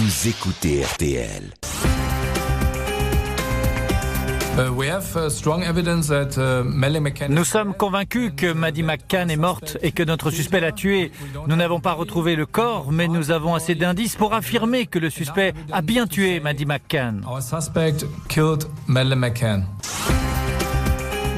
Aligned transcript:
Vous 0.00 0.28
écoutez 0.28 0.84
RTL. 0.84 1.42
Uh, 4.56 4.70
uh, 4.70 4.94
Nous 7.28 7.44
sommes 7.44 7.74
convaincus 7.74 8.30
que 8.36 8.52
Maddie 8.52 8.84
McCann 8.84 9.28
est 9.28 9.36
morte 9.36 9.76
et 9.82 9.90
que 9.90 10.04
notre 10.04 10.30
suspect 10.30 10.60
l'a 10.60 10.70
tuée. 10.70 11.10
Nous 11.48 11.56
n'avons 11.56 11.80
pas 11.80 11.94
retrouvé 11.94 12.36
le 12.36 12.46
corps, 12.46 12.92
mais 12.92 13.08
nous 13.08 13.32
avons 13.32 13.56
assez 13.56 13.74
d'indices 13.74 14.14
pour 14.14 14.34
affirmer 14.34 14.86
que 14.86 15.00
le 15.00 15.10
suspect 15.10 15.52
a 15.72 15.82
bien 15.82 16.06
tué 16.06 16.38
Maddie 16.38 16.66
McCann. 16.66 17.24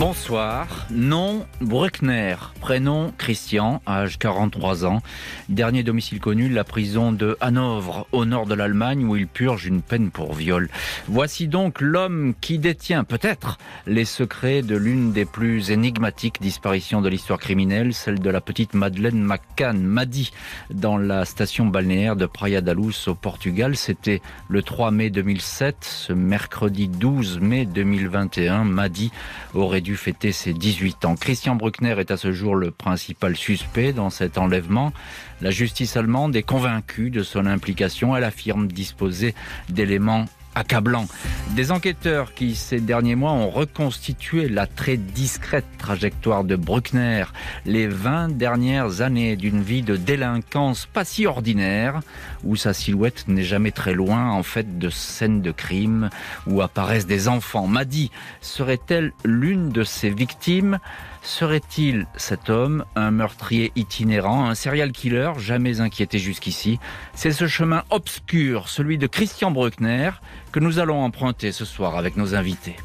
Bonsoir, 0.00 0.86
nom 0.90 1.44
Bruckner, 1.60 2.36
prénom 2.62 3.12
Christian, 3.18 3.82
âge 3.86 4.18
43 4.18 4.86
ans, 4.86 5.02
dernier 5.50 5.82
domicile 5.82 6.20
connu, 6.20 6.48
la 6.48 6.64
prison 6.64 7.12
de 7.12 7.36
Hanovre, 7.42 8.06
au 8.10 8.24
nord 8.24 8.46
de 8.46 8.54
l'Allemagne, 8.54 9.04
où 9.04 9.14
il 9.14 9.26
purge 9.26 9.66
une 9.66 9.82
peine 9.82 10.10
pour 10.10 10.32
viol. 10.32 10.70
Voici 11.06 11.48
donc 11.48 11.82
l'homme 11.82 12.32
qui 12.40 12.58
détient 12.58 13.04
peut-être 13.04 13.58
les 13.86 14.06
secrets 14.06 14.62
de 14.62 14.74
l'une 14.74 15.12
des 15.12 15.26
plus 15.26 15.70
énigmatiques 15.70 16.40
disparitions 16.40 17.02
de 17.02 17.10
l'histoire 17.10 17.38
criminelle, 17.38 17.92
celle 17.92 18.20
de 18.20 18.30
la 18.30 18.40
petite 18.40 18.72
Madeleine 18.72 19.22
McCann, 19.22 19.82
Maddy, 19.82 20.32
dans 20.72 20.96
la 20.96 21.26
station 21.26 21.66
balnéaire 21.66 22.16
de 22.16 22.24
Praia 22.24 22.62
da 22.62 22.72
Luz 22.72 23.06
au 23.06 23.14
Portugal. 23.14 23.76
C'était 23.76 24.22
le 24.48 24.62
3 24.62 24.92
mai 24.92 25.10
2007, 25.10 25.76
ce 25.82 26.14
mercredi 26.14 26.88
12 26.88 27.38
mai 27.40 27.66
2021, 27.66 28.64
Maddy 28.64 29.12
aurait 29.52 29.82
dû 29.82 29.89
fêter 29.96 30.32
ses 30.32 30.52
18 30.52 31.04
ans. 31.04 31.14
Christian 31.14 31.56
Bruckner 31.56 31.96
est 31.98 32.10
à 32.10 32.16
ce 32.16 32.32
jour 32.32 32.54
le 32.54 32.70
principal 32.70 33.36
suspect 33.36 33.92
dans 33.92 34.10
cet 34.10 34.38
enlèvement. 34.38 34.92
La 35.40 35.50
justice 35.50 35.96
allemande 35.96 36.36
est 36.36 36.42
convaincue 36.42 37.10
de 37.10 37.22
son 37.22 37.46
implication. 37.46 38.16
Elle 38.16 38.24
affirme 38.24 38.66
disposer 38.66 39.34
d'éléments 39.68 40.26
accablant. 40.54 41.06
Des 41.50 41.72
enquêteurs 41.72 42.34
qui, 42.34 42.54
ces 42.54 42.80
derniers 42.80 43.14
mois, 43.14 43.32
ont 43.32 43.50
reconstitué 43.50 44.48
la 44.48 44.66
très 44.66 44.96
discrète 44.96 45.64
trajectoire 45.78 46.44
de 46.44 46.56
Bruckner, 46.56 47.24
les 47.66 47.86
20 47.86 48.36
dernières 48.36 49.00
années 49.00 49.36
d'une 49.36 49.62
vie 49.62 49.82
de 49.82 49.96
délinquance 49.96 50.86
pas 50.86 51.04
si 51.04 51.26
ordinaire, 51.26 52.00
où 52.44 52.56
sa 52.56 52.72
silhouette 52.72 53.26
n'est 53.28 53.42
jamais 53.42 53.72
très 53.72 53.94
loin, 53.94 54.30
en 54.30 54.42
fait, 54.42 54.78
de 54.78 54.90
scènes 54.90 55.42
de 55.42 55.50
crime 55.50 56.10
où 56.46 56.62
apparaissent 56.62 57.06
des 57.06 57.28
enfants. 57.28 57.66
Maddy 57.66 58.10
serait-elle 58.40 59.12
l'une 59.24 59.70
de 59.70 59.84
ses 59.84 60.10
victimes? 60.10 60.78
Serait-il 61.22 62.06
cet 62.16 62.50
homme 62.50 62.84
un 62.96 63.10
meurtrier 63.10 63.72
itinérant, 63.76 64.48
un 64.48 64.54
serial 64.54 64.92
killer 64.92 65.32
jamais 65.38 65.80
inquiété 65.80 66.18
jusqu'ici? 66.18 66.78
C'est 67.14 67.32
ce 67.32 67.46
chemin 67.46 67.84
obscur, 67.90 68.68
celui 68.68 68.98
de 68.98 69.06
Christian 69.06 69.50
Bruckner, 69.50 70.10
que 70.52 70.60
nous 70.60 70.78
allons 70.78 71.02
emprunter 71.02 71.52
ce 71.52 71.64
soir 71.64 71.96
avec 71.96 72.16
nos 72.16 72.34
invités. 72.34 72.76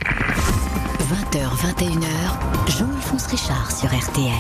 20h, 1.34 1.48
21h, 1.78 2.78
Jean-Alphonse 2.78 3.28
Richard 3.28 3.72
sur 3.72 3.88
RTL. 3.88 4.32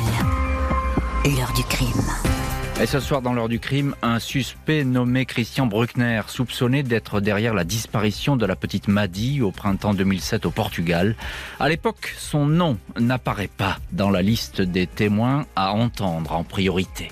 L'heure 1.26 1.54
du 1.54 1.64
crime. 1.64 2.45
Et 2.82 2.88
ce 2.88 3.00
soir, 3.00 3.22
dans 3.22 3.32
l'heure 3.32 3.48
du 3.48 3.62
crime, 3.62 3.96
un 4.02 4.20
suspect 4.20 4.84
nommé 4.84 5.26
Christian 5.26 5.66
Bruckner, 5.66 6.22
soupçonné 6.28 6.84
d'être 6.84 7.22
derrière 7.22 7.54
la 7.54 7.64
disparition 7.64 8.36
de 8.36 8.46
la 8.46 8.58
petite 8.58 8.90
Maddy 8.90 9.42
au 9.42 9.52
printemps 9.52 9.94
2007 9.94 10.46
au 10.46 10.52
Portugal. 10.52 11.16
À 11.62 11.70
l'époque, 11.70 12.14
son 12.18 12.46
nom 12.46 12.78
n'apparaît 13.00 13.50
pas 13.56 13.78
dans 13.94 14.10
la 14.10 14.22
liste 14.22 14.62
des 14.62 14.88
témoins 14.88 15.46
à 15.56 15.72
entendre 15.72 16.34
en 16.34 16.44
priorité. 16.44 17.08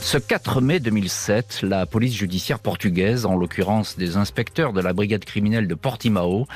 Ce 0.00 0.16
4 0.16 0.62
mai 0.62 0.80
2007, 0.80 1.60
la 1.62 1.84
police 1.84 2.14
judiciaire 2.14 2.60
portugaise, 2.60 3.26
en 3.26 3.36
l'occurrence 3.36 3.98
des 3.98 4.16
inspecteurs 4.16 4.72
de 4.72 4.80
la 4.80 4.94
brigade 4.94 5.24
criminelle 5.24 5.68
de 5.68 5.74
Portimao, 5.74 6.46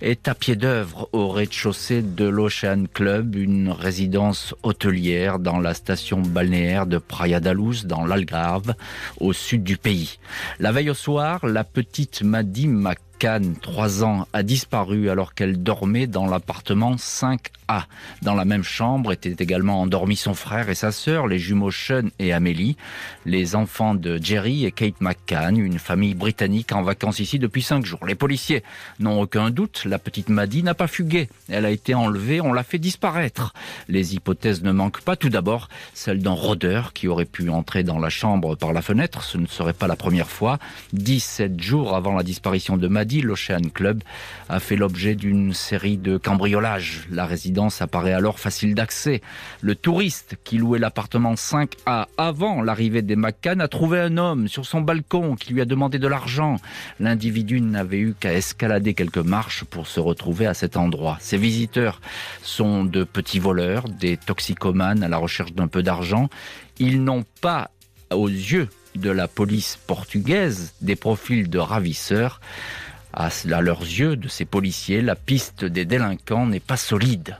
est 0.00 0.28
à 0.28 0.34
pied 0.34 0.56
d'œuvre 0.56 1.10
au 1.12 1.28
rez-de-chaussée 1.28 2.00
de 2.00 2.24
l'Ocean 2.24 2.84
Club, 2.92 3.36
une 3.36 3.70
résidence 3.70 4.54
hôtelière 4.62 5.38
dans 5.38 5.58
la 5.58 5.74
station 5.74 6.20
balnéaire 6.20 6.86
de 6.86 6.96
Praia 6.96 7.40
da 7.40 7.52
Luz, 7.52 7.84
dans 7.84 8.06
l'Algarve, 8.06 8.74
au 9.20 9.34
sud 9.34 9.62
du 9.62 9.76
pays. 9.76 10.18
La 10.58 10.72
veille 10.72 10.90
au 10.90 10.94
soir, 10.94 11.46
la 11.46 11.64
petite 11.64 12.22
Maddy 12.22 12.66
Mac 12.66 12.98
Cannes, 13.22 13.54
3 13.62 14.02
ans, 14.02 14.26
a 14.32 14.42
disparu 14.42 15.08
alors 15.08 15.34
qu'elle 15.34 15.62
dormait 15.62 16.08
dans 16.08 16.26
l'appartement 16.26 16.96
5A. 16.96 17.84
Dans 18.20 18.34
la 18.34 18.44
même 18.44 18.64
chambre 18.64 19.12
étaient 19.12 19.36
également 19.38 19.80
endormis 19.80 20.16
son 20.16 20.34
frère 20.34 20.68
et 20.70 20.74
sa 20.74 20.90
sœur, 20.90 21.28
les 21.28 21.38
jumeaux 21.38 21.70
Sean 21.70 22.08
et 22.18 22.32
Amélie, 22.32 22.76
les 23.24 23.54
enfants 23.54 23.94
de 23.94 24.18
Jerry 24.20 24.66
et 24.66 24.72
Kate 24.72 25.00
McCann, 25.00 25.56
une 25.56 25.78
famille 25.78 26.14
britannique 26.14 26.72
en 26.72 26.82
vacances 26.82 27.20
ici 27.20 27.38
depuis 27.38 27.62
5 27.62 27.86
jours. 27.86 28.04
Les 28.04 28.16
policiers 28.16 28.64
n'ont 28.98 29.20
aucun 29.20 29.50
doute, 29.50 29.84
la 29.84 30.00
petite 30.00 30.28
Maddy 30.28 30.64
n'a 30.64 30.74
pas 30.74 30.88
fugué. 30.88 31.28
Elle 31.48 31.64
a 31.64 31.70
été 31.70 31.94
enlevée, 31.94 32.40
on 32.40 32.52
l'a 32.52 32.64
fait 32.64 32.78
disparaître. 32.78 33.54
Les 33.88 34.16
hypothèses 34.16 34.64
ne 34.64 34.72
manquent 34.72 35.02
pas. 35.02 35.14
Tout 35.14 35.28
d'abord, 35.28 35.68
celle 35.94 36.22
d'un 36.22 36.32
rôdeur 36.32 36.92
qui 36.92 37.06
aurait 37.06 37.24
pu 37.24 37.50
entrer 37.50 37.84
dans 37.84 38.00
la 38.00 38.10
chambre 38.10 38.56
par 38.56 38.72
la 38.72 38.82
fenêtre. 38.82 39.22
Ce 39.22 39.38
ne 39.38 39.46
serait 39.46 39.74
pas 39.74 39.86
la 39.86 39.94
première 39.94 40.28
fois. 40.28 40.58
17 40.92 41.60
jours 41.62 41.94
avant 41.94 42.14
la 42.14 42.24
disparition 42.24 42.76
de 42.76 42.88
Maddy, 42.88 43.11
l'Ocean 43.20 43.68
Club 43.72 44.02
a 44.48 44.60
fait 44.60 44.76
l'objet 44.76 45.14
d'une 45.14 45.52
série 45.52 45.98
de 45.98 46.16
cambriolages. 46.16 47.06
La 47.10 47.26
résidence 47.26 47.82
apparaît 47.82 48.12
alors 48.12 48.38
facile 48.38 48.74
d'accès. 48.74 49.20
Le 49.60 49.74
touriste 49.74 50.36
qui 50.44 50.58
louait 50.58 50.78
l'appartement 50.78 51.34
5A 51.34 52.06
avant 52.16 52.62
l'arrivée 52.62 53.02
des 53.02 53.16
McCann 53.16 53.60
a 53.60 53.68
trouvé 53.68 54.00
un 54.00 54.16
homme 54.16 54.48
sur 54.48 54.66
son 54.66 54.80
balcon 54.80 55.36
qui 55.36 55.52
lui 55.52 55.60
a 55.60 55.64
demandé 55.64 55.98
de 55.98 56.08
l'argent. 56.08 56.56
L'individu 57.00 57.60
n'avait 57.60 57.98
eu 57.98 58.14
qu'à 58.18 58.32
escalader 58.32 58.94
quelques 58.94 59.18
marches 59.18 59.64
pour 59.64 59.86
se 59.86 60.00
retrouver 60.00 60.46
à 60.46 60.54
cet 60.54 60.76
endroit. 60.76 61.18
Ces 61.20 61.36
visiteurs 61.36 62.00
sont 62.42 62.84
de 62.84 63.04
petits 63.04 63.38
voleurs, 63.38 63.88
des 63.88 64.16
toxicomanes 64.16 65.02
à 65.02 65.08
la 65.08 65.18
recherche 65.18 65.52
d'un 65.52 65.68
peu 65.68 65.82
d'argent. 65.82 66.28
Ils 66.78 67.02
n'ont 67.02 67.24
pas 67.40 67.70
aux 68.10 68.28
yeux 68.28 68.68
de 68.94 69.10
la 69.10 69.28
police 69.28 69.78
portugaise 69.86 70.74
des 70.80 70.96
profils 70.96 71.48
de 71.48 71.58
ravisseurs. 71.58 72.40
À, 73.12 73.28
leurs 73.60 73.82
yeux 73.82 74.16
de 74.16 74.28
ces 74.28 74.44
policiers, 74.44 75.02
la 75.02 75.16
piste 75.16 75.64
des 75.64 75.84
délinquants 75.84 76.46
n'est 76.46 76.60
pas 76.60 76.76
solide. 76.76 77.36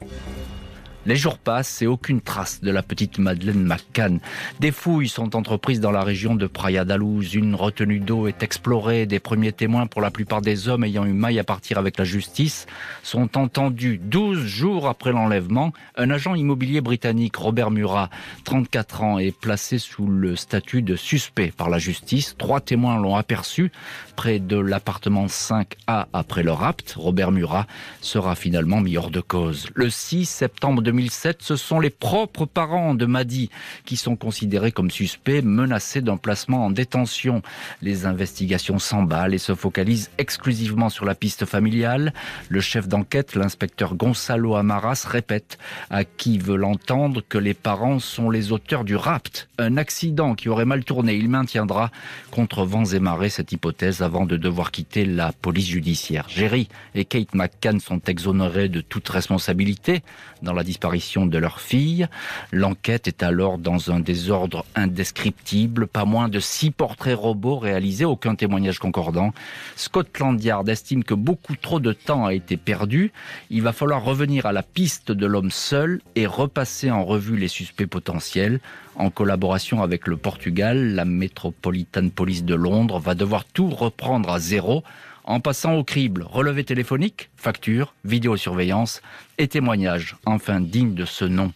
Les 1.05 1.17
jours 1.17 1.39
passent 1.39 1.83
et 1.83 1.89
aucune 1.89 2.21
trace 2.21 2.61
de 2.61 2.71
la 2.71 2.81
petite 2.81 3.19
Madeleine 3.19 3.65
McCann. 3.65 4.21
Des 4.61 4.71
fouilles 4.71 5.09
sont 5.09 5.35
entreprises 5.35 5.81
dans 5.81 5.91
la 5.91 6.05
région 6.05 6.37
de 6.37 6.47
Praia 6.47 6.85
da 6.85 6.97
Luz. 6.97 7.35
Une 7.35 7.57
retenue 7.57 7.99
d'eau 7.99 8.29
est 8.29 8.45
explorée. 8.45 9.05
Des 9.07 9.19
premiers 9.19 9.51
témoins, 9.51 9.89
pour 9.89 10.01
la 10.01 10.13
plupart 10.13 10.43
des 10.43 10.69
hommes 10.69 10.85
ayant 10.85 11.05
eu 11.05 11.13
maille 11.13 11.41
à 11.41 11.45
partir 11.45 11.79
avec 11.79 11.99
la 11.99 12.05
justice, 12.05 12.67
sont 13.03 13.37
entendus. 13.37 13.99
12 14.01 14.47
jours 14.47 14.87
après 14.87 15.11
l'enlèvement, 15.11 15.73
un 15.97 16.09
agent 16.11 16.37
immobilier 16.37 16.81
britannique, 16.81 17.35
Robert 17.35 17.73
Murat, 17.73 18.09
34 18.45 19.03
ans, 19.03 19.19
est 19.19 19.37
placé 19.37 19.79
sous 19.79 20.07
le 20.07 20.37
statut 20.37 20.83
de 20.83 20.95
suspect 20.95 21.51
par 21.51 21.69
la 21.69 21.79
justice. 21.79 22.37
Trois 22.39 22.61
témoins 22.61 22.97
l'ont 22.97 23.17
aperçu 23.17 23.73
près 24.15 24.39
de 24.39 24.57
l'appartement 24.57 25.27
5A 25.27 26.07
après 26.13 26.45
le 26.45 26.53
rapt. 26.53 26.95
Robert 26.97 27.33
Murat 27.33 27.67
sera 28.01 28.37
finalement 28.37 28.81
mis 28.81 28.97
hors 28.97 29.11
de 29.11 29.21
cause. 29.21 29.67
Le 29.75 29.91
6 29.91 30.27
septembre 30.27 30.81
2007, 30.93 31.39
ce 31.41 31.57
sont 31.57 31.81
les 31.81 31.89
propres 31.89 32.45
parents 32.45 32.95
de 32.95 33.07
Maddy 33.07 33.49
qui 33.87 33.97
sont 33.97 34.15
considérés 34.15 34.73
comme 34.73 34.91
suspects, 34.91 35.41
menacés 35.43 36.03
d'un 36.03 36.19
placement 36.19 36.67
en 36.67 36.71
détention. 36.71 37.41
Les 37.81 38.05
investigations 38.05 38.79
s'emballent 38.79 39.33
et 39.33 39.39
se 39.39 39.55
focalisent 39.55 40.11
exclusivement 40.19 40.91
sur 40.91 41.07
la 41.07 41.15
piste 41.15 41.47
familiale. 41.47 42.13
Le 42.51 42.61
chef 42.61 42.89
d'enquête, 42.89 43.35
l'inspecteur 43.37 43.95
Gonzalo 43.95 44.55
Amaras, 44.55 45.07
répète 45.09 45.57
à 45.89 46.05
qui 46.05 46.37
veut 46.37 46.57
l'entendre 46.57 47.23
que 47.27 47.39
les 47.39 47.55
parents 47.55 47.99
sont 47.99 48.29
les 48.29 48.53
auteurs 48.53 48.85
du 48.85 48.95
rapt, 48.95 49.49
un 49.57 49.79
accident 49.79 50.35
qui 50.35 50.51
aurait 50.51 50.67
mal 50.67 50.85
tourné. 50.85 51.15
Il 51.15 51.31
maintiendra 51.31 51.91
contre 52.31 52.67
vents 52.67 52.85
et 52.85 53.01
marées 53.01 53.31
cette 53.31 53.53
hypothèse 53.53 54.03
avant 54.03 54.27
de 54.27 54.37
devoir 54.37 54.73
quitter 54.73 55.07
la 55.07 55.33
police 55.33 55.69
judiciaire. 55.69 56.27
Jerry 56.29 56.69
et 56.95 57.07
Kate 57.07 57.35
McCann 57.35 57.81
sont 57.81 58.01
exonérés 58.09 58.69
de 58.69 58.83
toute 58.83 59.09
responsabilité 59.09 60.03
dans 60.43 60.53
la 60.53 60.65
disparition 60.65 60.82
de 60.83 61.39
leur 61.39 61.61
fille. 61.61 62.09
L'enquête 62.51 63.07
est 63.07 63.23
alors 63.23 63.59
dans 63.59 63.93
un 63.93 64.01
désordre 64.01 64.65
indescriptible. 64.75 65.87
Pas 65.87 66.05
moins 66.05 66.29
de 66.29 66.41
six 66.41 66.73
portraits 66.73 67.17
robots 67.17 67.59
réalisés, 67.59 68.05
aucun 68.05 68.35
témoignage 68.35 68.81
concordant. 68.81 69.33
Scotland 69.77 70.43
Yard 70.43 70.69
estime 70.69 71.05
que 71.05 71.15
beaucoup 71.15 71.55
trop 71.55 71.79
de 71.79 71.93
temps 71.93 72.27
a 72.27 72.35
été 72.35 72.57
perdu. 72.57 73.13
Il 73.49 73.63
va 73.63 73.73
falloir 73.73 74.03
revenir 74.03 74.45
à 74.47 74.53
la 74.53 74.65
piste 74.65 75.13
de 75.13 75.27
l'homme 75.27 75.53
seul 75.53 76.01
et 76.17 76.27
repasser 76.27 76.91
en 76.91 77.05
revue 77.05 77.37
les 77.37 77.49
suspects 77.49 77.87
potentiels. 77.87 78.59
En 78.97 79.11
collaboration 79.11 79.83
avec 79.83 80.09
le 80.09 80.17
Portugal, 80.17 80.95
la 80.95 81.05
Metropolitan 81.05 82.09
Police 82.09 82.45
de 82.45 82.57
Londres 82.57 82.99
va 82.99 83.15
devoir 83.15 83.45
tout 83.45 83.71
reprendre 83.71 84.31
à 84.31 84.41
zéro 84.41 84.83
en 85.25 85.41
passant 85.41 85.75
au 85.75 85.85
crible 85.85 86.25
relevé 86.29 86.65
téléphonique, 86.65 87.31
facture, 87.37 87.95
vidéosurveillance 88.05 89.03
et 89.39 89.49
témoignages, 89.49 90.17
enfin 90.27 90.61
dignes 90.61 90.95
de 90.95 91.05
ce 91.05 91.25
nom. 91.25 91.53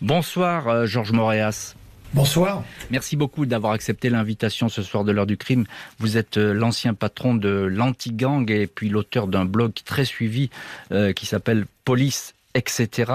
Bonsoir 0.00 0.86
Georges 0.86 1.12
Moréas. 1.12 1.74
Bonsoir. 2.14 2.64
Merci 2.90 3.16
beaucoup 3.16 3.44
d'avoir 3.44 3.74
accepté 3.74 4.08
l'invitation 4.08 4.70
ce 4.70 4.82
soir 4.82 5.04
de 5.04 5.12
l'heure 5.12 5.26
du 5.26 5.36
crime. 5.36 5.66
Vous 5.98 6.16
êtes 6.16 6.38
euh, 6.38 6.54
l'ancien 6.54 6.94
patron 6.94 7.34
de 7.34 7.50
l'anti-gang 7.50 8.50
et 8.50 8.66
puis 8.66 8.88
l'auteur 8.88 9.26
d'un 9.26 9.44
blog 9.44 9.72
très 9.84 10.06
suivi 10.06 10.48
euh, 10.90 11.12
qui 11.12 11.26
s'appelle 11.26 11.66
Police 11.84 12.34
etc. 12.58 13.12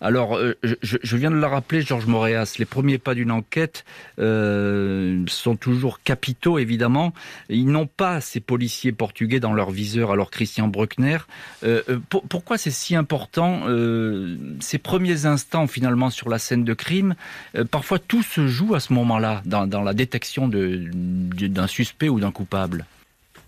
Alors, 0.00 0.36
euh, 0.36 0.56
je, 0.62 1.16
viens 1.16 1.30
de 1.30 1.36
le 1.36 1.46
rappeler, 1.46 1.82
Georges 1.82 2.06
Moréas, 2.06 2.56
les 2.58 2.64
premiers 2.64 2.98
pas 2.98 3.14
d'une 3.14 3.30
enquête 3.30 3.84
euh, 4.18 5.22
sont 5.28 5.56
toujours 5.56 6.02
capitaux, 6.02 6.58
évidemment. 6.58 7.12
Ils 7.50 7.66
n'ont 7.66 7.86
pas 7.86 8.20
ces 8.20 8.40
policiers 8.40 8.92
portugais 8.92 9.38
dans 9.38 9.52
leur 9.52 9.70
viseur, 9.70 10.10
alors 10.10 10.30
Christian 10.30 10.68
Bruckner. 10.68 11.18
Euh, 11.62 11.82
pourquoi 12.28 12.58
c'est 12.58 12.70
si 12.70 12.96
important 12.96 13.62
ces 14.60 14.78
premiers 14.78 15.26
instants, 15.26 15.66
finalement, 15.66 16.10
sur 16.10 16.28
la 16.28 16.38
scène 16.38 16.64
de 16.64 16.74
crime? 16.74 17.14
Parfois, 17.70 17.98
tout 17.98 18.22
se 18.22 18.46
joue 18.48 18.74
à 18.74 18.80
ce 18.80 18.92
moment-là, 18.94 19.42
dans, 19.44 19.82
la 19.82 19.94
détection 19.94 20.48
d'un 20.48 21.66
suspect 21.66 22.08
ou 22.08 22.20
d'un 22.20 22.30
coupable. 22.30 22.86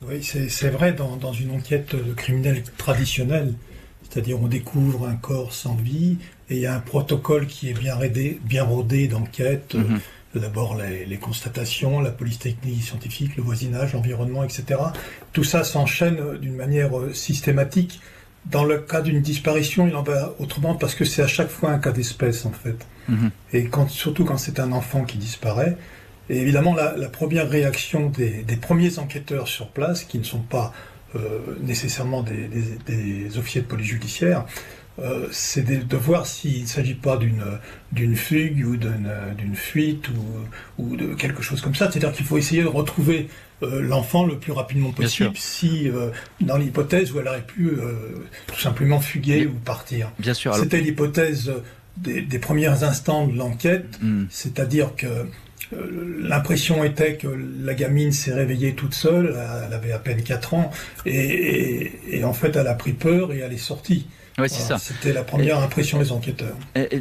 Oui, 0.03 0.23
c'est 0.23 0.71
vrai, 0.71 0.93
dans, 0.93 1.33
une 1.33 1.53
enquête 1.53 1.97
de 1.97 2.13
criminel 2.13 2.63
traditionnelle, 2.77 3.55
c'est-à-dire 4.09 4.41
on 4.41 4.47
découvre 4.47 5.07
un 5.07 5.17
corps 5.17 5.53
sans 5.53 5.75
vie 5.75 6.17
et 6.51 6.57
il 6.57 6.61
y 6.61 6.67
a 6.67 6.75
un 6.75 6.81
protocole 6.81 7.47
qui 7.47 7.71
est 7.71 7.79
bien, 7.79 7.95
rodé, 7.95 8.41
bien 8.45 8.65
rodé 8.65 9.09
d'enquête. 9.09 9.75
Mhm. 9.75 10.01
D'abord 10.35 10.77
les, 10.77 11.17
constatations, 11.17 12.01
la 12.01 12.11
police 12.11 12.39
technique 12.39 12.83
scientifique, 12.83 13.37
le 13.37 13.43
voisinage, 13.43 13.95
l'environnement, 13.95 14.45
etc. 14.45 14.81
Tout 15.33 15.43
ça 15.43 15.65
s'enchaîne 15.65 16.37
d'une 16.39 16.55
manière 16.55 16.97
euh, 16.97 17.13
systématique. 17.13 18.01
Dans 18.47 18.63
le 18.63 18.79
cas 18.79 19.01
d'une 19.01 19.21
disparition, 19.21 19.89
il 19.89 19.97
en 19.97 20.03
va 20.03 20.35
autrement 20.39 20.75
parce 20.75 20.95
que 20.95 21.05
c'est 21.05 21.23
à 21.23 21.27
chaque 21.27 21.49
fois 21.49 21.71
un 21.71 21.79
cas 21.79 21.93
d'espèce 21.93 22.47
en 22.47 22.53
fait. 22.53 22.77
Mhm. 23.09 23.31
Et 23.53 23.65
quand, 23.65 23.89
surtout 23.89 24.25
quand 24.25 24.39
c'est 24.39 24.61
un 24.61 24.73
enfant 24.73 25.05
qui 25.05 25.17
disparaît. 25.19 25.77
Et 26.31 26.37
évidemment, 26.37 26.75
la, 26.75 27.09
première 27.09 27.49
réaction 27.49 28.11
des, 28.11 28.43
des, 28.43 28.57
premiers 28.57 28.99
enquêteurs 28.99 29.49
sur 29.49 29.69
place, 29.69 30.05
qui 30.05 30.19
ne 30.19 30.25
sont 30.25 30.41
pas 30.43 30.67
euh, 30.67 30.98
nécessairement 31.61 32.23
des, 32.23 32.49
des, 32.87 33.39
officiers 33.39 33.63
de 33.63 33.67
police 33.67 33.87
judiciaire, 33.87 34.45
euh, 34.99 35.29
c'est 35.31 35.63
de, 35.65 35.97
voir 35.97 36.27
s'il 36.27 36.63
ne 36.63 36.67
s'agit 36.67 36.95
pas 36.95 37.17
d'une 37.17 37.45
d'une 37.93 38.17
fugue 38.17 38.67
ou 38.67 38.77
d'une 38.77 39.55
fuite 39.55 40.09
ou, 40.09 40.83
ou, 40.83 40.97
de 40.97 41.15
quelque 41.15 41.41
chose 41.43 41.61
comme 41.61 41.75
ça. 41.75 41.91
C'est-à-dire 41.91 42.13
qu'il 42.13 42.27
faut 42.27 42.37
essayer 42.37 42.63
de 42.63 42.69
retrouver 42.69 43.29
euh, 43.63 43.81
l'enfant 43.81 44.27
le 44.27 44.39
plus 44.39 44.53
rapidement 44.53 44.91
possible 44.91 45.33
si 45.37 45.89
dans 46.41 46.57
l'hypothèse 46.57 47.13
où 47.13 47.21
elle 47.21 47.29
aurait 47.29 47.47
pu 47.47 47.73
tout 48.47 48.59
simplement 48.61 49.01
fuguer 49.01 49.47
ou 49.47 49.55
partir. 49.55 50.11
Bien 50.19 50.35
sûr. 50.35 50.55
C'était 50.57 50.81
l'hypothèse 50.81 51.53
des, 52.03 52.23
des, 52.23 52.39
premiers 52.39 52.83
instants 52.83 53.27
de 53.27 53.37
l'enquête, 53.37 53.99
hmm. 54.01 54.25
c'est-à-dire 54.31 54.95
que 54.97 55.07
euh, 55.07 55.25
l'impression 55.73 56.85
était 56.85 57.17
que 57.17 57.29
la 57.63 57.75
gamine 57.75 58.13
s'est 58.13 58.33
réveillée 58.33 58.75
toute 58.75 58.95
seule, 58.95 59.37
elle 59.67 59.73
avait 59.73 59.93
à 59.93 59.99
peine 59.99 60.23
4 60.23 60.55
ans, 60.55 60.71
et, 61.07 61.91
en 62.25 62.33
fait 62.33 62.57
elle 62.57 62.67
a 62.67 62.75
pris 62.75 62.93
peur 62.93 63.33
et 63.33 63.39
elle 63.39 63.53
est 63.53 63.59
sortie. 63.59 64.07
Ouais, 64.39 64.49
c'est 64.49 64.63
ça. 64.63 64.79
C'était 64.79 65.13
la 65.13 65.25
première 65.25 65.59
impression 65.59 65.99
des 65.99 66.13
enquêteurs. 66.13 66.55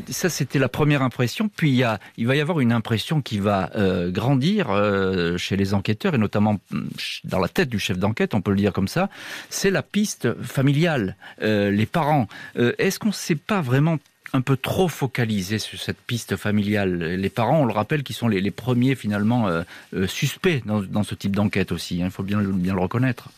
ça, 0.10 0.28
c'était 0.28 0.58
la 0.58 0.70
première 0.70 1.04
impression. 1.04 1.52
Puis 1.56 1.70
il, 1.70 1.76
y 1.76 1.84
a, 1.84 2.00
il 2.18 2.26
va 2.26 2.36
y 2.36 2.42
avoir 2.42 2.62
une 2.62 2.72
impression 2.72 3.22
qui 3.22 3.38
va 3.38 3.70
euh, 3.76 4.10
grandir 4.10 4.72
euh, 4.72 5.38
chez 5.38 5.56
les 5.56 5.76
enquêteurs 5.76 6.16
et 6.16 6.18
notamment 6.18 6.60
mm, 6.72 6.88
dans 7.26 7.38
la 7.38 7.48
tête 7.48 7.70
du 7.70 7.78
chef 7.78 8.00
d'enquête, 8.00 8.34
on 8.34 8.42
peut 8.42 8.50
le 8.50 8.58
dire 8.58 8.74
comme 8.74 8.88
ça. 8.88 9.10
C'est 9.52 9.70
la 9.70 9.84
piste 9.84 10.34
familiale, 10.42 11.16
les 11.40 11.86
parents. 11.86 12.28
Est-ce 12.56 12.98
qu'on 12.98 13.10
ne 13.10 13.14
sait 13.14 13.36
pas 13.36 13.62
vraiment 13.62 14.00
un 14.34 14.42
peu 14.42 14.58
trop 14.58 14.88
focalisé 14.88 15.60
sur 15.60 15.80
cette 15.80 15.98
piste 15.98 16.36
familiale. 16.36 16.98
Les 16.98 17.30
parents, 17.30 17.62
on 17.62 17.66
le 17.66 17.74
rappelle, 17.74 18.04
qui 18.04 18.14
sont 18.14 18.28
les, 18.28 18.52
premiers 18.52 18.96
finalement 18.96 19.48
euh, 19.48 19.64
euh, 19.94 20.08
suspects 20.08 20.62
dans, 20.66 21.04
ce 21.04 21.16
type 21.16 21.36
d'enquête 21.36 21.72
aussi. 21.72 22.02
Hein. 22.02 22.06
Il 22.06 22.12
faut 22.12 22.24
bien, 22.24 22.42
bien 22.42 22.74
le 22.74 22.82
reconnaître. 22.82 23.30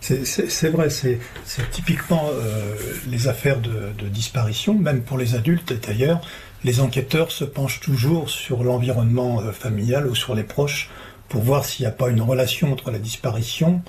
C'est 0.00 0.68
vrai, 0.70 0.88
c'est 0.88 1.18
typiquement 1.70 2.30
euh, 2.32 2.74
les 3.08 3.28
affaires 3.28 3.60
de, 3.60 4.08
disparition, 4.08 4.74
même 4.74 5.02
pour 5.02 5.18
les 5.18 5.34
adultes 5.34 5.74
d'ailleurs. 5.86 6.22
Les 6.64 6.80
enquêteurs 6.80 7.32
se 7.32 7.44
penchent 7.44 7.80
toujours 7.80 8.30
sur 8.30 8.64
l'environnement 8.64 9.40
familial 9.52 10.06
ou 10.06 10.14
sur 10.14 10.34
les 10.34 10.42
proches 10.42 10.88
pour 11.28 11.42
voir 11.42 11.64
s'il 11.64 11.84
n'y 11.84 11.88
a 11.88 11.94
pas 11.94 12.08
une 12.08 12.22
relation 12.22 12.72
entre 12.72 12.90
la 12.90 12.98
disparition 12.98 13.82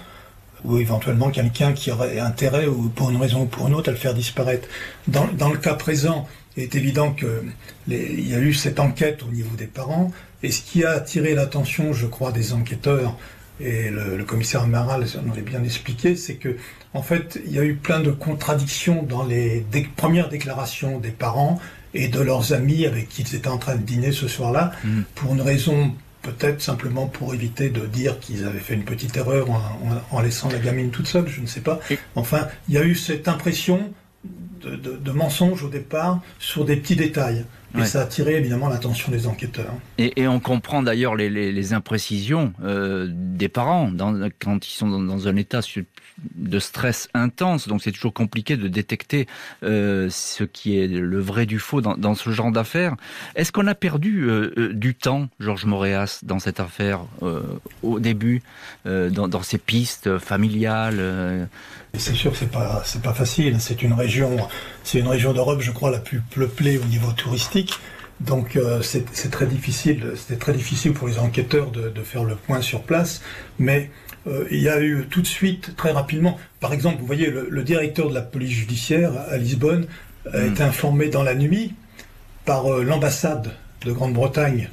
ou 0.63 0.77
éventuellement 0.77 1.31
quelqu'un 1.31 1.73
qui 1.73 1.91
aurait 1.91 2.19
intérêt, 2.19 2.67
ou 2.67 2.89
pour 2.89 3.09
une 3.09 3.17
raison 3.17 3.43
ou 3.43 3.45
pour 3.45 3.67
une 3.67 3.73
autre, 3.73 3.89
à 3.89 3.91
le 3.91 3.97
faire 3.97 4.13
disparaître. 4.13 4.67
Dans, 5.07 5.27
dans 5.33 5.49
le 5.49 5.57
cas 5.57 5.73
présent, 5.73 6.27
il 6.57 6.63
est 6.63 6.75
évident 6.75 7.13
qu'il 7.13 8.27
y 8.27 8.33
a 8.33 8.39
eu 8.39 8.53
cette 8.53 8.79
enquête 8.79 9.23
au 9.23 9.31
niveau 9.31 9.55
des 9.55 9.67
parents, 9.67 10.11
et 10.43 10.51
ce 10.51 10.61
qui 10.61 10.83
a 10.83 10.91
attiré 10.91 11.33
l'attention, 11.33 11.93
je 11.93 12.07
crois, 12.07 12.31
des 12.31 12.53
enquêteurs, 12.53 13.17
et 13.59 13.89
le, 13.89 14.23
commissaire 14.23 14.63
Amaral 14.63 15.05
en 15.23 15.31
avait 15.31 15.41
bien 15.41 15.63
expliqué, 15.63 16.15
c'est 16.15 16.35
que 16.35 16.57
en 16.93 17.03
fait, 17.03 17.39
il 17.45 17.53
y 17.53 17.59
a 17.59 17.63
eu 17.63 17.75
plein 17.75 17.99
de 17.99 18.11
contradictions 18.11 19.03
dans 19.03 19.23
les 19.23 19.63
premières 19.95 20.29
déclarations 20.29 20.99
des 20.99 21.11
parents 21.11 21.59
et 21.93 22.07
de 22.07 22.19
leurs 22.19 22.53
amis 22.53 22.85
avec 22.85 23.07
qui 23.07 23.21
ils 23.21 23.35
étaient 23.35 23.47
en 23.47 23.57
train 23.57 23.75
de 23.75 23.83
dîner 23.83 24.11
ce 24.11 24.27
soir-là, 24.27 24.71
mmh. 24.83 25.01
pour 25.15 25.33
une 25.33 25.41
raison 25.41 25.93
peut-être 26.21 26.61
simplement 26.61 27.07
pour 27.07 27.33
éviter 27.33 27.69
de 27.69 27.85
dire 27.85 28.19
qu'ils 28.19 28.45
avaient 28.45 28.59
fait 28.59 28.75
une 28.75 28.83
petite 28.83 29.17
erreur 29.17 29.47
en, 30.11 30.21
laissant 30.21 30.49
la 30.49 30.59
gamine 30.59 30.91
toute 30.91 31.07
seule, 31.07 31.27
je 31.27 31.41
ne 31.41 31.47
sais 31.47 31.61
pas. 31.61 31.79
Enfin, 32.15 32.47
il 32.69 32.75
y 32.75 32.77
a 32.77 32.83
eu 32.83 32.95
cette 32.95 33.27
impression 33.27 33.91
de, 34.63 35.11
mensonges 35.11 35.63
au 35.63 35.69
départ 35.69 36.21
sur 36.39 36.65
des 36.65 36.75
petits 36.75 36.95
détails. 36.95 37.45
Et 37.79 37.85
ça 37.85 38.01
a 38.01 38.03
attiré 38.03 38.35
évidemment 38.35 38.67
l'attention 38.67 39.11
des 39.11 39.27
enquêteurs. 39.27 39.73
Et, 39.97 40.27
on 40.27 40.39
comprend 40.39 40.83
d'ailleurs 40.83 41.15
les, 41.15 41.73
imprécisions 41.73 42.53
euh, 42.63 43.07
des 43.09 43.47
parents 43.47 43.91
quand 44.39 44.67
ils 44.67 44.73
sont 44.73 44.89
dans, 44.89 45.27
un 45.27 45.35
état 45.37 45.61
de 46.35 46.59
stress 46.59 47.07
intense. 47.13 47.67
Donc 47.67 47.81
c'est 47.81 47.91
toujours 47.91 48.13
compliqué 48.13 48.57
de 48.57 48.67
détecter 48.67 49.27
euh, 49.63 50.09
ce 50.09 50.43
qui 50.43 50.77
est 50.77 50.87
le 50.87 51.19
vrai 51.19 51.45
du 51.45 51.59
faux 51.59 51.81
dans, 51.81 52.15
ce 52.15 52.29
genre 52.31 52.51
d'affaires. 52.51 52.95
Est-ce 53.35 53.51
qu'on 53.51 53.67
a 53.67 53.75
perdu 53.75 54.29
euh, 54.29 54.73
du 54.73 54.93
temps, 54.93 55.29
Georges 55.39 55.65
Moréas, 55.65 56.19
dans 56.23 56.39
cette 56.39 56.59
affaire 56.59 57.05
au 57.83 57.99
début, 57.99 58.41
dans, 58.85 59.27
dans, 59.27 59.41
ces 59.41 59.57
pistes 59.57 60.17
familiales 60.17 61.47
c'est 61.97 62.15
sûr 62.15 62.31
que 62.31 62.37
c'est 62.37 62.51
pas 62.51 62.83
c'est 62.85 63.01
pas 63.01 63.13
facile. 63.13 63.57
C'est 63.59 63.83
une 63.83 63.93
région 63.93 64.37
c'est 64.83 64.99
une 64.99 65.07
région 65.07 65.33
d'Europe, 65.33 65.61
je 65.61 65.71
crois, 65.71 65.91
la 65.91 65.99
plus 65.99 66.21
peuplée 66.21 66.77
au 66.77 66.85
niveau 66.85 67.11
touristique. 67.11 67.79
Donc 68.21 68.55
euh, 68.55 68.81
c'est 68.83 69.31
très 69.31 69.47
difficile, 69.47 70.13
c'était 70.15 70.39
très 70.39 70.53
difficile 70.53 70.93
pour 70.93 71.07
les 71.07 71.17
enquêteurs 71.17 71.71
de, 71.71 71.91
faire 72.03 72.23
le 72.23 72.35
point 72.35 72.61
sur 72.61 72.83
place, 72.83 73.21
mais 73.57 73.89
euh, 74.27 74.45
il 74.51 74.61
y 74.61 74.69
a 74.69 74.79
eu 74.79 75.07
tout 75.09 75.21
de 75.21 75.27
suite, 75.27 75.75
très 75.75 75.91
rapidement, 75.91 76.37
par 76.59 76.71
exemple, 76.71 76.99
vous 76.99 77.07
voyez, 77.07 77.31
le, 77.31 77.63
directeur 77.63 78.09
de 78.09 78.13
la 78.13 78.21
police 78.21 78.51
judiciaire 78.51 79.11
à 79.29 79.37
Lisbonne 79.37 79.87
a 80.31 80.37
hmm. 80.37 80.51
été 80.51 80.61
informé 80.61 81.09
dans 81.09 81.23
la 81.23 81.33
nuit 81.33 81.73
par 82.45 82.71
euh, 82.71 82.83
l'ambassade 82.83 83.51
de 83.85 83.91
Grande-Bretagne 83.91 84.69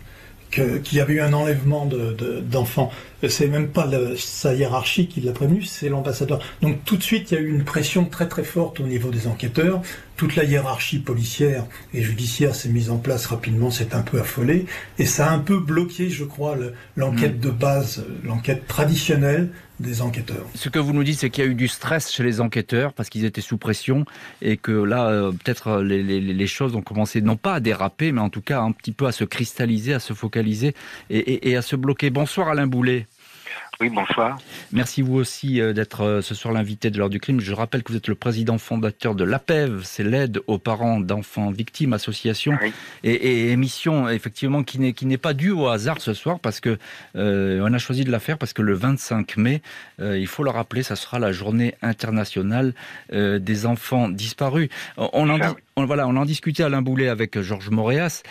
qu'il 0.51 0.97
y 0.97 1.01
avait 1.01 1.15
eu 1.15 1.21
un 1.21 1.35
enlèvement 1.35 1.87
d'enfants. 2.51 2.87
De, 2.87 3.08
c'est 3.27 3.49
même 3.49 3.69
pas 3.69 3.89
sa 4.17 4.55
hiérarchie 4.55 5.09
qui 5.09 5.21
l'a 5.21 5.33
prévenu, 5.33 5.63
c'est 5.63 5.89
l'ambassadeur. 5.89 6.41
Donc 6.63 6.85
tout 6.85 6.97
de 6.97 7.03
suite, 7.03 7.31
il 7.31 7.35
y 7.35 7.39
a 7.39 7.41
eu 7.41 7.49
une 7.49 7.65
pression 7.65 8.05
très 8.05 8.29
très 8.29 8.45
forte 8.45 8.79
au 8.79 8.85
niveau 8.85 9.11
des 9.11 9.27
enquêteurs. 9.27 9.83
Toute 10.17 10.37
la 10.37 10.45
hiérarchie 10.45 10.99
policière 10.99 11.65
et 11.95 12.03
judiciaire 12.03 12.55
s'est 12.55 12.69
mise 12.69 12.91
en 12.91 12.99
place 12.99 13.27
rapidement, 13.27 13.71
c'est 13.71 13.95
un 13.95 14.03
peu 14.03 14.21
affolé, 14.21 14.67
et 14.99 15.07
ça 15.07 15.31
a 15.31 15.33
un 15.33 15.39
peu 15.39 15.61
bloqué, 15.61 16.11
je 16.11 16.25
crois, 16.25 16.57
l'enquête 16.97 17.37
mm. 17.37 17.41
de 17.41 17.51
base, 17.51 18.05
l'enquête 18.25 18.67
traditionnelle 18.67 19.51
des 19.79 20.03
enquêteurs. 20.03 20.45
Ce 20.57 20.69
que 20.69 20.81
vous 20.81 20.93
nous 20.93 21.05
dites, 21.05 21.21
c'est 21.21 21.31
qu'il 21.31 21.45
y 21.45 21.47
a 21.47 21.51
eu 21.51 21.55
du 21.55 21.69
stress 21.69 22.11
chez 22.11 22.25
les 22.25 22.41
enquêteurs 22.41 22.93
parce 22.95 23.09
qu'ils 23.09 23.25
étaient 23.25 23.41
sous 23.41 23.59
pression 23.59 24.05
et 24.43 24.57
que 24.57 24.73
là, 24.73 25.07
euh, 25.07 25.31
peut-être 25.31 25.69
euh, 25.69 25.83
les, 25.85 26.47
choses 26.49 26.75
ont 26.75 26.83
commencé 26.83 27.21
non 27.21 27.37
pas 27.37 27.55
à 27.55 27.61
déraper, 27.61 28.11
mais 28.11 28.21
en 28.21 28.31
tout 28.31 28.41
cas 28.41 28.61
un 28.61 28.73
petit 28.73 28.91
peu 28.91 29.07
à 29.07 29.13
se 29.13 29.23
cristalliser, 29.23 29.95
à 29.95 30.01
se 30.01 30.15
focaliser 30.15 30.75
et 31.11 31.57
à 31.57 31.63
se 31.63 31.77
bloquer. 31.77 32.11
Bonsoir 32.11 32.49
Alain 32.49 32.67
Boulet. 32.67 33.07
Oui, 33.81 33.91
bonsoir. 33.91 34.39
Merci 34.73 35.03
vous 35.03 35.15
aussi 35.15 35.61
euh, 35.61 35.73
d'être 35.73 36.01
euh, 36.01 36.21
ce 36.21 36.35
soir 36.35 36.53
l'invité 36.53 36.91
de 36.91 36.99
l'heure 36.99 37.11
du 37.11 37.21
crime. 37.21 37.39
Je 37.39 37.53
rappelle 37.53 37.85
que 37.85 37.93
vous 37.93 37.97
êtes 37.97 38.09
le 38.09 38.17
président 38.17 38.59
fondateur 38.59 39.15
de 39.15 39.23
l'APEV, 39.23 39.83
c'est 39.85 40.03
l'aide 40.03 40.41
aux 40.49 40.59
parents 40.59 40.99
d'enfants 40.99 41.53
victimes, 41.53 41.93
association 41.93 42.59
et, 43.05 43.53
émission 43.53 44.09
effectivement 44.09 44.65
qui 44.65 44.81
n'est 44.81 44.93
qui 44.93 45.07
n'est 45.07 45.17
pas 45.17 45.33
due 45.33 45.53
au 45.53 45.69
hasard 45.69 46.01
ce 46.01 46.13
soir 46.13 46.41
parce 46.41 46.59
que 46.59 46.77
euh, 47.15 47.65
on 47.65 47.73
a 47.73 47.79
choisi 47.79 48.05
de 48.05 48.11
la 48.11 48.19
faire 48.19 48.37
parce 48.37 48.53
que 48.53 48.63
le 48.63 48.75
25 48.75 49.37
mai, 49.37 49.63
il 50.01 50.27
faut 50.27 50.43
le 50.43 50.51
rappeler, 50.51 50.83
ça 50.83 50.97
sera 50.97 51.21
la 51.21 51.31
journée 51.31 51.75
internationale 51.83 52.75
des 53.13 53.67
enfants 53.67 54.09
disparus. 54.09 54.69
On 54.97 55.29
en, 55.31 55.39
on, 55.77 55.87
voilà, 55.87 56.09
on 56.09 56.17
en 56.17 56.25
discutait 56.25 56.65
Alain 56.65 56.83
Boulet 56.83 57.09
avec 57.09 57.41
Georges 57.41 57.71
Moréas. 57.71 58.23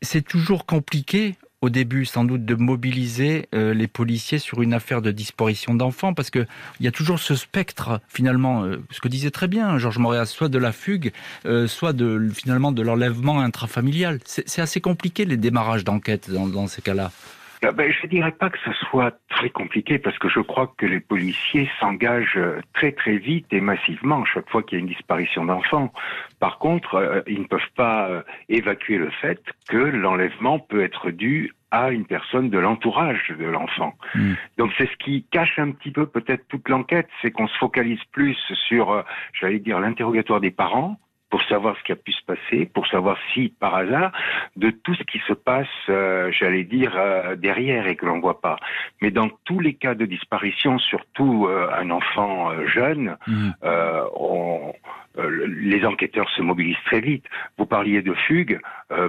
c'est 0.00 0.22
toujours 0.22 0.66
compliqué 0.66 1.36
au 1.64 1.70
début 1.70 2.04
sans 2.04 2.24
doute 2.24 2.44
de 2.44 2.54
mobiliser 2.54 3.48
euh, 3.54 3.72
les 3.72 3.88
policiers 3.88 4.38
sur 4.38 4.60
une 4.60 4.74
affaire 4.74 5.00
de 5.00 5.10
disparition 5.10 5.74
d'enfants 5.74 6.12
parce 6.12 6.28
que 6.28 6.46
il 6.78 6.84
y 6.84 6.88
a 6.88 6.92
toujours 6.92 7.18
ce 7.18 7.34
spectre 7.34 8.02
finalement, 8.06 8.64
euh, 8.64 8.82
ce 8.90 9.00
que 9.00 9.08
disait 9.08 9.30
très 9.30 9.48
bien 9.48 9.78
Georges 9.78 9.98
Moréas, 9.98 10.26
soit 10.26 10.50
de 10.50 10.58
la 10.58 10.72
fugue, 10.72 11.10
euh, 11.46 11.66
soit 11.66 11.94
de 11.94 12.28
finalement 12.34 12.70
de 12.70 12.82
l'enlèvement 12.82 13.40
intrafamilial. 13.40 14.20
C'est 14.26 14.60
assez 14.60 14.82
compliqué 14.82 15.24
les 15.24 15.38
démarrages 15.38 15.84
d'enquête 15.84 16.30
dans, 16.30 16.48
dans 16.48 16.66
ces 16.66 16.82
cas-là. 16.82 17.12
Ah 17.66 17.72
ben, 17.72 17.90
je 17.90 18.02
ne 18.06 18.10
dirais 18.10 18.32
pas 18.32 18.50
que 18.50 18.58
ce 18.64 18.72
soit 18.72 19.18
très 19.30 19.48
compliqué 19.48 19.98
parce 19.98 20.18
que 20.18 20.28
je 20.28 20.40
crois 20.40 20.72
que 20.76 20.86
les 20.86 21.00
policiers 21.00 21.68
s'engagent 21.80 22.38
très 22.74 22.92
très 22.92 23.16
vite 23.16 23.46
et 23.52 23.60
massivement 23.60 24.24
chaque 24.24 24.48
fois 24.50 24.62
qu'il 24.62 24.78
y 24.78 24.80
a 24.80 24.84
une 24.84 24.90
disparition 24.90 25.44
d'enfants. 25.44 25.92
Par 26.40 26.58
contre, 26.58 26.96
euh, 26.96 27.22
ils 27.26 27.40
ne 27.40 27.46
peuvent 27.46 27.60
pas 27.76 28.08
euh, 28.08 28.22
évacuer 28.48 28.98
le 28.98 29.10
fait 29.10 29.40
que 29.68 29.76
l'enlèvement 29.76 30.58
peut 30.58 30.82
être 30.82 31.10
dû 31.10 31.52
à 31.70 31.90
une 31.90 32.04
personne 32.04 32.50
de 32.50 32.58
l'entourage 32.58 33.32
de 33.36 33.46
l'enfant. 33.46 33.94
Hmm. 34.14 34.34
Donc 34.58 34.72
c'est 34.78 34.86
ce 34.86 34.96
qui 34.98 35.24
cache 35.30 35.58
un 35.58 35.72
petit 35.72 35.90
peu 35.90 36.06
peut-être 36.06 36.46
toute 36.48 36.68
l'enquête, 36.68 37.08
c'est 37.22 37.30
qu'on 37.30 37.48
se 37.48 37.58
focalise 37.58 38.02
plus 38.12 38.36
sur, 38.68 38.92
euh, 38.92 39.02
j'allais 39.32 39.58
dire, 39.58 39.80
l'interrogatoire 39.80 40.40
des 40.40 40.52
parents 40.52 40.98
pour 41.34 41.42
savoir 41.48 41.76
ce 41.76 41.82
qui 41.82 41.90
a 41.90 41.96
pu 41.96 42.12
se 42.12 42.24
passer, 42.24 42.64
pour 42.64 42.86
savoir 42.86 43.18
si, 43.32 43.48
par 43.48 43.74
hasard, 43.74 44.12
de 44.54 44.70
tout 44.70 44.94
ce 44.94 45.02
qui 45.02 45.18
se 45.26 45.32
passe, 45.32 45.66
euh, 45.88 46.30
j'allais 46.30 46.62
dire, 46.62 46.92
euh, 46.96 47.34
derrière 47.34 47.88
et 47.88 47.96
que 47.96 48.06
l'on 48.06 48.20
voit 48.20 48.40
pas. 48.40 48.56
Mais 49.02 49.10
dans 49.10 49.28
tous 49.44 49.58
les 49.58 49.74
cas 49.74 49.96
de 49.96 50.06
disparition, 50.06 50.78
surtout 50.78 51.48
euh, 51.48 51.68
un 51.76 51.90
enfant 51.90 52.52
jeune, 52.68 53.16
mmh. 53.26 53.50
on, 54.14 54.72
les 55.16 55.84
enquêteurs 55.84 56.30
se 56.30 56.42
mobilisent 56.42 56.84
très 56.86 57.00
vite. 57.00 57.24
Vous 57.58 57.66
parliez 57.66 58.02
de 58.02 58.14
fugue. 58.14 58.60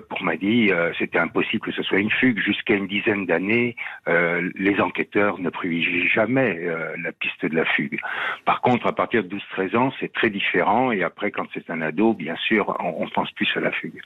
Pour 0.10 0.24
Madi, 0.24 0.72
c'était 0.98 1.18
impossible 1.20 1.62
que 1.62 1.72
ce 1.72 1.84
soit 1.84 1.98
une 1.98 2.12
fugue. 2.12 2.40
Jusqu'à 2.40 2.76
une 2.76 2.88
dizaine 2.88 3.26
d'années, 3.26 3.76
les 4.08 4.80
enquêteurs 4.80 5.40
ne 5.40 5.50
privilégient 5.50 6.08
jamais 6.08 6.60
la 7.04 7.12
piste 7.12 7.46
de 7.46 7.56
la 7.56 7.66
fugue. 7.66 8.00
Par 8.46 8.62
contre, 8.62 8.86
à 8.88 8.94
partir 8.94 9.24
de 9.24 9.36
12-13 9.58 9.78
ans, 9.78 9.92
c'est 10.00 10.14
très 10.14 10.30
différent. 10.30 10.92
Et 10.92 11.04
après, 11.04 11.32
quand 11.32 11.48
c'est 11.54 11.70
un 11.70 11.82
ado, 11.82 12.14
bien 12.16 12.36
sûr, 12.48 12.76
on, 12.80 13.08
pense 13.10 13.32
plus 13.32 13.48
à 13.56 13.60
la 13.60 13.72
fugue. 13.72 14.02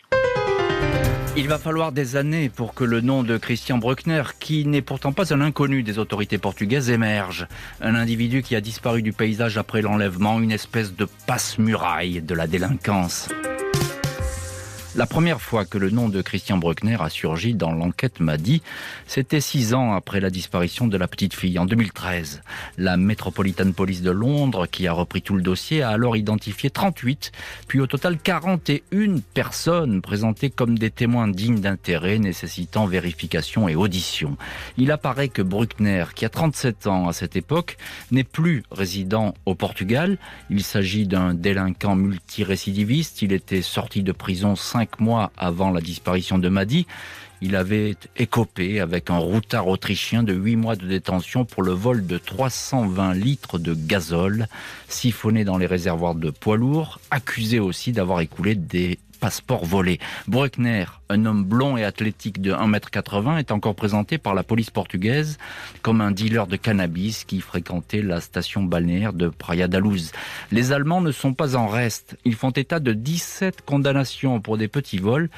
Il 1.38 1.48
va 1.48 1.58
falloir 1.58 1.92
des 1.92 2.16
années 2.16 2.50
pour 2.50 2.74
que 2.74 2.84
le 2.84 3.01
nom 3.01 3.24
de 3.24 3.38
Christian 3.38 3.78
Bruckner, 3.78 4.24
qui 4.39 4.66
n'est 4.66 4.82
pourtant 4.82 5.13
pas 5.13 5.34
un 5.34 5.42
inconnu 5.42 5.84
des 5.84 6.00
autorités 6.00 6.38
portugaises, 6.38 6.89
émerge. 6.89 7.48
Un 7.82 7.96
individu 7.96 8.42
qui 8.42 8.56
a 8.56 8.62
disparu 8.62 9.01
du 9.01 9.13
paysage 9.13 9.58
après 9.58 9.82
l'enlèvement, 9.82 10.39
une 10.39 10.51
espèce 10.51 10.96
de 10.96 11.08
passe-muraille 11.28 12.22
de 12.22 12.34
la 12.34 12.48
délinquance. 12.48 13.30
La 14.96 15.05
première 15.05 15.39
fois 15.39 15.65
que 15.65 15.77
le 15.77 15.91
nom 15.91 16.10
de 16.10 16.19
Christian 16.24 16.58
Bruckner 16.58 16.98
a 17.00 17.10
surgi 17.10 17.53
dans 17.53 17.72
l'enquête 17.74 18.19
m'a 18.19 18.38
dit, 18.38 18.63
c'était 19.05 19.39
six 19.39 19.75
ans 19.75 19.93
après 19.93 20.19
la 20.19 20.31
disparition 20.31 20.88
de 20.88 20.98
la 20.98 21.08
petite 21.08 21.36
fille, 21.36 21.60
en 21.60 21.67
2013. 21.67 22.41
La 22.79 22.98
Metropolitan 22.98 23.72
Police 23.72 24.01
de 24.01 24.10
Londres, 24.10 24.65
qui 24.65 24.88
a 24.88 24.93
repris 24.93 25.22
tout 25.22 25.36
le 25.36 25.43
dossier, 25.43 25.84
a 25.84 25.89
alors 25.89 26.17
identifié 26.17 26.72
38, 26.72 27.31
puis 27.67 27.79
au 27.79 27.86
total 27.86 28.17
41 28.17 29.19
personnes 29.36 30.01
présentées 30.01 30.50
comme 30.50 30.79
des 30.79 30.89
témoins 30.89 31.27
dignes 31.27 31.62
d'intérêt, 31.62 32.17
nécessitant 32.17 32.88
vérification 32.88 33.69
et 33.69 33.75
audition. 33.75 34.38
Il 34.77 34.91
apparaît 34.91 35.29
que 35.29 35.43
Bruckner, 35.43 36.05
qui 36.15 36.25
a 36.25 36.29
37 36.29 36.88
ans 36.88 37.08
à 37.08 37.13
cette 37.13 37.36
époque, 37.36 37.77
n'est 38.10 38.24
plus 38.24 38.63
résident 38.72 39.36
au 39.46 39.53
Portugal. 39.53 40.17
Il 40.50 40.63
s'agit 40.63 41.05
d'un 41.05 41.36
délinquant 41.36 41.96
multirécidiviste. 41.96 43.22
Il 43.22 43.34
était 43.34 43.62
sorti 43.62 44.01
de 44.01 44.12
prison 44.12 44.55
cinq 44.80 45.02
mois 45.02 45.34
avant 45.38 45.72
la 45.72 45.82
disparition 45.82 46.38
de 46.38 46.48
Madi, 46.48 46.88
il 47.42 47.58
avait 47.58 47.98
écopé 48.16 48.80
avec 48.80 49.10
un 49.10 49.18
routard 49.18 49.68
autrichien 49.68 50.24
de 50.24 50.34
huit 50.34 50.56
mois 50.56 50.78
de 50.78 50.88
détention 50.88 51.44
pour 51.44 51.64
le 51.64 51.74
vol 51.74 52.08
de 52.08 52.18
320 52.18 53.14
litres 53.14 53.60
de 53.60 53.74
gazole 53.74 54.48
siphonné 54.88 55.44
dans 55.44 55.58
les 55.58 55.66
réservoirs 55.66 56.16
de 56.16 56.30
poids 56.30 56.56
lourds, 56.56 57.02
accusé 57.12 57.60
aussi 57.60 57.92
d'avoir 57.92 58.22
écoulé 58.22 58.56
des 58.56 59.00
passeports 59.20 59.66
volés. 59.66 60.00
Bruckner, 60.28 60.86
un 61.10 61.26
homme 61.26 61.44
blond 61.44 61.78
et 61.78 61.84
athlétique 61.84 62.42
de 62.42 62.54
1m80, 62.54 63.40
est 63.40 63.52
encore 63.52 63.76
présenté 63.76 64.18
par 64.18 64.34
la 64.34 64.44
police 64.44 64.70
portugaise 64.70 65.38
comme 65.82 66.02
un 66.02 66.12
dealer 66.12 66.48
de 66.48 66.56
cannabis 66.56 67.24
qui 67.24 67.42
fréquentait 67.42 68.02
la 68.02 68.22
station 68.22 68.64
balnéaire 68.64 69.14
de 69.14 69.28
Praia 69.28 69.68
da 69.68 69.80
Luz. 69.80 70.12
Les 70.52 70.72
Allemands 70.72 71.02
ne 71.02 71.12
sont 71.12 71.34
pas 71.34 71.56
en 71.56 71.68
reste. 71.68 72.18
Ils 72.26 72.36
font 72.36 72.52
état 72.52 72.80
de 72.80 72.94
17 72.94 73.62
condamnations 73.66 74.40
pour 74.42 74.58
des 74.58 74.68
petits 74.68 74.98
vols 74.98 75.30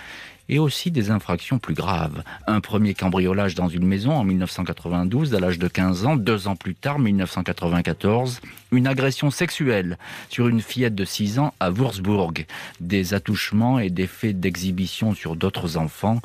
et 0.52 0.60
aussi 0.60 0.92
des 0.92 1.10
infractions 1.10 1.58
plus 1.58 1.74
graves. 1.74 2.24
Un 2.46 2.60
premier 2.60 2.94
cambriolage 2.94 3.56
dans 3.56 3.70
une 3.70 3.88
maison 3.88 4.12
en 4.12 4.24
1992 4.26 5.34
à 5.34 5.40
l'âge 5.40 5.58
de 5.58 5.68
15 5.68 6.06
ans, 6.06 6.16
deux 6.18 6.48
ans 6.48 6.58
plus 6.58 6.76
tard, 6.76 7.00
1994, 7.00 8.42
une 8.74 8.86
agression 8.86 9.32
sexuelle 9.32 9.98
sur 10.30 10.50
une 10.50 10.62
fillette 10.62 10.94
de 10.94 11.06
6 11.06 11.40
ans 11.40 11.54
à 11.62 11.72
Würzburg, 11.72 12.34
des 12.82 13.14
attouchements 13.14 13.80
et 13.80 13.90
des 13.90 14.08
faits 14.08 14.40
d'exhibition 14.40 15.14
sur 15.14 15.38
d'autres 15.38 15.78
enfants. 15.78 16.20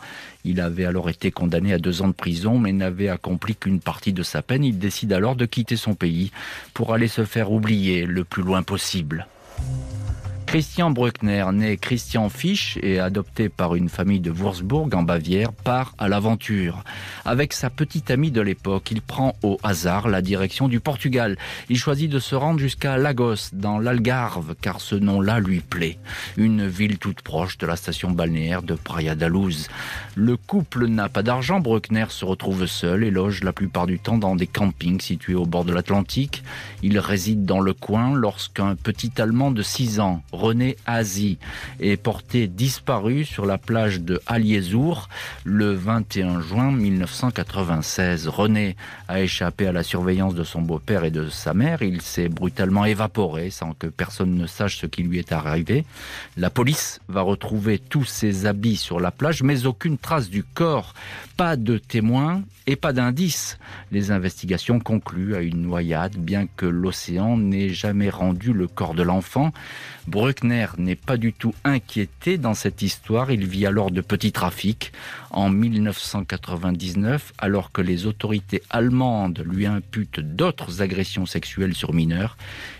Il 0.44 0.60
avait 0.60 0.84
alors 0.84 1.08
été 1.08 1.30
condamné 1.30 1.72
à 1.72 1.78
deux 1.78 2.02
ans 2.02 2.08
de 2.08 2.12
prison, 2.12 2.58
mais 2.58 2.72
n'avait 2.72 3.08
accompli 3.08 3.54
qu'une 3.54 3.80
partie 3.80 4.12
de 4.12 4.24
sa 4.24 4.42
peine. 4.42 4.64
Il 4.64 4.78
décide 4.78 5.12
alors 5.12 5.36
de 5.36 5.46
quitter 5.46 5.76
son 5.76 5.94
pays 5.94 6.32
pour 6.74 6.92
aller 6.92 7.08
se 7.08 7.24
faire 7.24 7.52
oublier 7.52 8.06
le 8.06 8.24
plus 8.24 8.42
loin 8.42 8.64
possible. 8.64 9.28
Christian 10.46 10.90
Bruckner, 10.90 11.44
né 11.52 11.76
Christian 11.76 12.28
Fisch 12.28 12.78
et 12.80 13.00
adopté 13.00 13.48
par 13.48 13.74
une 13.74 13.88
famille 13.88 14.20
de 14.20 14.30
Würzburg 14.30 14.94
en 14.94 15.02
Bavière, 15.02 15.52
part 15.52 15.94
à 15.98 16.08
l'aventure. 16.08 16.84
Avec 17.24 17.52
sa 17.52 17.68
petite 17.68 18.12
amie 18.12 18.30
de 18.30 18.40
l'époque, 18.40 18.90
il 18.92 19.02
prend 19.02 19.34
au 19.42 19.58
hasard 19.64 20.08
la 20.08 20.22
direction 20.22 20.68
du 20.68 20.78
Portugal. 20.78 21.36
Il 21.68 21.76
choisit 21.76 22.08
de 22.08 22.20
se 22.20 22.36
rendre 22.36 22.60
jusqu'à 22.60 22.96
Lagos, 22.96 23.50
dans 23.52 23.80
l'Algarve, 23.80 24.54
car 24.60 24.80
ce 24.80 24.94
nom-là 24.94 25.40
lui 25.40 25.60
plaît. 25.60 25.98
Une 26.36 26.66
ville 26.66 26.98
toute 26.98 27.22
proche 27.22 27.58
de 27.58 27.66
la 27.66 27.76
station 27.76 28.12
balnéaire 28.12 28.62
de 28.62 28.74
Praia 28.74 29.16
da 29.16 29.28
Luz. 29.28 29.68
Le 30.14 30.36
couple 30.36 30.86
n'a 30.86 31.08
pas 31.08 31.24
d'argent, 31.24 31.58
Bruckner 31.58 32.06
se 32.08 32.24
retrouve 32.24 32.66
seul 32.66 33.02
et 33.02 33.10
loge 33.10 33.42
la 33.42 33.52
plupart 33.52 33.86
du 33.86 33.98
temps 33.98 34.18
dans 34.18 34.36
des 34.36 34.46
campings 34.46 35.00
situés 35.00 35.34
au 35.34 35.44
bord 35.44 35.64
de 35.64 35.72
l'Atlantique. 35.72 36.44
Il 36.82 36.98
réside 37.00 37.44
dans 37.44 37.60
le 37.60 37.74
coin 37.74 38.14
lorsqu'un 38.14 38.76
petit 38.76 39.10
Allemand 39.18 39.50
de 39.50 39.62
6 39.62 40.00
ans 40.00 40.22
René 40.36 40.76
Azi 40.86 41.38
est 41.80 41.96
porté 41.96 42.46
disparu 42.46 43.24
sur 43.24 43.46
la 43.46 43.58
plage 43.58 44.00
de 44.00 44.20
Aliezour 44.26 45.08
le 45.44 45.72
21 45.72 46.40
juin 46.40 46.70
1996. 46.70 48.28
René 48.28 48.76
a 49.08 49.20
échappé 49.20 49.66
à 49.66 49.72
la 49.72 49.82
surveillance 49.82 50.34
de 50.34 50.44
son 50.44 50.60
beau-père 50.60 51.04
et 51.04 51.10
de 51.10 51.28
sa 51.28 51.54
mère. 51.54 51.82
Il 51.82 52.02
s'est 52.02 52.28
brutalement 52.28 52.84
évaporé 52.84 53.50
sans 53.50 53.72
que 53.72 53.86
personne 53.86 54.34
ne 54.34 54.46
sache 54.46 54.78
ce 54.78 54.86
qui 54.86 55.02
lui 55.02 55.18
est 55.18 55.32
arrivé. 55.32 55.84
La 56.36 56.50
police 56.50 57.00
va 57.08 57.22
retrouver 57.22 57.78
tous 57.78 58.04
ses 58.04 58.46
habits 58.46 58.76
sur 58.76 59.00
la 59.00 59.10
plage, 59.10 59.42
mais 59.42 59.66
aucune 59.66 59.98
trace 59.98 60.28
du 60.28 60.44
corps. 60.44 60.94
Pas 61.36 61.56
de 61.56 61.78
témoins 61.78 62.42
et 62.66 62.76
pas 62.76 62.92
d'indices. 62.92 63.58
Les 63.92 64.10
investigations 64.10 64.80
concluent 64.80 65.34
à 65.34 65.40
une 65.40 65.62
noyade, 65.62 66.16
bien 66.16 66.46
que 66.56 66.66
l'océan 66.66 67.36
n'ait 67.36 67.70
jamais 67.70 68.10
rendu 68.10 68.52
le 68.52 68.66
corps 68.68 68.94
de 68.94 69.02
l'enfant. 69.02 69.52
Bruckner 70.26 70.66
n'est 70.76 70.96
pas 70.96 71.18
du 71.18 71.32
tout 71.32 71.54
inquiété 71.62 72.36
dans 72.36 72.54
cette 72.54 72.82
histoire. 72.82 73.30
Il 73.30 73.46
vit 73.46 73.64
alors 73.64 73.92
de 73.92 74.00
petits 74.00 74.32
trafics. 74.32 74.92
En 75.30 75.50
1999, 75.50 77.32
alors 77.38 77.70
que 77.70 77.80
les 77.80 78.06
autorités 78.06 78.60
allemandes 78.68 79.44
lui 79.48 79.66
imputent 79.66 80.18
d'autres 80.18 80.82
agressions 80.82 81.26
sexuelles 81.26 81.74
sur 81.74 81.94
mineurs, 81.94 82.36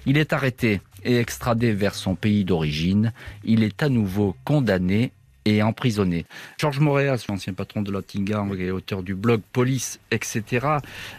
il 0.07 0.19
est 0.19 0.33
arrêté 0.33 0.81
et 1.05 1.19
extradé 1.19 1.71
vers 1.71 1.95
son 1.95 2.17
pays 2.17 2.45
d'origine. 2.45 3.13
Il 3.45 3.63
est 3.63 3.81
à 3.81 3.89
nouveau 3.89 4.35
condamné 4.45 5.13
et 5.47 5.63
emprisonné. 5.63 6.27
Georges 6.59 6.81
Moréas, 6.81 7.25
l'ancien 7.29 7.55
patron 7.55 7.81
de 7.81 7.91
Lottingham 7.91 8.55
et 8.59 8.71
auteur 8.71 9.03
du 9.03 9.15
blog 9.15 9.41
Police, 9.53 10.01
etc. 10.11 10.67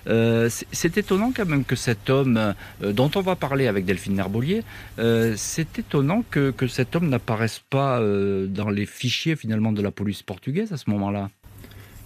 Euh, 0.07 0.50
c'est 0.72 0.98
étonnant 0.98 1.31
quand 1.36 1.46
même 1.46 1.63
que 1.63 1.75
cet 1.75 2.10
homme, 2.10 2.53
euh, 2.84 2.91
dont 2.91 3.10
on 3.15 3.22
va 3.22 3.36
parler 3.36 3.67
avec 3.67 3.86
Delphine 3.86 4.15
Nerbolier, 4.15 4.63
euh, 5.00 5.34
c'est 5.38 5.79
étonnant 5.79 6.24
que, 6.29 6.51
que, 6.51 6.67
cet 6.67 6.96
homme 6.98 7.07
n'apparaisse 7.07 7.62
pas 7.69 8.00
dans 8.00 8.69
les 8.69 8.86
fichiers 8.86 9.38
finalement 9.38 9.72
de 9.72 9.81
la 9.81 9.91
police 9.91 10.22
portugaise 10.22 10.74
à 10.74 10.77
ce 10.77 10.89
moment-là. 10.89 11.29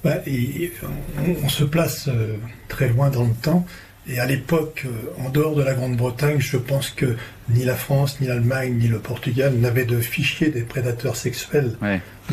Bah, 0.03 0.17
on, 1.17 1.31
on, 1.43 1.49
se 1.49 1.63
place 1.63 2.09
très 2.67 2.89
loin 2.89 3.09
dans 3.09 3.23
le 3.23 3.33
temps. 3.33 3.65
Et 4.08 4.20
à 4.20 4.25
l'époque, 4.25 4.88
en 5.20 5.29
dehors 5.29 5.55
de 5.55 5.62
la 5.62 5.75
Grande-Bretagne, 5.75 6.39
je 6.39 6.58
pense 6.58 6.89
que 6.89 7.15
ni 7.50 7.63
la 7.63 7.75
France, 7.75 8.20
ni 8.20 8.27
l'Allemagne, 8.27 8.74
ni 8.77 8.88
le 8.88 9.00
Portugal 9.00 9.53
n'avaient 9.53 9.86
de 9.86 10.00
fichiers 10.00 10.50
des 10.50 10.63
prédateurs 10.63 11.15
sexuels. 11.15 11.75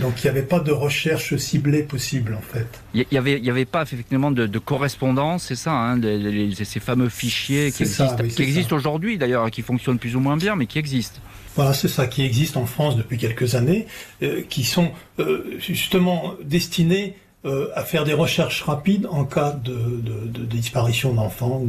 Donc 0.01 0.23
il 0.23 0.27
n'y 0.27 0.31
avait 0.31 0.43
pas 0.43 0.61
de 0.61 0.73
recherche 0.73 1.37
ciblée 1.37 1.83
possible 1.83 2.35
en 2.35 2.41
fait. 2.41 2.67
Il 2.95 3.05
n'y 3.11 3.51
avait, 3.51 3.65
pas 3.65 3.83
effectivement 3.83 4.31
de, 4.31 4.59
correspondance, 4.59 5.45
c'est 5.45 5.57
ça, 5.57 5.73
hein, 5.73 6.01
ces 6.65 6.81
fameux 6.81 7.09
fichiers 7.09 7.71
qui 7.71 7.83
existent, 7.83 8.17
qui 8.17 8.43
existent 8.43 8.77
aujourd'hui 8.77 9.19
d'ailleurs, 9.19 9.51
qui 9.51 9.63
fonctionnent 9.63 9.99
plus 9.99 10.17
ou 10.17 10.21
moins 10.21 10.37
bien, 10.37 10.57
mais 10.57 10.67
qui 10.67 10.79
existent. 10.79 11.21
Voilà, 11.55 11.75
c'est 11.75 11.89
ça, 11.89 12.07
qui 12.07 12.25
existe 12.25 12.57
en 12.57 12.67
France 12.67 12.97
depuis 12.97 13.19
quelques 13.19 13.57
années, 13.57 13.87
euh, 14.23 14.43
qui 14.49 14.63
sont 14.63 14.93
euh, 15.19 15.57
justement 15.59 16.35
destinés 16.45 17.17
euh, 17.49 17.71
à 17.75 17.83
faire 17.83 18.05
des 18.05 18.13
recherches 18.13 18.63
rapides 18.63 19.07
en 19.11 19.25
cas 19.25 19.53
de, 19.53 19.73
de, 19.73 20.27
de 20.27 20.45
disparition 20.45 21.15
d'enfants 21.15 21.63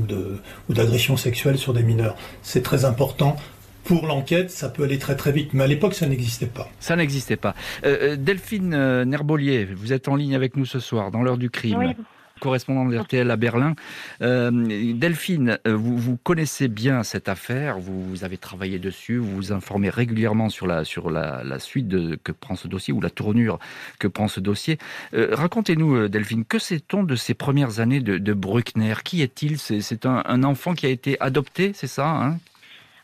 ou 0.69 0.73
d'agression 0.73 1.17
sexuelle 1.17 1.57
sur 1.57 1.73
des 1.73 1.83
mineurs. 1.83 2.15
C'est 2.41 2.61
très 2.63 2.85
important 2.85 3.35
pour 3.83 4.05
l'enquête, 4.05 4.51
ça 4.51 4.69
peut 4.69 4.83
aller 4.83 4.99
très 4.99 5.15
très 5.15 5.31
vite. 5.31 5.53
Mais 5.53 5.63
à 5.63 5.67
l'époque, 5.67 5.95
ça 5.95 6.05
n'existait 6.05 6.45
pas. 6.45 6.69
Ça 6.79 6.95
n'existait 6.95 7.37
pas. 7.37 7.55
Euh, 7.85 8.15
Delphine 8.17 9.03
Nerbolier, 9.03 9.65
vous 9.65 9.93
êtes 9.93 10.07
en 10.07 10.15
ligne 10.15 10.35
avec 10.35 10.55
nous 10.55 10.65
ce 10.65 10.79
soir, 10.79 11.09
dans 11.09 11.23
l'heure 11.23 11.37
du 11.37 11.49
crime. 11.49 11.77
Oui 11.79 11.95
correspondant 12.39 12.85
de 12.85 12.97
RTL 12.97 13.29
à 13.29 13.35
Berlin. 13.35 13.75
Euh, 14.21 14.51
Delphine, 14.93 15.59
euh, 15.67 15.75
vous, 15.75 15.97
vous, 15.97 16.17
connaissez 16.17 16.67
bien 16.67 17.03
cette 17.03 17.29
affaire, 17.29 17.79
vous, 17.79 18.23
avez 18.23 18.37
travaillé 18.37 18.79
dessus, 18.79 19.17
vous 19.17 19.35
vous 19.35 19.51
informez 19.51 19.89
régulièrement 19.89 20.49
sur 20.49 20.67
la, 20.67 20.83
sur 20.83 21.09
la, 21.09 21.43
la 21.43 21.59
suite 21.59 21.87
de, 21.87 22.17
que 22.23 22.31
prend 22.31 22.55
ce 22.55 22.67
dossier 22.67 22.93
ou 22.93 23.01
la 23.01 23.09
tournure 23.09 23.59
que 23.99 24.07
prend 24.07 24.27
ce 24.27 24.39
dossier. 24.39 24.77
Euh, 25.13 25.29
racontez-nous, 25.31 26.07
Delphine, 26.07 26.45
que 26.45 26.59
sait-on 26.59 27.03
de 27.03 27.15
ces 27.15 27.33
premières 27.33 27.79
années 27.79 27.99
de, 28.01 28.17
de 28.17 28.33
Bruckner? 28.33 28.95
Qui 29.03 29.21
est-il? 29.21 29.59
C'est 29.59 30.05
un, 30.05 30.23
un, 30.25 30.43
enfant 30.43 30.73
qui 30.73 30.85
a 30.85 30.89
été 30.89 31.19
adopté, 31.19 31.71
c'est 31.73 31.87
ça 31.87 32.07
hein? 32.07 32.39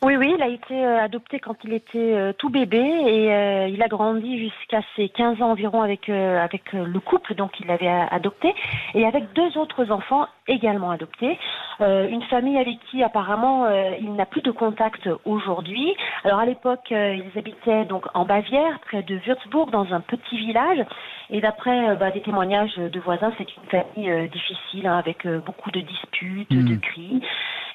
Oui, 0.05 0.17
oui, 0.17 0.33
il 0.35 0.43
a 0.43 0.47
été 0.47 0.85
euh, 0.85 1.03
adopté 1.03 1.39
quand 1.39 1.55
il 1.63 1.73
était 1.73 1.97
euh, 1.97 2.31
tout 2.31 2.49
bébé 2.49 2.77
et 2.77 3.33
euh, 3.33 3.67
il 3.67 3.81
a 3.81 3.87
grandi 3.87 4.37
jusqu'à 4.37 4.81
ses 4.95 5.09
15 5.09 5.41
ans 5.41 5.49
environ 5.49 5.81
avec, 5.81 6.09
avec 6.09 6.73
le 6.73 6.99
couple 6.99 7.33
donc 7.33 7.59
il 7.59 7.65
l'avait 7.65 7.87
adopté 7.87 8.53
et 8.93 9.03
avec 9.03 9.33
deux 9.33 9.57
autres 9.57 9.89
enfants 9.89 10.27
également 10.47 10.91
adoptés. 10.91 11.39
une 11.79 12.21
famille 12.29 12.59
avec 12.59 12.77
qui 12.91 13.01
apparemment 13.01 13.67
il 13.99 14.13
n'a 14.13 14.27
plus 14.27 14.43
de 14.43 14.51
contact 14.51 15.09
aujourd'hui. 15.25 15.95
Alors 16.23 16.39
à 16.39 16.45
l'époque, 16.45 16.91
ils 16.91 17.31
habitaient 17.35 17.85
donc 17.85 18.05
en 18.13 18.25
Bavière, 18.25 18.79
près 18.81 19.01
de 19.01 19.15
Würzburg, 19.25 19.71
dans 19.71 19.91
un 19.91 20.01
petit 20.01 20.37
village. 20.37 20.85
Et 21.31 21.41
d'après 21.41 21.95
bah, 21.95 22.11
des 22.11 22.21
témoignages 22.21 22.75
de 22.75 22.99
voisins, 22.99 23.33
c'est 23.39 23.47
une 23.57 23.69
famille 23.69 24.29
difficile 24.29 24.85
hein, 24.85 24.99
avec 24.99 25.27
beaucoup 25.45 25.71
de 25.71 25.79
disputes, 25.79 26.51
de 26.51 26.75
hmm. 26.75 26.79
cris. 26.79 27.21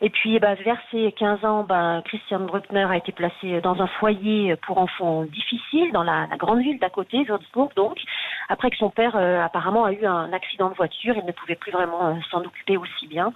Et 0.02 0.08
puis, 0.08 0.38
bah, 0.38 0.54
vers 0.54 0.80
ses 0.90 1.12
15 1.12 1.44
ans, 1.44 1.64
bah, 1.64 2.02
Christian 2.20 2.40
Bruckner 2.40 2.86
a 2.88 2.96
été 2.96 3.12
placé 3.12 3.60
dans 3.62 3.80
un 3.80 3.86
foyer 3.86 4.54
pour 4.66 4.78
enfants 4.78 5.24
difficiles 5.24 5.90
dans 5.92 6.02
la, 6.02 6.26
la 6.28 6.36
grande 6.36 6.60
ville 6.60 6.78
d'à 6.78 6.90
côté, 6.90 7.24
Würzburg, 7.24 7.70
donc, 7.76 7.98
après 8.48 8.70
que 8.70 8.76
son 8.76 8.90
père 8.90 9.14
euh, 9.14 9.42
apparemment 9.42 9.84
a 9.84 9.92
eu 9.92 10.04
un 10.04 10.32
accident 10.32 10.70
de 10.70 10.74
voiture, 10.74 11.14
il 11.16 11.24
ne 11.24 11.32
pouvait 11.32 11.54
plus 11.54 11.72
vraiment 11.72 12.08
euh, 12.08 12.14
s'en 12.30 12.40
occuper 12.40 12.76
aussi 12.76 13.06
bien. 13.06 13.32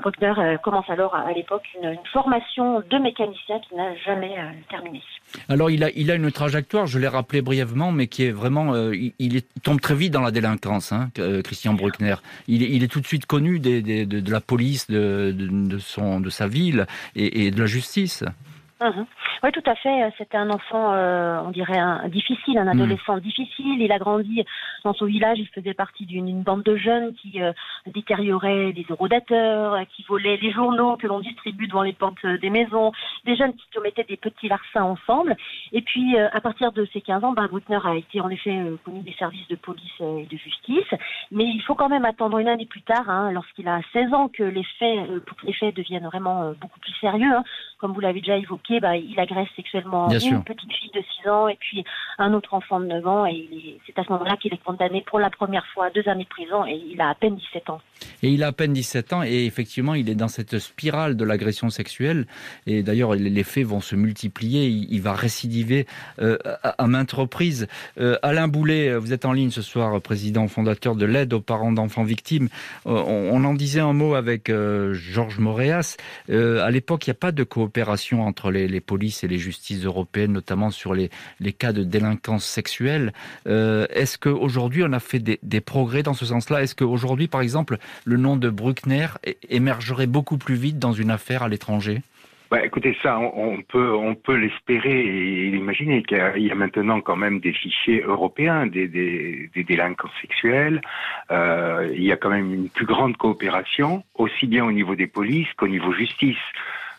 Bruckner 0.00 0.34
euh, 0.38 0.56
commence 0.58 0.88
alors 0.90 1.14
à, 1.14 1.32
l'époque 1.32 1.62
une, 1.80 1.90
une, 1.90 2.06
formation 2.12 2.80
de 2.80 2.98
mécanicien 2.98 3.60
qui 3.60 3.74
n'a 3.74 3.94
jamais 3.96 4.34
terminé. 4.68 5.02
Alors, 5.48 5.70
il 5.70 5.84
a, 5.84 5.90
il 5.94 6.10
a 6.10 6.14
une 6.14 6.30
trajectoire, 6.32 6.86
je 6.86 6.98
l'ai 6.98 7.08
rappelé 7.08 7.42
brièvement, 7.42 7.92
mais 7.92 8.06
qui 8.08 8.24
est 8.24 8.32
vraiment, 8.32 8.74
il, 8.90 9.12
il, 9.18 9.42
tombe 9.62 9.80
très 9.80 9.94
vite 9.94 10.12
dans 10.12 10.20
la 10.20 10.30
délinquance, 10.30 10.92
hein, 10.92 11.10
Christian 11.44 11.74
Bruckner. 11.74 12.16
Il, 12.48 12.62
il, 12.62 12.82
est 12.82 12.88
tout 12.88 13.00
de 13.00 13.06
suite 13.06 13.26
connu 13.26 13.58
des, 13.60 13.82
des, 13.82 14.06
de, 14.06 14.20
de, 14.20 14.32
la 14.32 14.40
police, 14.40 14.88
de, 14.90 15.32
de 15.36 15.78
son 15.78 16.20
de 16.20 16.30
sa 16.30 16.46
ville 16.46 16.86
et, 17.14 17.46
et 17.46 17.50
de 17.50 17.60
la 17.60 17.66
justice. 17.66 18.24
Geschichte. 18.26 18.55
Mhm. 18.80 19.06
Oui, 19.42 19.52
tout 19.52 19.62
à 19.64 19.74
fait. 19.74 20.12
C'était 20.18 20.36
un 20.36 20.50
enfant, 20.50 20.92
euh, 20.92 21.40
on 21.44 21.50
dirait, 21.50 21.78
un, 21.78 22.08
difficile, 22.08 22.58
un 22.58 22.64
mhm. 22.64 22.80
adolescent 22.80 23.16
difficile. 23.18 23.80
Il 23.80 23.90
a 23.90 23.98
grandi 23.98 24.44
dans 24.84 24.92
son 24.92 25.06
village. 25.06 25.38
Il 25.38 25.48
faisait 25.48 25.72
partie 25.72 26.04
d'une 26.04 26.42
bande 26.42 26.62
de 26.62 26.76
jeunes 26.76 27.14
qui 27.14 27.42
euh, 27.42 27.52
détérioraient 27.86 28.72
les 28.72 28.84
eurodateurs, 28.90 29.78
qui 29.94 30.02
volaient 30.02 30.36
les 30.36 30.52
journaux 30.52 30.96
que 30.96 31.06
l'on 31.06 31.20
distribue 31.20 31.68
devant 31.68 31.82
les 31.82 31.94
portes 31.94 32.24
des 32.26 32.50
maisons, 32.50 32.92
des 33.24 33.36
jeunes 33.36 33.54
qui 33.54 33.66
commettaient 33.74 34.04
des 34.04 34.18
petits 34.18 34.48
larcins 34.48 34.82
ensemble. 34.82 35.36
Et 35.72 35.80
puis, 35.80 36.16
euh, 36.16 36.28
à 36.32 36.40
partir 36.42 36.72
de 36.72 36.86
ses 36.92 37.00
15 37.00 37.24
ans, 37.24 37.32
ben, 37.32 37.48
a 37.84 37.94
été 37.94 38.20
en 38.20 38.28
effet 38.28 38.58
connu 38.84 39.00
des 39.00 39.14
services 39.14 39.48
de 39.48 39.56
police 39.56 40.00
et 40.00 40.26
de 40.26 40.36
justice. 40.36 40.90
Mais 41.30 41.44
il 41.44 41.62
faut 41.62 41.74
quand 41.74 41.88
même 41.88 42.04
attendre 42.04 42.38
une 42.38 42.48
année 42.48 42.66
plus 42.66 42.82
tard, 42.82 43.08
hein, 43.08 43.30
lorsqu'il 43.32 43.68
a 43.68 43.80
16 43.92 44.12
ans, 44.12 44.28
que 44.28 44.42
les 44.42 44.64
faits, 44.78 45.24
pour 45.24 45.36
que 45.38 45.46
les 45.46 45.52
faits 45.54 45.74
deviennent 45.74 46.06
vraiment 46.06 46.52
beaucoup 46.60 46.80
plus 46.80 46.92
sérieux. 47.00 47.34
Hein. 47.34 47.44
Comme 47.78 47.92
vous 47.92 48.00
l'avez 48.00 48.20
déjà 48.20 48.36
évoqué, 48.36 48.65
bah, 48.80 48.96
il 48.96 49.18
agresse 49.18 49.48
sexuellement 49.56 50.08
une 50.08 50.44
petite 50.44 50.72
fille 50.72 50.90
de 50.94 51.02
6 51.22 51.28
ans 51.28 51.48
et 51.48 51.56
puis 51.56 51.84
un 52.18 52.32
autre 52.32 52.54
enfant 52.54 52.80
de 52.80 52.86
9 52.86 53.06
ans. 53.06 53.26
Et 53.26 53.78
c'est 53.86 53.98
à 53.98 54.04
ce 54.04 54.12
moment-là 54.12 54.36
qu'il 54.36 54.52
est 54.52 54.62
condamné 54.62 55.04
pour 55.06 55.18
la 55.18 55.30
première 55.30 55.66
fois 55.74 55.86
à 55.86 55.90
deux 55.90 56.08
années 56.08 56.24
de 56.24 56.28
prison 56.28 56.64
et 56.66 56.82
il 56.90 57.00
a 57.00 57.10
à 57.10 57.14
peine 57.14 57.36
17 57.36 57.70
ans. 57.70 57.80
Et 58.22 58.30
il 58.30 58.42
a 58.42 58.48
à 58.48 58.52
peine 58.52 58.72
17 58.72 59.12
ans 59.12 59.22
et 59.22 59.44
effectivement, 59.44 59.94
il 59.94 60.08
est 60.08 60.14
dans 60.14 60.28
cette 60.28 60.58
spirale 60.58 61.16
de 61.16 61.24
l'agression 61.24 61.70
sexuelle. 61.70 62.26
Et 62.66 62.82
d'ailleurs, 62.82 63.14
les 63.14 63.44
faits 63.44 63.64
vont 63.64 63.80
se 63.80 63.96
multiplier. 63.96 64.66
Il, 64.66 65.00
va 65.00 65.14
récidiver 65.14 65.86
euh, 66.20 66.38
à, 66.62 66.86
maintes 66.86 67.12
reprises. 67.12 67.66
Euh, 68.00 68.16
Alain 68.22 68.48
Boulet, 68.48 68.96
vous 68.96 69.12
êtes 69.12 69.24
en 69.24 69.32
ligne 69.32 69.50
ce 69.50 69.62
soir, 69.62 70.00
président 70.00 70.48
fondateur 70.48 70.96
de 70.96 71.04
l'aide 71.04 71.32
aux 71.32 71.40
parents 71.40 71.72
d'enfants 71.72 72.04
victimes. 72.04 72.48
Euh, 72.86 73.02
on, 73.06 73.44
en 73.44 73.54
disait 73.54 73.80
un 73.80 73.92
mot 73.92 74.14
avec 74.14 74.50
Georges 74.92 75.38
Moréas. 75.38 75.96
à 76.28 76.70
l'époque, 76.70 77.06
il 77.06 77.10
n'y 77.10 77.16
a 77.16 77.20
pas 77.20 77.32
de 77.32 77.44
coopération 77.44 78.22
entre 78.26 78.50
les 78.50 78.80
polices 78.80 79.24
et 79.24 79.28
les 79.28 79.38
justices 79.38 79.84
européennes, 79.84 80.32
notamment 80.32 80.70
sur 80.70 80.94
les, 80.94 81.10
les 81.40 81.52
cas 81.52 81.72
de 81.72 81.84
délinquance 81.84 82.05
sexuelle. 82.38 83.12
Euh, 83.46 83.86
est-ce 83.90 84.18
qu'aujourd'hui, 84.18 84.82
on 84.84 84.92
a 84.92 85.00
fait 85.00 85.18
des, 85.18 85.60
progrès 85.60 86.02
dans 86.02 86.14
ce 86.14 86.26
sens-là? 86.26 86.62
Est-ce 86.62 86.74
qu'aujourd'hui, 86.74 87.28
par 87.28 87.40
exemple, 87.40 87.78
le 88.04 88.16
nom 88.16 88.36
de 88.36 88.50
Bruckner 88.50 89.08
émergerait 89.48 90.06
beaucoup 90.06 90.38
plus 90.38 90.54
vite 90.54 90.78
dans 90.78 90.92
une 90.92 91.10
affaire 91.10 91.42
à 91.42 91.48
l'étranger? 91.48 92.02
Bah, 92.48 92.64
écoutez, 92.64 92.96
ça, 93.02 93.18
on, 93.18 93.60
peut, 93.62 93.92
on 93.92 94.14
peut 94.14 94.36
l'espérer 94.36 95.00
et 95.00 95.50
l'imaginer 95.50 96.04
qu'il 96.04 96.18
y 96.36 96.50
a 96.50 96.54
maintenant 96.54 97.00
quand 97.00 97.16
même 97.16 97.40
des 97.40 97.52
fichiers 97.52 98.02
européens 98.02 98.66
des, 98.66 98.86
des, 98.86 99.50
des 99.52 99.64
délinquants 99.64 100.10
sexuels. 100.20 100.80
Euh, 101.32 101.90
il 101.92 102.04
y 102.04 102.12
a 102.12 102.16
quand 102.16 102.30
même 102.30 102.54
une 102.54 102.68
plus 102.68 102.86
grande 102.86 103.16
coopération, 103.16 104.04
aussi 104.14 104.46
bien 104.46 104.64
au 104.64 104.70
niveau 104.70 104.94
des 104.94 105.08
polices 105.08 105.52
qu'au 105.56 105.66
niveau 105.66 105.92
justice. 105.92 106.36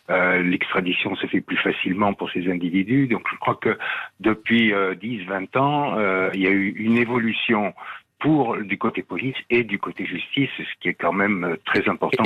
Euh, 0.09 0.41
l'extradition 0.41 1.15
se 1.15 1.27
fait 1.27 1.41
plus 1.41 1.57
facilement 1.57 2.13
pour 2.13 2.31
ces 2.31 2.49
individus. 2.49 3.07
Donc 3.07 3.23
je 3.29 3.37
crois 3.37 3.55
que 3.55 3.77
depuis 4.19 4.71
10-20 4.71 4.73
euh, 4.73 5.59
ans, 5.59 5.97
euh, 5.97 6.29
il 6.33 6.41
y 6.41 6.47
a 6.47 6.51
eu 6.51 6.69
une 6.77 6.97
évolution 6.97 7.73
pour 8.19 8.57
du 8.57 8.77
côté 8.77 9.03
police 9.03 9.35
et 9.49 9.63
du 9.63 9.77
côté 9.77 10.05
justice, 10.05 10.49
ce 10.57 10.79
qui 10.81 10.89
est 10.89 10.95
quand 10.95 11.13
même 11.13 11.43
euh, 11.43 11.55
très 11.65 11.87
important. 11.87 12.23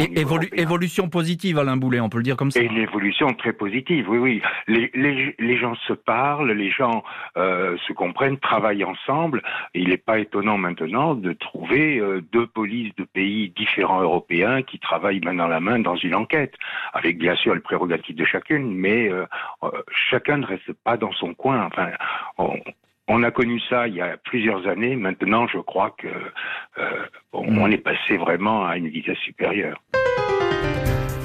évolution 0.54 1.10
positive, 1.10 1.60
Alain 1.60 1.78
Boulet, 1.78 2.00
on 2.00 2.10
peut 2.10 2.18
le 2.18 2.24
dire 2.24 2.38
comme 2.38 2.52
ça. 2.52 2.62
Et 2.62 2.66
une 2.66 2.78
évolution 2.78 3.34
très 3.34 3.54
positive, 3.54 4.10
oui, 4.10 4.18
oui. 4.18 4.42
Les, 4.68 4.90
les, 4.94 5.36
les 5.38 5.58
gens 5.58 5.76
se 5.88 5.94
parlent, 5.94 6.52
les 6.52 6.72
gens 6.72 7.04
euh, 7.38 7.78
se 7.88 7.94
comprennent, 7.94 8.38
travaillent 8.38 8.84
ensemble. 8.86 9.42
Et 9.74 9.82
il 9.82 9.90
n'est 9.90 9.98
pas 9.98 10.20
étonnant 10.20 10.58
maintenant 10.58 11.16
de 11.16 11.34
trouver 11.34 12.00
euh, 12.00 12.22
deux 12.32 12.48
polices 12.48 12.96
de 12.96 13.04
pays 13.04 13.50
différents 13.50 14.02
européens 14.02 14.62
qui 14.62 14.80
travaillent 14.80 15.22
main 15.22 15.34
dans 15.34 15.48
la 15.48 15.60
main 15.60 15.80
dans 15.80 15.96
une 15.96 16.16
enquête, 16.16 16.54
avec 16.94 17.18
bien 17.18 17.36
sûr 17.36 17.54
le 17.54 17.62
prérogative 17.62 18.16
de 18.16 18.26
chacune, 18.26 18.74
mais 18.74 19.10
euh, 19.10 19.26
chacun 20.10 20.38
ne 20.38 20.46
reste 20.46 20.72
pas 20.84 20.98
dans 20.98 21.12
son 21.14 21.34
coin. 21.34 21.66
Enfin, 21.66 21.90
on, 22.38 22.56
on 23.08 23.24
a 23.24 23.32
connu 23.32 23.60
ça 23.70 23.88
il 23.88 23.96
y 23.96 24.02
a 24.02 24.18
plusieurs 24.18 24.68
années. 24.68 24.96
Maintenant, 24.96 25.48
je 25.48 25.58
crois 25.58 25.94
que 25.98 26.08
euh, 26.08 27.06
on 27.34 27.70
est 27.70 27.78
passé 27.78 28.18
vraiment 28.18 28.66
à 28.66 28.78
une 28.78 28.88
vitesse 28.88 29.18
supérieure. 29.20 29.82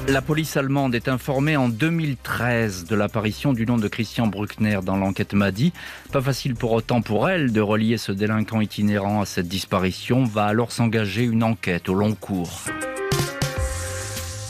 La 0.09 0.21
police 0.21 0.55
allemande 0.55 0.95
est 0.95 1.09
informée 1.09 1.57
en 1.57 1.67
2013 1.67 2.85
de 2.85 2.95
l'apparition 2.95 3.51
du 3.51 3.65
nom 3.65 3.75
de 3.75 3.89
Christian 3.89 4.27
Bruckner 4.27 4.79
dans 4.81 4.95
l'enquête 4.95 5.33
Madi. 5.33 5.73
Pas 6.13 6.21
facile 6.21 6.55
pour 6.55 6.71
autant 6.71 7.01
pour 7.01 7.27
elle 7.27 7.51
de 7.51 7.59
relier 7.59 7.97
ce 7.97 8.13
délinquant 8.13 8.61
itinérant 8.61 9.19
à 9.19 9.25
cette 9.25 9.49
disparition. 9.49 10.23
Va 10.23 10.45
alors 10.45 10.71
s'engager 10.71 11.23
une 11.23 11.43
enquête 11.43 11.89
au 11.89 11.93
long 11.93 12.15
cours. 12.15 12.63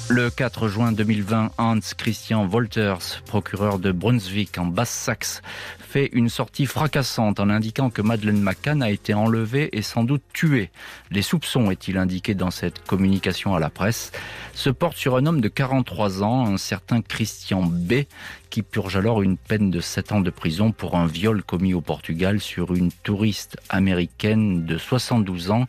Le 0.10 0.30
4 0.30 0.70
juin 0.70 0.94
2020, 0.94 1.52
Hans 1.58 1.80
Christian 1.98 2.46
Wolters, 2.46 3.22
procureur 3.26 3.78
de 3.78 3.92
Brunswick 3.92 4.58
en 4.58 4.66
Basse-Saxe, 4.66 5.42
fait 5.80 6.10
une 6.14 6.30
sortie 6.30 6.66
fracassante 6.66 7.42
en 7.42 7.50
indiquant 7.50 7.90
que 7.90 8.02
Madeleine 8.02 8.42
McCann 8.42 8.82
a 8.82 8.90
été 8.90 9.14
enlevée 9.14 9.68
et 9.74 9.82
sans 9.82 10.06
doute 10.06 10.24
tuée. 10.32 10.70
Les 11.12 11.22
soupçons, 11.22 11.72
est-il 11.72 11.98
indiqué 11.98 12.36
dans 12.36 12.52
cette 12.52 12.86
communication 12.86 13.54
à 13.54 13.60
la 13.60 13.70
presse, 13.70 14.14
se 14.54 14.70
portent 14.70 14.96
sur 14.96 15.18
un 15.18 15.26
homme 15.26 15.42
de 15.42 15.50
43 15.50 16.24
ans, 16.24 16.46
un 16.46 16.58
certain 16.58 17.02
Christian 17.02 17.64
B, 17.64 18.04
qui 18.50 18.62
purge 18.62 18.96
alors 18.96 19.22
une 19.22 19.36
peine 19.36 19.72
de 19.72 19.82
7 19.82 20.14
ans 20.14 20.22
de 20.22 20.30
prison 20.30 20.72
pour 20.72 20.96
un 20.96 21.06
viol 21.06 21.44
commis 21.44 21.74
au 21.74 21.82
Portugal 21.82 22.40
sur 22.40 22.74
une 22.74 22.94
touriste 22.94 23.58
américaine 23.70 24.66
de 24.66 24.78
72 24.78 25.52
ans 25.52 25.66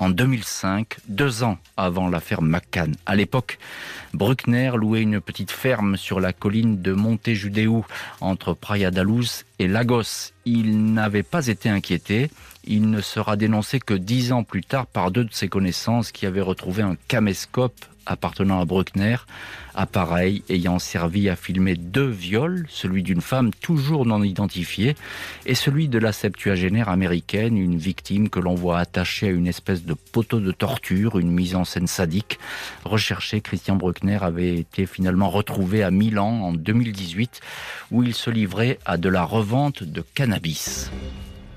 en 0.00 0.08
2005, 0.08 0.96
deux 1.08 1.42
ans 1.42 1.58
avant 1.76 2.08
l'affaire 2.08 2.42
McCann. 2.42 2.96
À 3.04 3.14
l'époque, 3.14 3.58
Bruckner 4.14 4.72
louait 4.74 5.02
une 5.02 5.20
petite 5.20 5.50
ferme 5.50 5.96
sur 5.96 6.20
la 6.20 6.32
colline 6.32 6.80
de 6.80 6.92
Monte 6.92 7.30
Judeu, 7.30 7.70
entre 8.20 8.54
Praia 8.54 8.90
da 8.90 9.04
Luz 9.04 9.44
et 9.58 9.68
Lagos. 9.68 10.32
Il 10.46 10.94
n'avait 10.94 11.22
pas 11.22 11.46
été 11.46 11.68
inquiété. 11.68 12.30
Il 12.64 12.90
ne 12.90 13.02
sera 13.02 13.36
dénoncé 13.36 13.78
que 13.78 13.94
dix 13.94 14.32
ans 14.32 14.42
plus 14.42 14.62
tard 14.62 14.86
par 14.86 15.10
deux 15.10 15.24
de 15.24 15.34
ses 15.34 15.48
connaissances 15.48 16.12
qui 16.12 16.24
avaient 16.26 16.40
retrouvé 16.40 16.82
un 16.82 16.96
caméscope 17.06 17.84
appartenant 18.06 18.60
à 18.60 18.64
Bruckner, 18.64 19.16
appareil 19.74 20.42
ayant 20.48 20.78
servi 20.78 21.28
à 21.28 21.36
filmer 21.36 21.76
deux 21.76 22.08
viols, 22.08 22.66
celui 22.68 23.02
d'une 23.02 23.20
femme 23.20 23.50
toujours 23.52 24.06
non 24.06 24.22
identifiée 24.22 24.96
et 25.46 25.54
celui 25.54 25.88
de 25.88 25.98
la 25.98 26.12
septuagénaire 26.12 26.88
américaine, 26.88 27.56
une 27.56 27.76
victime 27.76 28.28
que 28.28 28.40
l'on 28.40 28.54
voit 28.54 28.78
attachée 28.78 29.28
à 29.28 29.30
une 29.30 29.46
espèce 29.46 29.84
de 29.84 29.94
poteau 29.94 30.40
de 30.40 30.52
torture, 30.52 31.18
une 31.18 31.30
mise 31.30 31.54
en 31.54 31.64
scène 31.64 31.86
sadique. 31.86 32.38
Recherché, 32.84 33.40
Christian 33.40 33.76
Bruckner 33.76 34.18
avait 34.22 34.56
été 34.56 34.86
finalement 34.86 35.30
retrouvé 35.30 35.82
à 35.82 35.90
Milan 35.90 36.42
en 36.42 36.52
2018 36.52 37.40
où 37.90 38.02
il 38.02 38.14
se 38.14 38.30
livrait 38.30 38.78
à 38.84 38.96
de 38.96 39.08
la 39.08 39.22
revente 39.22 39.82
de 39.82 40.02
cannabis. 40.14 40.90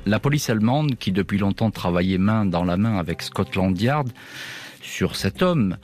La 0.06 0.20
police 0.20 0.50
allemande, 0.50 0.98
qui 0.98 1.14
depuis 1.14 1.38
longtemps 1.38 1.72
travaillait 1.72 2.18
main 2.18 2.46
dans 2.46 2.66
la 2.66 2.76
main 2.76 2.98
avec 2.98 3.22
Scotland 3.22 3.80
Yard 3.80 4.10
sur 4.82 5.16
cet 5.16 5.42
homme, 5.42 5.78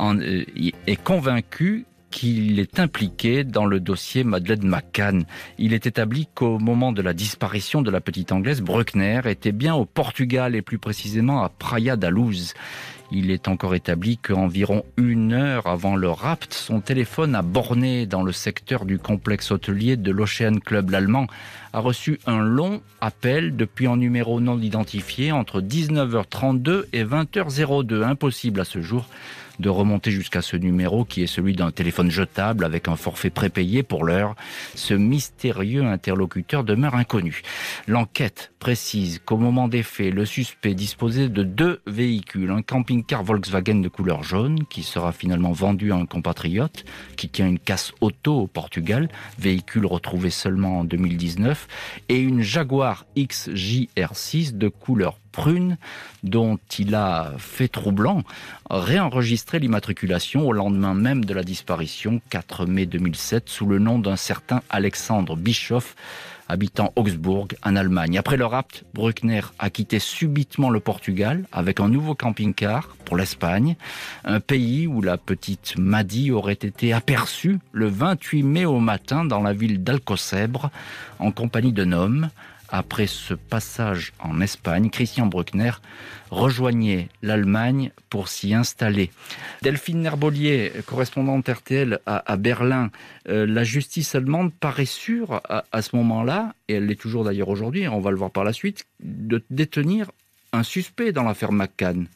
euh, 0.00 0.44
est 0.86 1.02
convaincue 1.02 1.86
qu'il 2.10 2.60
est 2.60 2.78
impliqué 2.78 3.44
dans 3.44 3.66
le 3.66 3.78
dossier 3.78 4.24
Madeleine 4.24 4.66
McCann. 4.66 5.26
Il 5.58 5.74
est 5.74 5.86
établi 5.86 6.26
qu'au 6.34 6.58
moment 6.58 6.92
de 6.92 7.02
la 7.02 7.12
disparition 7.12 7.82
de 7.82 7.90
la 7.90 8.00
petite 8.00 8.32
anglaise, 8.32 8.62
Bruckner 8.62 9.20
était 9.26 9.52
bien 9.52 9.74
au 9.74 9.84
Portugal 9.84 10.54
et 10.54 10.62
plus 10.62 10.78
précisément 10.78 11.42
à 11.42 11.50
Praia 11.50 11.96
da 11.96 12.08
Luz. 12.10 12.54
Il 13.12 13.30
est 13.30 13.48
encore 13.48 13.74
établi 13.74 14.16
qu'environ 14.16 14.82
une 14.96 15.32
heure 15.32 15.66
avant 15.66 15.94
le 15.94 16.08
rapt, 16.08 16.52
son 16.52 16.80
téléphone 16.80 17.34
a 17.34 17.42
borné 17.42 18.06
dans 18.06 18.22
le 18.22 18.32
secteur 18.32 18.84
du 18.84 18.98
complexe 18.98 19.52
hôtelier 19.52 19.96
de 19.96 20.10
l'Ocean 20.10 20.58
Club. 20.64 20.90
L'Allemand 20.90 21.26
a 21.72 21.80
reçu 21.80 22.18
un 22.26 22.40
long 22.40 22.80
appel 23.00 23.54
depuis 23.54 23.86
un 23.86 23.96
numéro 23.96 24.40
non 24.40 24.58
identifié 24.58 25.30
entre 25.30 25.60
19h32 25.60 26.84
et 26.92 27.04
20h02. 27.04 28.02
Impossible 28.02 28.60
à 28.60 28.64
ce 28.64 28.80
jour 28.80 29.06
de 29.58 29.68
remonter 29.68 30.10
jusqu'à 30.10 30.42
ce 30.42 30.56
numéro 30.56 31.04
qui 31.04 31.22
est 31.22 31.26
celui 31.26 31.54
d'un 31.54 31.70
téléphone 31.70 32.10
jetable 32.10 32.64
avec 32.64 32.88
un 32.88 32.96
forfait 32.96 33.30
prépayé 33.30 33.82
pour 33.82 34.04
l'heure. 34.04 34.34
Ce 34.74 34.94
mystérieux 34.94 35.84
interlocuteur 35.84 36.64
demeure 36.64 36.94
inconnu. 36.94 37.42
L'enquête 37.86 38.52
précise 38.58 39.20
qu'au 39.24 39.36
moment 39.36 39.68
des 39.68 39.82
faits, 39.82 40.12
le 40.12 40.24
suspect 40.24 40.74
disposait 40.74 41.28
de 41.28 41.42
deux 41.42 41.80
véhicules, 41.86 42.50
un 42.50 42.62
camping-car 42.62 43.22
Volkswagen 43.22 43.76
de 43.76 43.88
couleur 43.88 44.22
jaune 44.22 44.64
qui 44.68 44.82
sera 44.82 45.12
finalement 45.12 45.52
vendu 45.52 45.92
à 45.92 45.96
un 45.96 46.06
compatriote 46.06 46.84
qui 47.16 47.28
tient 47.28 47.46
une 47.46 47.58
casse 47.58 47.92
auto 48.00 48.40
au 48.40 48.46
Portugal, 48.46 49.08
véhicule 49.38 49.86
retrouvé 49.86 50.30
seulement 50.30 50.80
en 50.80 50.84
2019, 50.84 51.68
et 52.08 52.18
une 52.18 52.42
Jaguar 52.42 53.06
XJR6 53.16 54.56
de 54.56 54.68
couleur 54.68 55.18
prune 55.36 55.76
dont 56.22 56.58
il 56.78 56.94
a 56.94 57.34
fait 57.36 57.68
troublant 57.68 58.22
réenregistrer 58.70 59.58
l'immatriculation 59.58 60.48
au 60.48 60.52
lendemain 60.52 60.94
même 60.94 61.26
de 61.26 61.34
la 61.34 61.42
disparition, 61.42 62.22
4 62.30 62.64
mai 62.64 62.86
2007, 62.86 63.50
sous 63.50 63.66
le 63.66 63.78
nom 63.78 63.98
d'un 63.98 64.16
certain 64.16 64.62
Alexandre 64.70 65.36
Bischoff, 65.36 65.94
habitant 66.48 66.92
Augsbourg, 66.96 67.48
en 67.62 67.76
Allemagne. 67.76 68.16
Après 68.16 68.38
le 68.38 68.46
rapt, 68.46 68.84
Bruckner 68.94 69.42
a 69.58 69.68
quitté 69.68 69.98
subitement 69.98 70.70
le 70.70 70.80
Portugal 70.80 71.44
avec 71.52 71.80
un 71.80 71.88
nouveau 71.88 72.14
camping-car 72.14 72.96
pour 73.04 73.16
l'Espagne, 73.16 73.76
un 74.24 74.40
pays 74.40 74.86
où 74.86 75.02
la 75.02 75.18
petite 75.18 75.76
Maddy 75.76 76.30
aurait 76.30 76.54
été 76.54 76.94
aperçue 76.94 77.58
le 77.72 77.88
28 77.88 78.42
mai 78.42 78.64
au 78.64 78.80
matin 78.80 79.26
dans 79.26 79.42
la 79.42 79.52
ville 79.52 79.84
d'Alcocebre 79.84 80.70
en 81.18 81.30
compagnie 81.30 81.72
d'un 81.72 81.92
homme. 81.92 82.30
Après 82.68 83.06
ce 83.06 83.34
passage 83.34 84.12
en 84.18 84.40
Espagne, 84.40 84.90
Christian 84.90 85.26
Bruckner 85.26 85.72
rejoignait 86.30 87.08
l'Allemagne 87.22 87.92
pour 88.10 88.28
s'y 88.28 88.54
installer. 88.54 89.10
Delphine 89.62 90.02
Nerbolier, 90.02 90.72
correspondante 90.86 91.48
RTL 91.48 92.00
à, 92.06 92.36
Berlin, 92.36 92.90
euh, 93.28 93.46
la 93.46 93.64
justice 93.64 94.14
allemande 94.14 94.52
paraît 94.52 94.84
sûre 94.84 95.40
à, 95.48 95.64
à 95.70 95.82
ce 95.82 95.94
moment-là, 95.96 96.54
et 96.68 96.74
elle 96.74 96.86
l'est 96.86 97.00
toujours 97.00 97.24
d'ailleurs 97.24 97.48
aujourd'hui, 97.48 97.86
on 97.88 98.00
va 98.00 98.10
le 98.10 98.16
voir 98.16 98.30
par 98.30 98.44
la 98.44 98.52
suite, 98.52 98.86
de 99.00 99.44
détenir 99.50 100.10
un 100.52 100.62
suspect 100.62 101.12
dans 101.12 101.22
l'affaire 101.22 101.52
McCann. 101.52 102.06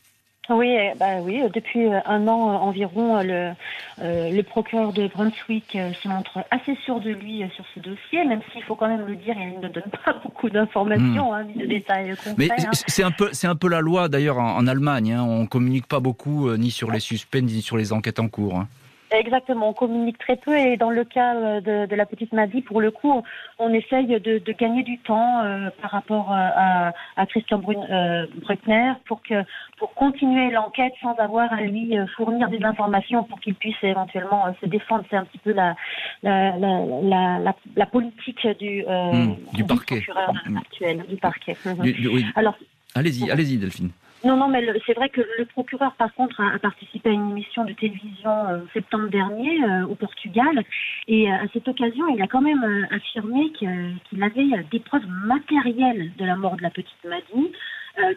Oui, 0.50 0.76
bah 0.98 1.20
oui, 1.22 1.42
depuis 1.54 1.86
euh, 1.86 2.00
un 2.06 2.26
an 2.26 2.50
euh, 2.50 2.56
environ, 2.56 3.18
euh, 3.18 3.52
le, 4.00 4.36
le 4.36 4.42
procureur 4.42 4.92
de 4.92 5.06
Brunswick 5.06 5.78
se 6.02 6.08
montre 6.08 6.44
assez 6.50 6.74
sûr 6.84 7.00
de 7.00 7.10
lui 7.10 7.44
sur 7.54 7.64
ce 7.72 7.78
dossier, 7.78 8.24
même 8.24 8.40
s'il 8.52 8.64
faut 8.64 8.74
quand 8.74 8.88
même 8.88 9.06
le 9.06 9.14
dire, 9.14 9.36
il 9.38 9.60
ne 9.60 9.68
donne 9.68 9.90
pas 10.04 10.12
beaucoup 10.24 10.50
d'informations, 10.50 11.30
hmm. 11.30 11.34
hein, 11.34 11.44
ni 11.44 11.62
de 11.62 11.66
détails 11.66 12.14
Mais 12.36 12.50
hein. 12.50 12.70
c'est 12.72 13.04
un 13.04 13.12
peu, 13.12 13.28
c'est 13.32 13.46
un 13.46 13.54
peu 13.54 13.68
la 13.68 13.80
loi 13.80 14.08
d'ailleurs 14.08 14.38
en, 14.38 14.66
Allemagne. 14.66 15.12
Hein, 15.12 15.24
on 15.26 15.46
communique 15.46 15.86
pas 15.86 16.00
beaucoup 16.00 16.50
ni 16.56 16.70
sur 16.70 16.90
les 16.90 17.00
suspects 17.00 17.42
ni 17.42 17.62
sur 17.62 17.76
les 17.76 17.92
enquêtes 17.92 18.18
en 18.18 18.28
cours. 18.28 18.64
Exactement, 19.12 19.70
on 19.70 19.72
communique 19.72 20.18
très 20.18 20.36
peu 20.36 20.56
et 20.56 20.76
dans 20.76 20.90
le 20.90 21.04
cas 21.04 21.34
euh, 21.34 21.60
de, 21.60 21.86
de 21.86 21.96
la 21.96 22.06
petite 22.06 22.32
Maddy, 22.32 22.62
pour 22.62 22.80
le 22.80 22.92
coup, 22.92 23.22
on, 23.58 23.72
essaye 23.72 24.06
de, 24.06 24.38
de, 24.38 24.52
gagner 24.52 24.84
du 24.84 24.98
temps 24.98 25.42
euh, 25.42 25.68
par 25.82 25.90
rapport 25.90 26.30
euh, 26.30 26.36
à, 26.36 26.92
à 27.16 27.26
Christian 27.26 27.58
Brun, 27.58 27.74
euh, 27.90 28.26
Bruckner 28.36 28.92
pour 29.06 29.20
que 29.22 29.42
pour 29.78 29.94
continuer 29.94 30.50
l'enquête 30.50 30.92
sans 31.02 31.14
avoir 31.14 31.52
à 31.52 31.62
lui 31.62 31.96
fournir 32.16 32.48
des 32.50 32.62
informations 32.62 33.24
pour 33.24 33.40
qu'il 33.40 33.54
puisse 33.54 33.82
éventuellement 33.82 34.44
se 34.60 34.66
défendre. 34.66 35.04
C'est 35.10 35.16
un 35.16 35.24
petit 35.24 35.38
peu 35.38 35.52
la 35.52 35.74
la, 36.22 36.56
la, 36.56 37.38
la, 37.40 37.56
la 37.76 37.86
politique 37.86 38.46
du, 38.58 38.84
mmh, 38.86 39.54
du, 39.54 39.64
parquet 39.64 39.96
procureur 39.96 40.32
mmh. 40.46 40.56
actuel, 40.56 41.04
du 41.08 41.16
parquet. 41.16 41.56
Du, 41.82 42.08
oui. 42.08 42.26
Alors, 42.36 42.56
allez-y, 42.94 43.28
allez-y, 43.30 43.56
Delphine. 43.56 43.90
Non, 44.22 44.36
non, 44.36 44.48
mais 44.48 44.66
c'est 44.84 44.92
vrai 44.92 45.08
que 45.08 45.22
le 45.38 45.46
procureur, 45.46 45.94
par 45.94 46.12
contre, 46.12 46.42
a, 46.42 46.58
participé 46.58 47.08
à 47.08 47.12
une 47.12 47.30
émission 47.30 47.64
de 47.64 47.72
télévision 47.72 48.48
euh, 48.48 48.58
septembre 48.74 49.08
dernier 49.08 49.64
euh, 49.64 49.86
au 49.86 49.94
Portugal. 49.94 50.62
Et 51.08 51.30
euh, 51.30 51.36
à 51.36 51.48
cette 51.54 51.66
occasion, 51.66 52.06
il 52.08 52.20
a 52.20 52.26
quand 52.26 52.42
même 52.42 52.86
affirmé 52.90 53.50
qu'il 53.52 54.22
avait 54.22 54.64
des 54.70 54.80
preuves 54.80 55.06
matérielles 55.24 56.12
de 56.18 56.24
la 56.26 56.36
mort 56.36 56.56
de 56.56 56.62
la 56.62 56.70
petite 56.70 57.02
Maddy. 57.04 57.50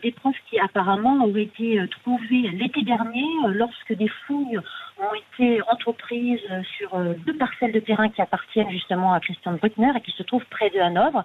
des 0.03 0.11
preuves 0.11 0.33
qui 0.49 0.59
apparemment 0.59 1.23
auraient 1.25 1.43
été 1.43 1.79
trouvées 2.01 2.49
l'été 2.51 2.81
dernier 2.83 3.25
lorsque 3.53 3.93
des 3.93 4.09
fouilles 4.09 4.59
ont 4.99 5.15
été 5.15 5.61
entreprises 5.71 6.47
sur 6.77 6.97
deux 7.25 7.37
parcelles 7.37 7.71
de 7.71 7.79
terrain 7.79 8.09
qui 8.09 8.21
appartiennent 8.21 8.69
justement 8.71 9.13
à 9.13 9.19
Christian 9.19 9.53
Bruckner 9.53 9.91
et 9.95 10.01
qui 10.01 10.11
se 10.11 10.23
trouvent 10.23 10.45
près 10.49 10.69
de 10.69 10.79
Hanovre. 10.79 11.23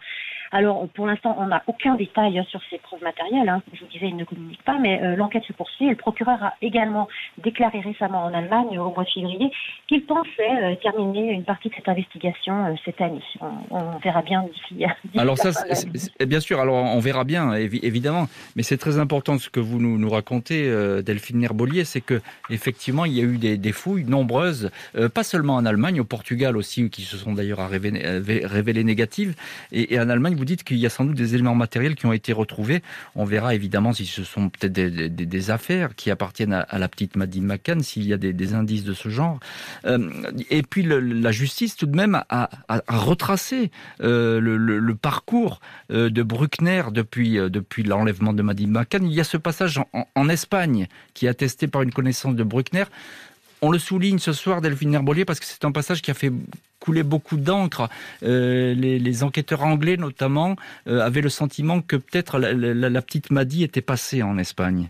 Alors, 0.50 0.88
pour 0.88 1.06
l'instant, 1.06 1.36
on 1.38 1.46
n'a 1.46 1.62
aucun 1.66 1.94
détail 1.94 2.42
sur 2.48 2.60
ces 2.70 2.78
preuves 2.78 3.02
matérielles. 3.02 3.48
Hein. 3.48 3.62
Je 3.72 3.80
vous 3.80 3.90
disais, 3.90 4.08
il 4.08 4.16
ne 4.16 4.24
communique 4.24 4.62
pas, 4.62 4.78
mais 4.78 5.00
euh, 5.02 5.16
l'enquête 5.16 5.44
se 5.44 5.52
poursuit. 5.52 5.88
le 5.88 5.96
procureur 5.96 6.42
a 6.42 6.54
également 6.62 7.08
déclaré 7.42 7.80
récemment 7.80 8.24
en 8.24 8.32
Allemagne, 8.32 8.78
au 8.78 8.90
mois 8.90 9.04
de 9.04 9.10
février, 9.10 9.50
qu'il 9.86 10.04
pensait 10.04 10.62
euh, 10.62 10.74
terminer 10.76 11.32
une 11.32 11.44
partie 11.44 11.68
de 11.68 11.74
cette 11.74 11.88
investigation 11.88 12.66
euh, 12.66 12.74
cette 12.84 13.00
année. 13.00 13.22
On, 13.70 13.98
verra 13.98 14.22
bien 14.22 14.44
d'ici. 14.44 14.84
Alors 15.16 15.36
ça, 15.36 15.50
bien 16.24 16.40
sûr. 16.40 16.60
Alors 16.60 16.76
on 16.76 17.00
verra 17.00 17.24
bien, 17.24 17.52
évidemment. 17.54 18.26
Mais 18.56 18.62
c'est 18.62 18.76
très 18.76 18.98
important 18.98 19.38
ce 19.38 19.50
que 19.50 19.60
vous 19.60 19.80
nous, 19.80 19.98
nous 19.98 20.10
racontez, 20.10 20.70
Delphine 21.02 21.38
Nerbolier, 21.38 21.84
c'est 21.84 22.00
que 22.00 22.20
effectivement, 22.50 23.04
il 23.04 23.12
y 23.12 23.20
a 23.20 23.24
eu 23.24 23.38
des, 23.38 23.72
fouilles 23.72 24.04
nombreuses, 24.04 24.70
pas 25.14 25.24
seulement 25.24 25.54
en 25.54 25.66
Allemagne, 25.66 26.00
au 26.00 26.04
Portugal 26.04 26.56
aussi, 26.56 26.88
qui 26.90 27.02
se 27.02 27.16
sont 27.16 27.32
d'ailleurs 27.32 27.68
révélées, 27.68 28.84
négatives, 28.84 29.34
et, 29.72 29.94
et 29.94 30.00
en 30.00 30.08
Allemagne 30.08 30.37
vous 30.38 30.44
dites 30.44 30.64
qu'il 30.64 30.78
y 30.78 30.86
a 30.86 30.90
sans 30.90 31.04
doute 31.04 31.16
des 31.16 31.34
éléments 31.34 31.54
matériels 31.54 31.94
qui 31.94 32.06
ont 32.06 32.12
été 32.12 32.32
retrouvés. 32.32 32.82
On 33.14 33.24
verra 33.24 33.54
évidemment 33.54 33.92
si 33.92 34.06
ce 34.06 34.24
sont 34.24 34.48
peut-être 34.48 34.72
des, 34.72 35.50
affaires 35.50 35.94
qui 35.94 36.10
appartiennent 36.10 36.52
à, 36.52 36.78
la 36.78 36.88
petite 36.88 37.16
Maddy 37.16 37.40
McCann, 37.40 37.80
s'il 37.82 38.06
y 38.06 38.12
a 38.12 38.16
des, 38.16 38.54
indices 38.54 38.84
de 38.84 38.94
ce 38.94 39.08
genre. 39.08 39.38
Euh, 39.84 40.10
et 40.50 40.62
puis 40.62 40.82
la 40.82 41.32
justice 41.32 41.76
tout 41.76 41.86
de 41.86 41.96
même 41.96 42.22
a, 42.28 42.50
retracé 42.88 43.70
euh, 44.00 44.40
le, 44.40 44.94
parcours 44.94 45.60
euh, 45.90 46.10
de 46.10 46.22
Bruckner 46.22 46.84
depuis, 46.92 47.34
depuis 47.34 47.82
l'enlèvement 47.82 48.32
de 48.32 48.42
Maddy 48.42 48.66
McCann. 48.66 49.04
Il 49.04 49.12
y 49.12 49.20
a 49.20 49.24
ce 49.24 49.36
passage 49.36 49.80
en 50.14 50.28
Espagne 50.28 50.86
qui 51.14 51.26
est 51.26 51.28
attesté 51.28 51.66
par 51.66 51.82
une 51.82 51.92
connaissance 51.92 52.34
de 52.34 52.44
Bruckner. 52.44 52.84
On 53.60 53.70
le 53.70 53.78
souligne 53.78 54.18
ce 54.18 54.32
soir, 54.32 54.60
Delphine 54.60 54.94
Herbolier, 54.94 55.24
parce 55.24 55.40
que 55.40 55.46
c'est 55.46 55.64
un 55.64 55.72
passage 55.72 56.02
qui 56.02 56.10
a 56.10 56.14
fait 56.14 56.32
couler 56.80 57.02
beaucoup 57.02 57.36
d'encre. 57.36 57.88
Euh, 58.22 58.74
les, 58.74 59.22
enquêteurs 59.24 59.64
anglais, 59.64 59.96
notamment, 59.96 60.56
euh, 60.86 61.00
avaient 61.00 61.20
le 61.20 61.28
sentiment 61.28 61.80
que 61.80 61.96
peut-être 61.96 62.38
la, 62.38 63.02
petite 63.02 63.30
Maddy 63.30 63.64
était 63.64 63.80
passée 63.80 64.22
en 64.22 64.38
Espagne. 64.38 64.88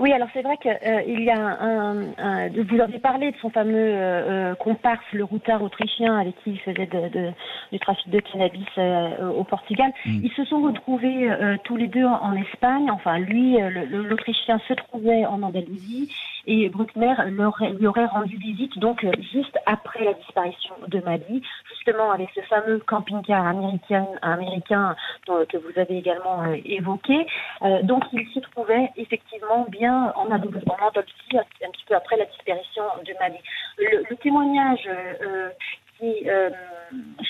Oui, 0.00 0.12
alors 0.12 0.28
c'est 0.32 0.42
vrai 0.42 0.56
qu'il 0.56 0.70
euh, 0.70 1.02
y 1.06 1.30
a 1.30 1.38
un, 1.38 2.48
Vous 2.48 2.80
avez 2.80 2.98
parlé 2.98 3.30
de 3.30 3.36
son 3.36 3.50
fameux 3.50 4.54
comparse, 4.58 5.04
le 5.12 5.24
routard 5.24 5.62
autrichien 5.62 6.18
avec 6.18 6.34
qui 6.42 6.52
il 6.52 6.60
faisait 6.60 6.88
du 7.70 7.78
trafic 7.78 8.10
de 8.10 8.20
cannabis 8.20 8.66
au 9.36 9.44
Portugal. 9.44 9.92
Mm. 10.06 10.20
Ils 10.24 10.32
se 10.32 10.44
sont 10.44 10.62
retrouvés 10.62 11.30
tous 11.64 11.76
les 11.76 11.88
deux 11.88 12.04
en 12.04 12.34
Espagne. 12.34 12.90
Enfin, 12.90 13.18
lui, 13.18 13.58
l'Autrichien 13.90 14.58
se 14.66 14.74
trouvait 14.74 15.26
en 15.26 15.42
Andalousie 15.42 16.10
et 16.46 16.68
Bruckner 16.68 17.14
lui 17.78 17.86
aurait 17.86 18.06
rendu 18.06 18.36
visite 18.36 18.78
donc 18.78 19.06
juste 19.32 19.58
après 19.66 20.04
la 20.04 20.14
disparition 20.14 20.74
de 20.88 21.00
Mali, 21.00 21.42
justement 21.68 22.10
avec 22.10 22.30
ce 22.34 22.40
fameux 22.42 22.78
camping-car 22.80 23.46
américain, 23.46 24.06
américain 24.22 24.96
que 25.26 25.56
vous 25.56 25.78
avez 25.78 25.98
également 25.98 26.42
euh, 26.42 26.56
évoqué. 26.64 27.26
Euh, 27.62 27.82
donc 27.82 28.04
il 28.12 28.26
s'y 28.32 28.40
trouvait 28.40 28.90
effectivement 28.96 29.66
revient 29.90 30.12
en 30.16 30.86
adoptie 30.86 31.38
un 31.38 31.70
petit 31.70 31.84
peu 31.86 31.94
après 31.94 32.16
la 32.16 32.26
disparition 32.26 32.82
de 33.04 33.12
Madi. 33.20 33.38
Le, 33.78 34.04
le 34.08 34.16
témoignage 34.16 34.88
qui, 35.98 36.26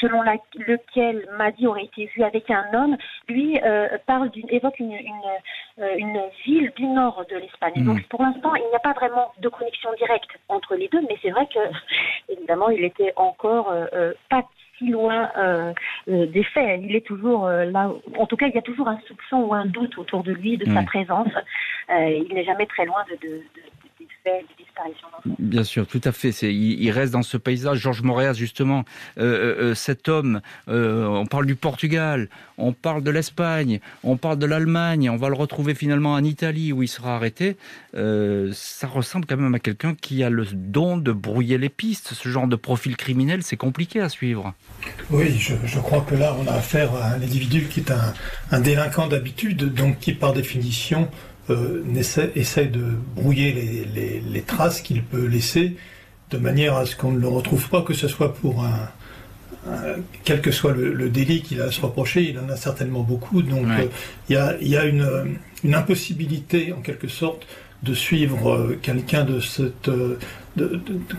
selon 0.00 0.22
lequel 0.22 1.28
Madi 1.36 1.66
aurait 1.66 1.84
été 1.84 2.06
vu 2.06 2.22
avec 2.22 2.50
un 2.50 2.72
homme, 2.72 2.96
lui 3.28 3.60
parle 4.06 4.30
d'une, 4.30 4.48
évoque 4.50 4.78
une, 4.78 4.92
une, 4.92 5.88
une, 5.98 6.20
ville 6.44 6.72
du 6.76 6.86
nord 6.86 7.24
de 7.30 7.36
l'Espagne. 7.36 7.74
Hmm. 7.76 7.86
Donc 7.86 8.08
pour 8.08 8.22
l'instant, 8.22 8.54
il 8.54 8.66
n'y 8.68 8.74
a 8.74 8.80
pas 8.80 8.92
vraiment 8.92 9.32
de 9.38 9.48
connexion 9.48 9.90
directe 9.94 10.30
entre 10.48 10.76
les 10.76 10.88
deux, 10.88 11.00
mais 11.02 11.18
c'est 11.22 11.30
vrai 11.30 11.46
que 11.46 11.58
évidemment, 12.32 12.70
il 12.70 12.84
était 12.84 13.12
encore 13.16 13.74
pas 14.28 14.44
loin 14.88 15.30
euh, 15.36 15.72
euh, 16.08 16.26
des 16.26 16.44
faits. 16.44 16.80
Il 16.82 16.96
est 16.96 17.06
toujours 17.06 17.46
euh, 17.46 17.64
là. 17.64 17.90
En 18.16 18.26
tout 18.26 18.36
cas, 18.36 18.46
il 18.46 18.54
y 18.54 18.58
a 18.58 18.62
toujours 18.62 18.88
un 18.88 18.98
soupçon 19.06 19.36
ou 19.38 19.54
un 19.54 19.66
doute 19.66 19.98
autour 19.98 20.22
de 20.22 20.32
lui, 20.32 20.56
de 20.56 20.66
sa 20.72 20.82
présence. 20.82 21.28
il 21.88 22.32
n'est 22.32 22.44
jamais 22.44 22.66
très 22.66 22.86
loin 22.86 23.04
de, 23.10 23.28
de 23.28 23.42
Bien 25.38 25.64
sûr, 25.64 25.86
tout 25.86 26.00
à 26.04 26.12
fait. 26.12 26.30
il, 26.42 26.90
reste 26.90 27.12
dans 27.12 27.22
ce 27.22 27.36
paysage. 27.36 27.78
Georges 27.78 28.02
Moréas, 28.02 28.34
justement, 28.34 28.84
euh, 29.18 29.22
euh, 29.22 29.62
euh, 29.70 29.74
cet 29.74 30.08
homme, 30.08 30.40
on 30.66 31.26
parle 31.26 31.46
du 31.46 31.56
Portugal, 31.56 32.28
on 32.56 32.72
parle 32.72 33.02
de 33.02 33.10
l'Espagne, 33.10 33.80
on 34.02 34.16
parle 34.16 34.38
de 34.38 34.46
l'Allemagne, 34.46 35.10
on 35.10 35.16
va 35.16 35.28
le 35.28 35.34
retrouver 35.34 35.74
finalement 35.74 36.12
en 36.12 36.24
Italie 36.24 36.72
où 36.72 36.82
il 36.82 36.88
sera 36.88 37.16
arrêté. 37.16 37.56
ça 37.94 38.86
ressemble 38.86 39.26
quand 39.26 39.36
même 39.36 39.54
à 39.54 39.58
quelqu'un 39.58 39.94
qui 39.94 40.22
a 40.24 40.30
le 40.30 40.44
don 40.52 40.96
de 40.96 41.12
brouiller 41.12 41.58
les 41.58 41.68
pistes. 41.68 42.14
Ce 42.14 42.28
genre 42.28 42.46
de 42.46 42.56
profil 42.56 42.96
criminel, 42.96 43.42
c'est 43.42 43.56
compliqué 43.56 44.00
à 44.00 44.08
suivre. 44.08 44.54
Oui, 45.10 45.38
je, 45.38 45.78
crois 45.78 46.00
que 46.00 46.14
là, 46.14 46.36
on 46.38 46.46
a 46.46 46.52
affaire 46.52 46.94
à 46.94 47.12
un 47.12 47.22
individu 47.22 47.66
qui 47.68 47.80
est 47.80 47.90
un, 47.90 48.14
un 48.50 48.60
délinquant 48.60 49.06
d'habitude, 49.06 49.72
donc 49.74 49.98
qui, 49.98 50.12
par 50.12 50.32
définition, 50.32 51.08
euh, 51.48 51.82
essaie, 52.34 52.66
de 52.66 52.82
brouiller 53.16 53.52
les, 53.52 54.42
traces 54.42 54.80
qu'il 54.80 55.02
peut 55.02 55.26
laisser 55.26 55.76
de 56.30 56.38
manière 56.38 56.76
à 56.76 56.86
ce 56.86 56.96
qu'on 56.96 57.12
ne 57.12 57.18
le 57.18 57.28
retrouve 57.28 57.68
pas, 57.68 57.82
que 57.82 57.94
ce 57.94 58.08
soit 58.08 58.34
pour 58.34 58.64
un, 58.64 58.88
quel 60.24 60.40
que 60.40 60.50
soit 60.50 60.72
le, 60.72 61.08
délit 61.08 61.42
qu'il 61.42 61.60
a 61.60 61.64
à 61.64 61.70
se 61.70 61.80
reprocher, 61.80 62.28
il 62.30 62.38
en 62.38 62.48
a 62.48 62.56
certainement 62.56 63.02
beaucoup. 63.02 63.42
Donc 63.42 63.66
euh, 63.68 63.86
il 64.28 64.36
y, 64.68 64.76
a, 64.76 64.84
une, 64.84 65.38
impossibilité 65.72 66.72
en 66.72 66.80
quelque 66.80 67.08
sorte 67.08 67.46
de 67.82 67.94
suivre 67.94 68.50
euh, 68.50 68.78
quelqu'un 68.80 69.24
de 69.24 69.40
cette 69.40 69.90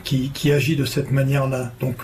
qui, 0.03 0.51
agit 0.51 0.75
de 0.75 0.85
cette 0.85 1.11
manière-là. 1.11 1.71
Donc 1.79 1.95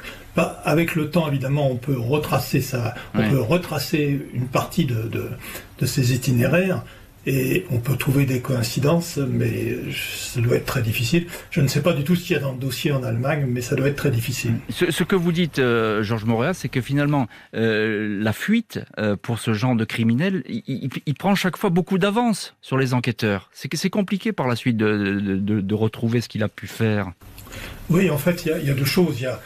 avec 0.66 0.96
le 0.96 1.10
temps, 1.10 1.28
évidemment, 1.28 1.70
on 1.72 1.78
peut 1.78 1.98
retracer 1.98 2.62
ça, 2.62 2.94
on 3.16 3.28
peut 3.30 3.42
retracer 3.42 4.28
une 4.34 4.48
partie 4.48 4.86
de, 4.86 5.10
de 5.80 5.86
ses 5.86 6.14
itinéraires, 6.14 6.84
et 7.28 7.66
on 7.72 7.80
peut 7.80 7.98
trouver 7.98 8.26
des 8.26 8.40
coïncidences, 8.40 9.18
mais 9.18 9.76
ça 9.92 10.40
doit 10.40 10.56
être 10.56 10.66
très 10.66 10.82
difficile. 10.82 11.28
Je 11.52 11.60
ne 11.60 11.68
sais 11.68 11.82
pas 11.82 11.92
du 11.92 12.06
tout 12.06 12.16
ce 12.16 12.26
qu'il 12.26 12.36
y 12.36 12.40
a 12.40 12.42
dans 12.42 12.54
le 12.54 12.58
dossier 12.58 12.94
en 12.94 13.04
Allemagne, 13.04 13.46
mais 13.50 13.60
ça 13.60 13.76
doit 13.76 13.90
être 13.90 13.98
très 13.98 14.12
difficile. 14.12 14.54
Ce, 14.70 15.04
que 15.04 15.16
vous 15.16 15.34
dites, 15.34 15.60
euh, 15.60 16.04
Georges 16.04 16.24
Moréas, 16.24 16.54
c'est 16.54 16.70
que 16.70 16.80
finalement, 16.80 17.28
euh, 17.54 18.18
la 18.24 18.32
fuite 18.32 18.80
euh, 18.98 19.18
pour 19.22 19.40
ce 19.40 19.52
genre 19.54 19.76
de 19.76 19.84
criminel, 19.84 20.42
il, 20.48 21.16
prend 21.20 21.36
chaque 21.36 21.58
fois 21.58 21.70
beaucoup 21.70 21.98
d'avance 21.98 22.56
sur 22.62 22.78
les 22.78 22.94
enquêteurs. 22.94 23.50
C'est 23.52 23.68
que 23.68 23.76
c'est 23.76 23.90
compliqué 23.90 24.32
par 24.32 24.48
la 24.48 24.56
suite 24.56 24.78
de, 24.78 25.74
retrouver 25.76 26.22
ce 26.22 26.30
qu'il 26.30 26.44
a 26.44 26.48
pu 26.48 26.66
faire. 26.66 27.12
Oui, 27.90 28.10
en 28.10 28.18
fait, 28.18 28.46
il 28.46 28.66
y, 28.66 28.72
a 28.72 28.74
deux 28.74 28.86
choses. 28.86 29.20
Il 29.20 29.24
y 29.24 29.28
a 29.28 29.42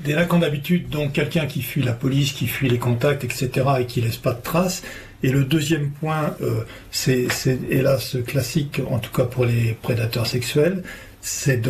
des 0.00 0.14
lacunes 0.14 0.40
d'habitude, 0.40 0.88
donc 0.88 1.12
quelqu'un 1.12 1.46
qui 1.46 1.62
fuit 1.62 1.82
la 1.82 1.92
police, 1.92 2.32
qui 2.32 2.46
fuit 2.46 2.68
les 2.68 2.78
contacts, 2.78 3.22
etc., 3.22 3.50
et 3.80 3.86
qui 3.86 4.00
laisse 4.00 4.16
pas 4.16 4.32
de 4.32 4.40
traces. 4.40 4.82
Et 5.22 5.30
le 5.30 5.44
deuxième 5.44 5.90
point, 5.90 6.36
euh, 6.42 6.64
c'est 6.90 7.28
hélas 7.70 8.16
classique, 8.26 8.80
en 8.88 8.98
tout 8.98 9.12
cas 9.12 9.24
pour 9.24 9.44
les 9.44 9.76
prédateurs 9.82 10.26
sexuels, 10.26 10.82
c'est 11.20 11.60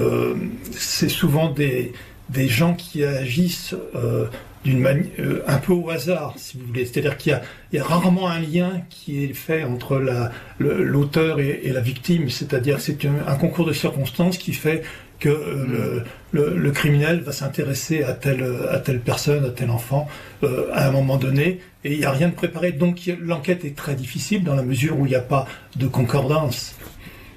souvent 1.09 1.51
des, 1.51 1.93
des 2.29 2.49
gens 2.49 2.75
qui 2.75 3.05
agissent 3.05 3.75
euh, 3.95 4.27
d'une 4.65 4.81
manière 4.81 5.07
euh, 5.19 5.43
un 5.47 5.59
peu 5.59 5.73
au 5.73 5.91
hasard, 5.91 6.35
si 6.37 6.59
vous 6.59 6.67
voulez. 6.67 6.85
C'est-à-dire 6.85 7.17
qu'il 7.17 7.33
y 7.33 7.35
a, 7.35 7.43
il 7.73 7.77
y 7.77 7.79
a 7.81 7.85
rarement 7.85 8.29
un 8.29 8.41
lien 8.41 8.83
qui 8.91 9.25
est 9.25 9.35
fait 9.35 9.65
entre 9.65 9.99
la, 9.99 10.33
l'auteur 10.59 11.41
et, 11.41 11.61
et, 11.65 11.73
la 11.73 11.81
victime. 11.81 12.29
C'est-à-dire 12.29 12.81
c'est 12.81 13.05
un, 13.05 13.15
un, 13.27 13.37
concours 13.37 13.67
de 13.67 13.73
circonstances 13.73 14.39
qui 14.39 14.53
fait 14.53 14.83
que 15.21 15.29
euh, 15.29 16.05
le, 16.33 16.57
le, 16.57 16.71
criminel 16.71 17.21
va 17.21 17.33
s'intéresser 17.33 18.03
à 18.05 18.13
telle, 18.13 18.45
à 18.71 18.79
telle 18.79 19.01
personne, 19.01 19.45
à 19.45 19.51
tel 19.51 19.71
enfant, 19.71 20.09
euh, 20.45 20.69
à 20.73 20.87
un 20.87 20.93
moment 20.93 21.17
donné, 21.17 21.61
et 21.85 21.93
il 21.93 21.99
n'y 21.99 22.05
a 22.05 22.13
rien 22.13 22.29
de 22.29 22.35
préparé. 22.35 22.73
Donc 22.73 23.01
l'enquête 23.21 23.65
est 23.65 23.77
très 23.77 23.95
difficile 23.95 24.45
dans 24.45 24.55
la 24.55 24.63
mesure 24.63 24.99
où 24.99 25.07
il 25.07 25.11
n'y 25.11 25.17
a 25.17 25.21
pas 25.21 25.47
de 25.77 25.87
concordance. 25.87 26.77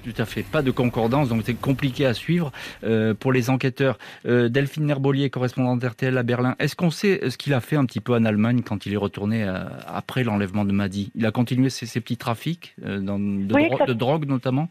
Tout 0.04 0.14
à 0.18 0.24
fait, 0.24 0.42
pas 0.42 0.62
de 0.62 0.72
concordance, 0.72 1.28
donc 1.28 1.42
c'est 1.44 1.54
compliqué 1.54 2.06
à 2.06 2.14
suivre 2.14 2.50
euh, 2.82 3.14
pour 3.14 3.32
les 3.32 3.50
enquêteurs. 3.50 3.98
Euh, 4.26 4.48
Delphine 4.48 4.86
Nerbolier, 4.86 5.30
correspondante 5.30 5.82
RTL 5.82 6.16
à 6.18 6.22
Berlin, 6.24 6.56
est-ce 6.58 6.74
qu'on 6.74 6.90
sait 6.90 7.30
ce 7.30 7.36
qu'il 7.36 7.54
a 7.54 7.60
fait 7.60 7.76
un 7.76 7.84
petit 7.84 8.00
peu 8.00 8.14
en 8.14 8.24
Allemagne 8.24 8.62
quand 8.62 8.84
il 8.84 8.92
est 8.92 8.96
retourné 8.96 9.44
euh, 9.44 9.64
après 9.86 10.24
l'enlèvement 10.24 10.64
de 10.64 10.72
Madi? 10.72 11.12
Il 11.14 11.24
a 11.24 11.30
continué 11.30 11.70
ses, 11.70 11.86
petits 12.00 12.16
trafics 12.16 12.74
dans, 12.78 13.18
de, 13.18 13.86
de 13.86 13.92
drogue 13.92 14.26
notamment? 14.26 14.68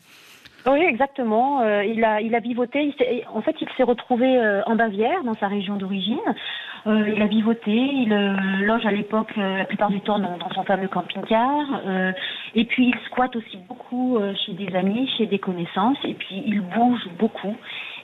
Oui, 0.68 0.84
exactement. 0.88 1.62
Euh, 1.62 1.84
il 1.84 2.04
a 2.04 2.22
il 2.22 2.36
a 2.36 2.40
vivoté. 2.40 2.94
en 3.34 3.42
fait, 3.42 3.56
il 3.62 3.68
s'est 3.78 3.84
retrouvé 3.84 4.38
euh, 4.38 4.62
en 4.66 4.76
Bavière, 4.76 5.24
dans 5.24 5.36
sa 5.36 5.48
région 5.48 5.76
d'origine. 5.76 6.20
Euh, 6.88 7.10
il 7.16 7.22
a 7.22 7.28
vivoté. 7.28 7.72
Il 7.72 8.10
loge 8.66 8.86
à 8.86 8.92
l'époque 8.92 9.36
la 9.36 9.66
plupart 9.66 9.90
du 9.90 10.02
temps 10.02 10.20
dans, 10.20 10.38
son 10.54 10.64
fameux 10.64 10.88
camping-car. 10.88 11.82
et 12.56 12.66
puis 12.66 12.90
il 12.90 12.96
squatte 13.06 13.36
aussi 13.36 13.58
beaucoup 13.68 14.20
chez 14.46 14.54
des 14.54 14.76
amis, 14.76 15.10
chez 15.18 15.26
des 15.26 15.40
connaissances. 15.40 15.98
Et 16.04 16.14
puis 16.14 16.44
il 16.46 16.62
bouge 16.62 17.08
beaucoup. 17.20 17.56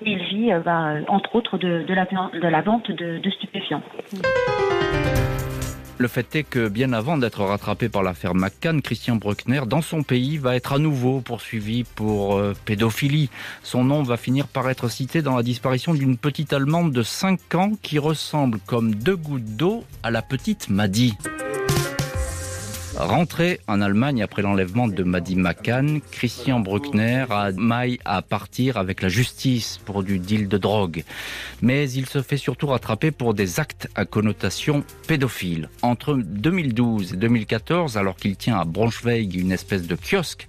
Et 0.05 0.11
il 0.11 0.23
vit, 0.23 0.51
bah, 0.63 0.93
entre 1.07 1.35
autres, 1.35 1.57
de, 1.57 1.83
la, 1.93 2.05
de 2.05 2.47
la 2.47 2.61
vente 2.61 2.91
de 2.91 3.29
stupéfiants. 3.31 3.81
Le 5.99 6.07
fait 6.07 6.35
est 6.35 6.43
que 6.43 6.67
bien 6.67 6.93
avant 6.93 7.17
d'être 7.17 7.43
rattrapé 7.43 7.89
par 7.89 8.03
l'affaire 8.03 8.35
McCann, 8.35 8.83
Christian 8.83 9.15
Bruckner, 9.15 9.61
dans 9.65 9.81
son 9.81 10.03
pays, 10.03 10.37
va 10.37 10.55
être 10.55 10.73
à 10.73 10.77
nouveau 10.77 11.21
poursuivi 11.21 11.85
pour 11.85 12.37
euh, 12.37 12.53
pédophilie. 12.65 13.31
Son 13.63 13.83
nom 13.83 14.03
va 14.03 14.15
finir 14.15 14.47
par 14.47 14.69
être 14.69 14.89
cité 14.89 15.23
dans 15.23 15.35
la 15.35 15.41
disparition 15.41 15.95
d'une 15.95 16.15
petite 16.15 16.53
Allemande 16.53 16.91
de 16.91 17.01
5 17.01 17.55
ans 17.55 17.71
qui 17.81 17.97
ressemble 17.97 18.59
comme 18.67 18.93
deux 18.93 19.15
gouttes 19.15 19.55
d'eau 19.55 19.83
à 20.03 20.11
la 20.11 20.21
petite 20.21 20.69
Maddy. 20.69 21.15
Rentré 22.97 23.59
en 23.67 23.79
Allemagne 23.79 24.23
après 24.23 24.41
l'enlèvement 24.41 24.87
de 24.87 25.03
Madi 25.03 25.35
McCann, 25.35 26.01
Christian 26.11 26.59
Bruckner 26.59 27.25
a 27.29 27.51
maille 27.51 27.99
à 28.05 28.23
partir 28.23 28.77
avec 28.77 29.03
la 29.03 29.07
justice 29.07 29.79
pour 29.85 30.01
du 30.01 30.17
deal 30.17 30.47
de 30.47 30.57
drogue. 30.57 31.03
Mais 31.61 31.91
il 31.91 32.07
se 32.07 32.23
fait 32.23 32.37
surtout 32.37 32.67
rattraper 32.67 33.11
pour 33.11 33.35
des 33.35 33.59
actes 33.59 33.87
à 33.93 34.05
connotation 34.05 34.83
pédophile. 35.07 35.69
Entre 35.83 36.15
2012 36.15 37.13
et 37.13 37.17
2014, 37.17 37.97
alors 37.97 38.15
qu'il 38.15 38.35
tient 38.35 38.59
à 38.59 38.65
Braunschweig 38.65 39.35
une 39.35 39.51
espèce 39.51 39.85
de 39.85 39.95
kiosque, 39.95 40.47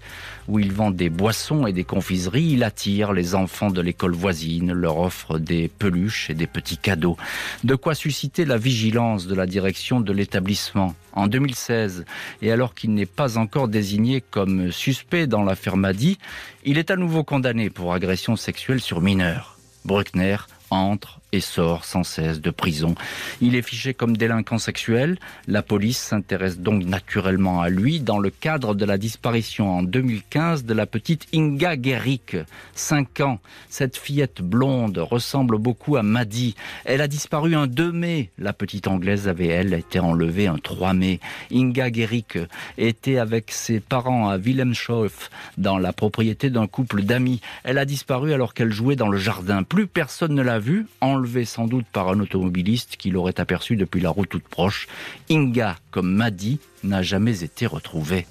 où 0.49 0.59
il 0.59 0.73
vend 0.73 0.91
des 0.91 1.11
boissons 1.11 1.67
et 1.67 1.75
des 1.75 1.85
confiseries, 1.85 2.53
il 2.53 2.65
attire 2.65 3.13
les 3.13 3.35
enfants 3.35 3.71
de 3.71 3.83
l'école 3.83 4.15
voisine, 4.15 4.73
leur 4.73 4.99
offre 4.99 5.39
des 5.39 5.69
peluches 5.69 6.31
et 6.31 6.35
des 6.35 6.47
petits 6.47 6.79
cadeaux. 6.79 7.19
De 7.65 7.75
quoi 7.75 7.95
susciter 7.95 8.47
la 8.47 8.57
vigilance 8.57 9.27
de 9.27 9.35
la 9.35 9.45
direction 9.45 10.01
de 10.01 10.13
l'établissement. 10.15 10.95
En 11.13 11.27
2016, 11.27 12.05
et 12.43 12.53
alors 12.53 12.75
qu'il 12.75 12.95
n'est 12.95 13.07
pas 13.07 13.39
encore 13.39 13.69
désigné 13.69 14.21
comme 14.21 14.71
suspect 14.73 15.27
dans 15.27 15.43
l'affaire 15.43 15.77
Madi, 15.77 16.19
il 16.65 16.79
est 16.79 16.91
à 16.91 16.97
nouveau 16.97 17.25
condamné 17.25 17.71
pour 17.71 17.93
agression 17.93 18.37
sexuelle 18.37 18.81
sur 18.81 19.01
mineurs. 19.01 19.59
Bruckner 19.85 20.37
entre 20.71 21.21
et 21.33 21.41
sort 21.41 21.85
sans 21.85 22.05
cesse 22.05 22.41
de 22.41 22.51
prison. 22.51 22.95
Il 23.41 23.55
est 23.55 23.63
fiché 23.63 23.95
comme 23.95 24.17
délinquant 24.17 24.59
sexuel. 24.59 25.19
La 25.47 25.63
police 25.63 25.99
s'intéresse 25.99 26.59
donc 26.59 26.85
naturellement 26.85 27.61
à 27.61 27.69
lui 27.69 28.01
dans 28.01 28.19
le 28.19 28.31
cadre 28.31 28.75
de 28.75 28.85
la 28.85 28.99
disparition 28.99 29.79
en 29.79 29.83
2015 29.83 30.65
de 30.65 30.75
la 30.75 30.87
petite 30.87 31.27
Inga 31.35 31.81
Gerik, 31.81 32.37
5 32.75 33.21
ans. 33.21 33.41
Cette 33.69 33.97
fillette 33.97 34.41
blonde 34.43 34.99
ressemble 34.99 35.59
beaucoup 35.59 35.97
à 35.97 36.03
Maddy. 36.03 36.55
Elle 36.85 37.01
a 37.01 37.09
disparu 37.09 37.55
un 37.55 37.67
2 37.67 37.93
mai. 37.93 38.31
La 38.39 38.53
petite 38.53 38.89
anglaise 38.89 39.29
avait, 39.29 39.47
elle, 39.47 39.75
été 39.75 40.01
enlevée 40.01 40.47
un 40.47 40.59
3 40.59 40.95
mai. 40.95 41.21
Inga 41.53 41.93
Gerik 41.93 42.39
était 42.79 43.19
avec 43.19 43.51
ses 43.53 43.81
parents 43.81 44.29
à 44.29 44.37
Wilhelmshof, 44.39 45.31
dans 45.57 45.79
la 45.79 45.93
propriété 45.93 46.51
d'un 46.51 46.67
couple 46.67 47.03
d'amis. 47.03 47.41
Elle 47.65 47.79
a 47.79 47.85
disparu 47.85 48.33
alors 48.33 48.55
qu'elle 48.55 48.73
jouait 48.73 48.97
dans 48.97 49.09
le 49.09 49.19
jardin. 49.19 49.63
Plus 49.63 49.87
personne 49.87 50.35
ne 50.35 50.43
l'a 50.43 50.59
vue 50.59 50.87
enlevé 51.19 51.45
sans 51.45 51.67
doute 51.67 51.87
par 51.93 52.09
un 52.09 52.21
automobiliste 52.21 52.97
qui 52.97 53.11
l'aurait 53.11 53.41
aperçu 53.41 53.75
depuis 53.77 54.01
la 54.01 54.11
route 54.11 54.29
toute 54.29 54.49
proche. 54.49 54.87
Inga, 55.31 55.77
comme 55.91 56.13
Madi, 56.13 56.61
n'a 56.85 57.03
jamais 57.03 57.43
été 57.43 57.67
retrouvée. 57.67 58.27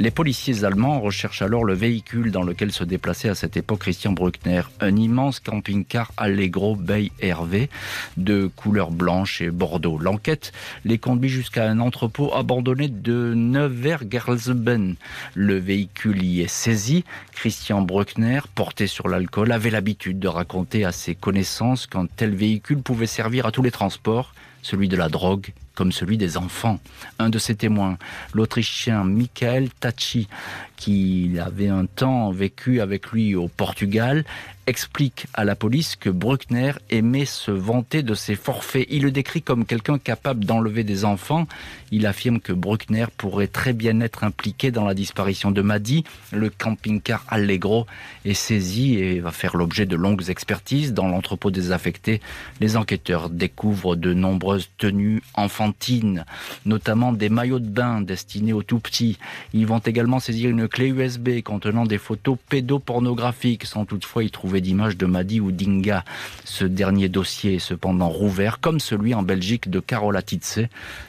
Les 0.00 0.10
policiers 0.10 0.64
allemands 0.64 1.00
recherchent 1.00 1.42
alors 1.42 1.64
le 1.64 1.72
véhicule 1.72 2.32
dans 2.32 2.42
lequel 2.42 2.72
se 2.72 2.82
déplaçait 2.82 3.28
à 3.28 3.36
cette 3.36 3.56
époque 3.56 3.78
Christian 3.78 4.10
Bruckner, 4.10 4.62
un 4.80 4.96
immense 4.96 5.38
camping-car 5.38 6.10
Allegro 6.16 6.74
Bay 6.74 7.12
Hervé 7.20 7.70
de 8.16 8.50
couleur 8.56 8.90
blanche 8.90 9.40
et 9.40 9.50
bordeaux. 9.50 9.96
L'enquête 9.96 10.52
les 10.84 10.98
conduit 10.98 11.28
jusqu'à 11.28 11.70
un 11.70 11.78
entrepôt 11.78 12.34
abandonné 12.34 12.88
de 12.88 13.34
Neuwergersben. 13.36 14.96
Le 15.34 15.58
véhicule 15.58 16.24
y 16.24 16.40
est 16.40 16.48
saisi. 16.48 17.04
Christian 17.30 17.80
Bruckner, 17.80 18.40
porté 18.56 18.88
sur 18.88 19.06
l'alcool, 19.06 19.52
avait 19.52 19.70
l'habitude 19.70 20.18
de 20.18 20.28
raconter 20.28 20.84
à 20.84 20.90
ses 20.90 21.14
connaissances 21.14 21.86
qu'un 21.86 22.06
tel 22.06 22.34
véhicule 22.34 22.82
pouvait 22.82 23.06
servir 23.06 23.46
à 23.46 23.52
tous 23.52 23.62
les 23.62 23.70
transports, 23.70 24.34
celui 24.60 24.88
de 24.88 24.96
la 24.96 25.08
drogue 25.08 25.52
comme 25.74 25.92
celui 25.92 26.16
des 26.16 26.36
enfants. 26.36 26.78
Un 27.18 27.30
de 27.30 27.38
ses 27.38 27.54
témoins, 27.54 27.98
l'Autrichien 28.32 29.04
Michael 29.04 29.70
Tachi, 29.80 30.28
qui 30.76 31.32
avait 31.40 31.68
un 31.68 31.86
temps 31.86 32.30
vécu 32.30 32.80
avec 32.80 33.10
lui 33.12 33.34
au 33.34 33.48
Portugal, 33.48 34.24
explique 34.66 35.26
à 35.34 35.44
la 35.44 35.54
police 35.56 35.96
que 35.96 36.10
Bruckner 36.10 36.72
aimait 36.90 37.26
se 37.26 37.50
vanter 37.50 38.02
de 38.02 38.14
ses 38.14 38.34
forfaits. 38.34 38.86
Il 38.90 39.02
le 39.02 39.10
décrit 39.10 39.42
comme 39.42 39.66
quelqu'un 39.66 39.98
capable 39.98 40.44
d'enlever 40.44 40.84
des 40.84 41.04
enfants. 41.04 41.46
Il 41.90 42.06
affirme 42.06 42.40
que 42.40 42.52
Bruckner 42.52 43.06
pourrait 43.16 43.46
très 43.46 43.72
bien 43.72 44.00
être 44.00 44.24
impliqué 44.24 44.70
dans 44.70 44.84
la 44.84 44.94
disparition 44.94 45.50
de 45.50 45.60
Madi. 45.60 46.04
Le 46.32 46.50
camping-car 46.50 47.24
Allegro 47.28 47.86
est 48.24 48.34
saisi 48.34 48.94
et 48.94 49.20
va 49.20 49.32
faire 49.32 49.56
l'objet 49.56 49.86
de 49.86 49.96
longues 49.96 50.30
expertises. 50.30 50.94
Dans 50.94 51.08
l'entrepôt 51.08 51.50
désaffecté, 51.50 52.20
les 52.60 52.76
enquêteurs 52.76 53.28
découvrent 53.30 53.96
de 53.96 54.14
nombreuses 54.14 54.70
tenues 54.78 55.22
enfantines, 55.34 56.24
notamment 56.64 57.12
des 57.12 57.28
maillots 57.28 57.58
de 57.58 57.68
bain 57.68 58.00
destinés 58.00 58.52
aux 58.52 58.62
tout 58.62 58.78
petits. 58.78 59.18
Ils 59.52 59.66
vont 59.66 59.78
également 59.78 60.20
saisir 60.20 60.50
une 60.50 60.63
clé 60.68 60.88
USB 60.88 61.42
contenant 61.42 61.84
des 61.84 61.98
photos 61.98 62.38
pédopornographiques 62.48 63.64
sans 63.64 63.84
toutefois 63.84 64.24
y 64.24 64.30
trouver 64.30 64.60
d'images 64.60 64.96
de 64.96 65.06
Madi 65.06 65.40
ou 65.40 65.52
d'Inga. 65.52 66.04
Ce 66.44 66.64
dernier 66.64 67.08
dossier 67.08 67.54
est 67.54 67.58
cependant 67.58 68.08
rouvert, 68.08 68.60
comme 68.60 68.80
celui 68.80 69.14
en 69.14 69.22
Belgique 69.22 69.70
de 69.70 69.80
Carola 69.80 70.22
Titze, 70.22 70.66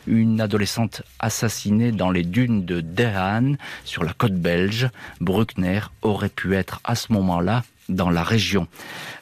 une 0.07 0.41
adolescente 0.41 1.03
assassinée 1.19 1.91
dans 1.91 2.11
les 2.11 2.23
dunes 2.23 2.65
de 2.65 2.81
Dehaan, 2.81 3.55
sur 3.83 4.03
la 4.03 4.13
côte 4.13 4.35
belge. 4.35 4.89
Bruckner 5.21 5.81
aurait 6.01 6.29
pu 6.29 6.55
être 6.55 6.79
à 6.83 6.95
ce 6.95 7.11
moment-là 7.13 7.63
dans 7.89 8.09
la 8.09 8.23
région. 8.23 8.67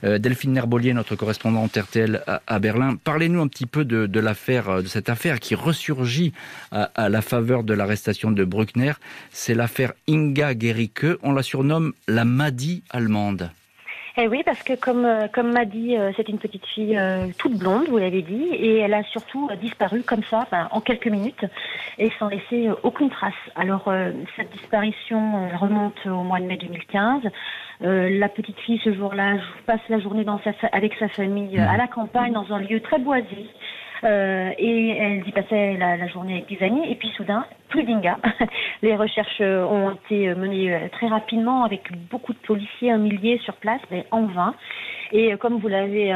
Euh, 0.04 0.18
Delphine 0.18 0.54
Nerbolier, 0.54 0.94
notre 0.94 1.16
correspondante 1.16 1.76
RTL 1.76 2.24
à, 2.48 2.60
Berlin, 2.60 2.98
parlez-nous 3.04 3.42
un 3.42 3.48
petit 3.48 3.66
peu 3.66 3.86
de, 3.86 4.20
l'affaire, 4.20 4.70
euh, 4.70 4.82
de 4.82 4.88
cette 4.88 5.10
affaire 5.10 5.40
qui 5.40 5.56
ressurgit 5.56 6.34
à, 6.72 7.10
la 7.10 7.22
faveur 7.22 7.64
de 7.64 7.74
l'arrestation 7.74 8.32
de 8.32 8.44
Bruckner. 8.44 8.94
C'est 9.32 9.54
l'affaire 9.54 9.94
Inga 10.08 10.58
Gericke. 10.58 11.06
On 11.22 11.34
la 11.34 11.44
surnomme 11.44 11.94
la 12.08 12.26
Madi 12.26 12.84
allemande. 12.90 13.52
Eh 14.16 14.28
oui, 14.28 14.44
parce 14.46 14.62
que 14.62 14.76
comme 14.76 15.06
euh, 15.06 15.28
comme 15.28 15.54
c'est 16.16 16.30
une 16.30 16.38
petite 16.38 16.66
fille 16.68 17.00
toute 17.40 17.58
blonde, 17.58 17.88
vous 17.90 17.98
l'avez 17.98 18.22
dit, 18.22 18.50
et 18.54 18.78
elle 18.78 18.94
a 18.94 19.04
surtout 19.06 19.50
disparu 19.60 20.04
comme 20.04 20.24
ça, 20.30 20.48
en 20.70 20.82
quelques 20.82 21.08
minutes, 21.08 21.46
et 21.98 22.12
sans 22.20 22.28
laisser 22.28 22.70
aucune 22.84 23.10
trace. 23.10 23.34
Alors 23.56 23.92
cette 24.36 24.52
disparition 24.52 25.50
remonte 25.58 26.06
au 26.06 26.24
mois 26.24 26.40
de 26.40 26.46
mai 26.46 26.58
2015. 26.58 27.24
Euh, 27.84 28.10
la 28.18 28.30
petite 28.30 28.58
fille, 28.62 28.80
ce 28.84 28.94
jour-là, 28.94 29.38
passe 29.66 29.82
la 29.90 30.00
journée 30.00 30.26
avec 30.72 30.94
sa 30.96 31.10
famille 31.10 31.60
euh, 31.60 31.68
à 31.68 31.76
la 31.76 31.88
campagne, 31.88 32.32
dans 32.32 32.52
un 32.54 32.60
lieu 32.60 32.80
très 32.80 32.98
boisé. 32.98 33.50
Euh, 34.06 34.52
et 34.58 34.90
elle 34.98 35.28
y 35.28 35.32
passait 35.32 35.78
la, 35.78 36.08
journée 36.08 36.34
avec 36.36 36.48
des 36.48 36.66
amis. 36.66 36.90
Et 36.90 36.96
puis 36.96 37.10
soudain, 37.16 37.46
Les 38.82 38.96
recherches 38.96 39.42
ont 39.42 39.92
été 39.92 40.34
menées 40.36 40.90
très 40.92 41.08
rapidement 41.08 41.64
avec 41.64 41.92
beaucoup 42.10 42.34
de 42.34 42.40
policiers, 42.40 42.92
un 42.92 42.98
millier 42.98 43.40
sur 43.40 43.56
place, 43.56 43.82
mais 43.92 44.06
en 44.12 44.26
vain. 44.26 44.54
Et 45.12 45.36
comme 45.38 45.60
vous 45.60 45.68
l'avez 45.68 46.10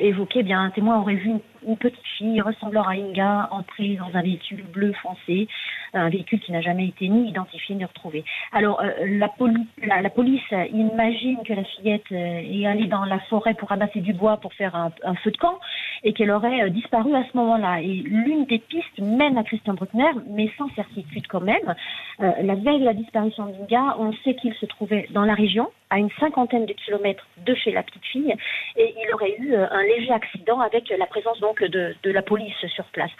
évoqué, 0.00 0.40
eh 0.40 0.42
bien 0.42 0.62
un 0.62 0.70
témoin 0.70 1.00
aurait 1.00 1.14
vu 1.14 1.30
une, 1.64 1.76
petite 1.76 2.06
fille 2.16 2.40
ressemblant 2.40 2.84
à 2.84 2.92
Inga 2.92 3.48
entrer 3.50 3.96
dans 3.96 4.16
un 4.16 4.22
véhicule 4.22 4.62
bleu 4.72 4.92
foncé 5.02 5.48
un 5.96 6.08
véhicule 6.08 6.40
qui 6.40 6.52
n'a 6.52 6.60
jamais 6.60 6.88
été 6.88 7.08
ni 7.08 7.28
identifié 7.28 7.74
ni 7.74 7.84
retrouvé. 7.84 8.24
Alors 8.52 8.80
euh, 8.80 8.90
la, 9.18 9.28
police 9.28 10.42
imagine 10.72 11.38
que 11.44 11.52
la 11.52 11.64
fillette 11.64 12.12
euh, 12.12 12.40
est 12.44 12.66
allée 12.66 12.86
dans 12.86 13.04
la 13.04 13.18
forêt 13.20 13.54
pour 13.54 13.68
ramasser 13.68 14.00
du 14.00 14.12
bois 14.12 14.36
pour 14.38 14.52
faire 14.54 14.74
un, 14.74 15.14
feu 15.16 15.30
de 15.30 15.36
camp 15.36 15.58
et 16.04 16.12
qu'elle 16.12 16.30
aurait 16.30 16.62
euh, 16.62 16.68
disparu 16.68 17.14
à 17.14 17.24
ce 17.30 17.36
moment-là. 17.36 17.80
Et 17.80 18.02
l'une 18.04 18.44
des 18.46 18.58
pistes 18.58 18.98
mène 19.00 19.38
à 19.38 19.44
Christian 19.44 19.74
Bruckner, 19.74 20.10
mais 20.28 20.50
sans 20.58 20.68
certitude 20.70 20.95
quand 21.28 21.40
même. 21.40 21.74
la 22.18 22.54
veille 22.54 22.80
de 22.80 22.84
la 22.84 22.94
disparition 22.94 23.46
d'Inga, 23.46 23.96
on 23.98 24.12
sait 24.24 24.34
qu'il 24.34 24.54
se 24.54 24.66
trouvait 24.66 25.08
dans 25.10 25.24
la 25.24 25.34
région, 25.34 25.70
à 25.90 25.98
une 25.98 26.10
cinquantaine 26.18 26.66
de 26.66 26.72
kilomètres 26.72 27.26
de 27.46 27.54
chez 27.54 27.70
la 27.70 27.82
petite 27.82 28.04
fille, 28.04 28.34
et 28.76 28.94
il 28.96 29.14
aurait 29.14 29.36
eu 29.38 29.54
un 29.54 29.82
léger 29.82 30.12
accident 30.12 30.60
avec 30.60 30.88
la 30.96 31.06
présence 31.06 31.38
donc 31.40 31.62
de, 31.62 31.94
la 32.04 32.22
police 32.22 32.54
sur 32.74 32.84
place. 32.86 33.10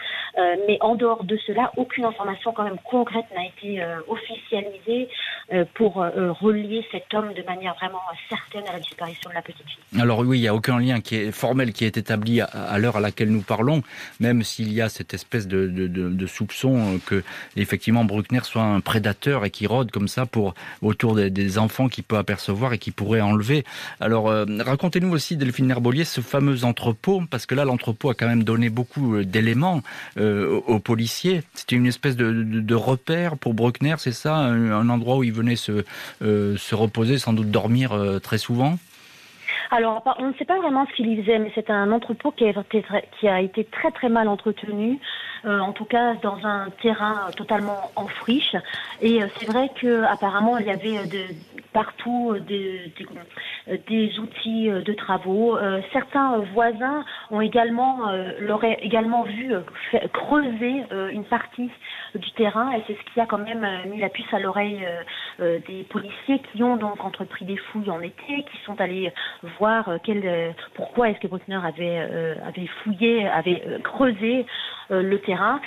mais 0.67 0.77
en 0.81 0.95
dehors 0.95 1.23
de 1.23 1.37
cela, 1.37 1.71
aucune 1.77 2.05
information 2.05 2.51
quand 2.53 2.67
concrète 2.75 3.25
n'a 3.35 3.45
été 3.45 3.81
euh, 3.81 3.99
officialisée 4.07 5.07
euh, 5.53 5.65
pour 5.75 6.01
euh, 6.01 6.31
relier 6.31 6.85
cet 6.91 7.13
homme 7.13 7.33
de 7.33 7.43
manière 7.43 7.75
vraiment 7.75 8.01
certaine 8.29 8.67
à 8.67 8.73
la 8.73 8.79
disparition 8.79 9.29
de 9.29 9.35
la 9.35 9.41
petite 9.41 9.65
fille. 9.65 10.01
Alors 10.01 10.19
oui, 10.19 10.39
il 10.39 10.41
n'y 10.41 10.47
a 10.47 10.55
aucun 10.55 10.79
lien 10.79 11.01
qui 11.01 11.15
est 11.15 11.31
formel 11.31 11.73
qui 11.73 11.85
est 11.85 11.97
établi 11.97 12.41
à, 12.41 12.77
l'heure 12.77 12.97
à 12.97 12.99
laquelle 12.99 13.29
nous 13.29 13.41
parlons, 13.41 13.81
même 14.19 14.43
s'il 14.43 14.73
y 14.73 14.81
a 14.81 14.89
cette 14.89 15.13
espèce 15.13 15.47
de, 15.47 16.27
soupçon 16.27 16.99
que 17.05 17.23
effectivement 17.67 18.05
Bruckner 18.05 18.39
soit 18.43 18.63
un 18.63 18.79
prédateur 18.79 19.45
et 19.45 19.49
qui 19.49 19.67
rôde 19.67 19.91
comme 19.91 20.07
ça 20.07 20.25
pour 20.25 20.53
autour 20.81 21.15
des, 21.15 21.57
enfants 21.57 21.87
qu'il 21.87 22.03
peut 22.03 22.17
apercevoir 22.17 22.73
et 22.73 22.77
qui 22.77 22.91
pourrait 22.91 23.21
enlever. 23.21 23.63
Alors 23.99 24.25
racontez-nous 24.59 25.11
aussi 25.11 25.37
Delphine 25.37 25.71
Herbolier 25.71 26.03
ce 26.03 26.21
fameux 26.21 26.65
entrepôt 26.65 27.23
parce 27.29 27.45
que 27.45 27.55
là 27.55 27.65
l'entrepôt 27.65 28.09
a 28.09 28.13
quand 28.13 28.27
même 28.27 28.43
donné 28.43 28.69
beaucoup 28.69 29.23
d'éléments 29.23 29.81
aux 30.17 30.79
policiers. 30.79 31.41
C'était 31.53 31.75
une 31.75 31.87
espèce 31.87 32.15
de, 32.15 32.75
repère 32.75 33.37
pour 33.37 33.53
Bruckner, 33.53 33.95
c'est 33.97 34.11
ça 34.11 34.35
un, 34.35 34.89
endroit 34.89 35.17
où 35.17 35.23
il 35.23 35.33
venait 35.33 35.55
se, 35.55 35.83
euh, 36.21 36.57
se 36.57 36.75
reposer, 36.75 37.17
sans 37.17 37.33
doute 37.33 37.51
dormir 37.51 37.93
euh, 37.93 38.19
très 38.19 38.37
souvent? 38.37 38.75
Alors, 39.71 40.03
on 40.19 40.27
ne 40.29 40.33
sait 40.33 40.45
pas 40.45 40.57
vraiment 40.59 40.85
ce 40.89 40.95
qu'il 40.95 41.07
y 41.07 41.21
faisait, 41.21 41.39
mais 41.39 41.51
c'est 41.53 41.69
un 41.69 41.91
entrepôt 41.91 42.31
qui 42.31 42.45
a, 42.45 43.41
été 43.41 43.65
très, 43.65 43.91
très 43.91 44.07
mal 44.07 44.27
entretenu, 44.29 44.93
euh, 44.93 44.95
en 45.47 45.71
tout 45.73 45.85
cas 45.85 46.15
dans 46.15 46.45
un 46.45 46.69
terrain 46.81 47.29
totalement 47.35 47.91
en 47.95 48.07
friche. 48.07 48.55
Et 49.01 49.21
c'est 49.39 49.45
vrai 49.45 49.69
que 49.79 50.03
apparemment 50.03 50.57
il 50.57 50.67
y 50.67 50.71
avait 50.71 51.05
de, 51.07 51.23
partout 51.77 52.35
des, 52.47 52.91
des, 52.97 53.77
des, 53.87 54.19
outils 54.19 54.69
de 54.69 54.93
travaux. 54.93 55.57
certains 55.93 56.39
voisins 56.53 57.03
ont 57.29 57.41
également 57.41 58.11
l'auraient 58.39 58.79
également 58.81 59.23
vu 59.23 59.53
creuser 60.13 60.83
une 61.11 61.25
partie 61.25 61.69
du 62.15 62.31
terrain 62.31 62.71
et 62.71 62.83
c'est 62.87 62.93
ce 62.93 63.13
qui 63.13 63.19
a 63.19 63.25
quand 63.25 63.37
même 63.37 63.63
euh, 63.63 63.89
mis 63.89 63.99
la 63.99 64.09
puce 64.09 64.31
à 64.33 64.39
l'oreille 64.39 64.83
euh, 64.85 65.01
euh, 65.41 65.59
des 65.67 65.83
policiers 65.83 66.39
qui 66.51 66.63
ont 66.63 66.77
donc 66.77 67.03
entrepris 67.03 67.45
des 67.45 67.57
fouilles 67.57 67.89
en 67.89 68.01
été, 68.01 68.43
qui 68.43 68.57
sont 68.65 68.79
allés 68.79 69.11
voir 69.59 69.89
quel, 70.03 70.55
pourquoi 70.75 71.09
est-ce 71.09 71.19
que 71.19 71.27
Bruckner 71.27 71.59
avait, 71.63 71.99
avait 72.45 72.67
fouillé, 72.83 73.27
avait 73.27 73.61
creusé 73.83 74.45
le 74.89 75.17
terrain. 75.19 75.59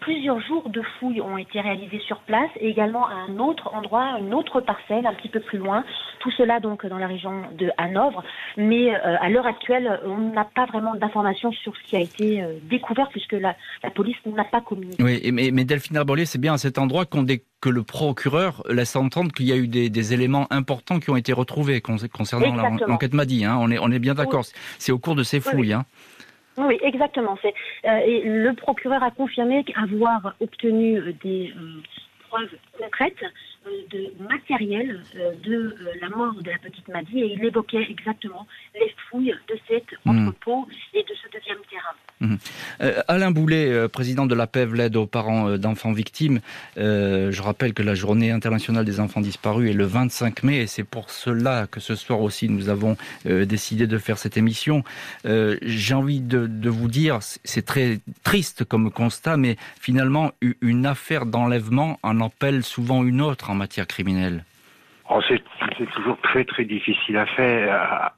plusieurs 0.00 0.40
jours 0.40 0.68
de 0.68 0.82
fouilles 0.82 1.20
ont 1.20 1.38
été 1.38 1.60
réalisés 1.60 2.00
sur 2.00 2.18
place 2.20 2.50
et 2.56 2.68
également 2.68 3.06
à 3.06 3.14
un 3.28 3.38
autre 3.38 3.74
endroit, 3.74 4.18
une 4.20 4.34
autre 4.34 4.60
parcelle 4.60 5.06
un 5.06 5.14
petit 5.14 5.28
peu 5.32 5.40
plus 5.40 5.58
loin. 5.58 5.84
Tout 6.20 6.30
cela 6.32 6.60
donc 6.60 6.86
dans 6.86 6.98
la 6.98 7.08
région 7.08 7.42
de 7.58 7.70
Hanovre. 7.78 8.22
Mais 8.56 8.94
à 8.94 9.28
l'heure 9.28 9.46
actuelle, 9.46 10.00
on 10.04 10.18
n'a 10.18 10.44
pas 10.44 10.66
vraiment 10.66 10.94
d'informations 10.94 11.50
sur 11.52 11.74
ce 11.76 11.82
qui 11.82 11.96
a 11.96 12.00
été 12.00 12.44
découvert 12.62 13.08
puisque 13.08 13.32
la, 13.32 13.56
la 13.82 13.90
police 13.90 14.16
n'a 14.26 14.44
pas 14.44 14.60
communiqué. 14.60 15.02
Oui, 15.02 15.32
mais, 15.32 15.50
mais 15.52 15.64
Delphine 15.64 15.96
Arbolier, 15.96 16.26
c'est 16.26 16.40
bien 16.40 16.54
à 16.54 16.58
cet 16.58 16.78
endroit 16.78 17.06
qu'on 17.06 17.24
que 17.60 17.68
le 17.68 17.82
procureur 17.82 18.62
laisse 18.68 18.96
entendre 18.96 19.32
qu'il 19.32 19.46
y 19.46 19.52
a 19.52 19.56
eu 19.56 19.68
des, 19.68 20.12
éléments 20.12 20.46
importants 20.50 20.98
qui 20.98 21.10
ont 21.10 21.16
été 21.16 21.32
retrouvés 21.32 21.80
concernant 21.80 22.54
l'enquête 22.86 23.14
Madi. 23.14 23.44
Hein. 23.44 23.56
On, 23.60 23.70
est, 23.70 23.78
on 23.78 23.90
est 23.90 24.00
bien 24.00 24.14
d'accord. 24.14 24.44
C'est 24.78 24.92
au 24.92 24.98
cours 24.98 25.14
de 25.14 25.22
ces 25.22 25.40
fouilles. 25.40 25.72
Hein. 25.72 25.84
Oui, 26.58 26.78
exactement. 26.82 27.38
Euh, 27.44 27.98
et 28.04 28.22
le 28.24 28.52
procureur 28.54 29.02
a 29.02 29.10
confirmé 29.10 29.64
avoir 29.76 30.34
obtenu 30.40 30.98
euh, 30.98 31.12
des 31.22 31.52
euh, 31.56 31.80
preuves 32.32 32.56
concrètes 32.78 33.24
de 33.66 34.12
matériel 34.18 35.02
de 35.44 35.76
la 36.00 36.08
mort 36.08 36.34
de 36.42 36.50
la 36.50 36.58
petite 36.58 36.88
Maddy 36.88 37.20
et 37.20 37.34
il 37.34 37.44
évoquait 37.44 37.86
exactement 37.90 38.46
les 38.74 38.92
fouilles 39.08 39.34
de 39.48 39.56
cet 39.68 39.84
hmm. 40.04 40.10
entrepôt 40.10 40.66
et 40.94 41.02
de 41.02 41.14
Mhm. 42.22 42.38
Euh, 42.82 43.02
Alain 43.08 43.32
Boulet, 43.32 43.68
euh, 43.68 43.88
président 43.88 44.26
de 44.26 44.34
la 44.34 44.46
PEV, 44.46 44.74
l'aide 44.74 44.96
aux 44.96 45.06
parents 45.06 45.48
euh, 45.48 45.58
d'enfants 45.58 45.92
victimes. 45.92 46.40
je 46.76 47.42
rappelle 47.42 47.74
que 47.74 47.82
la 47.82 47.94
journée 47.94 48.30
internationale 48.30 48.84
des 48.84 49.00
enfants 49.00 49.20
disparus 49.20 49.70
est 49.70 49.74
le 49.74 49.84
25 49.84 50.44
mai 50.44 50.58
et 50.58 50.66
c'est 50.66 50.84
pour 50.84 51.10
cela 51.10 51.66
que 51.66 51.80
ce 51.80 51.96
soir 51.96 52.20
aussi 52.20 52.48
nous 52.48 52.68
avons 52.68 52.96
décidé 53.24 53.86
de 53.86 53.98
faire 53.98 54.18
cette 54.18 54.36
émission. 54.36 54.84
J'ai 55.24 55.94
envie 55.94 56.20
de, 56.20 56.68
vous 56.68 56.88
dire, 56.88 57.18
c'est 57.44 57.64
très 57.64 58.00
triste 58.22 58.64
comme 58.64 58.90
constat, 58.90 59.36
mais 59.36 59.56
finalement 59.80 60.32
une 60.60 60.86
affaire 60.86 61.26
d'enlèvement 61.26 61.98
en 62.02 62.20
appelle 62.20 62.62
souvent 62.62 63.04
une 63.04 63.20
autre 63.20 63.50
en 63.50 63.54
matière 63.54 63.86
criminelle. 63.86 64.44
Oh, 65.14 65.20
c'est 65.28 65.42
toujours 65.92 66.16
très 66.22 66.44
très 66.44 66.64
difficile 66.64 67.18
à 67.18 67.26
faire, 67.26 67.74
à, 67.74 68.12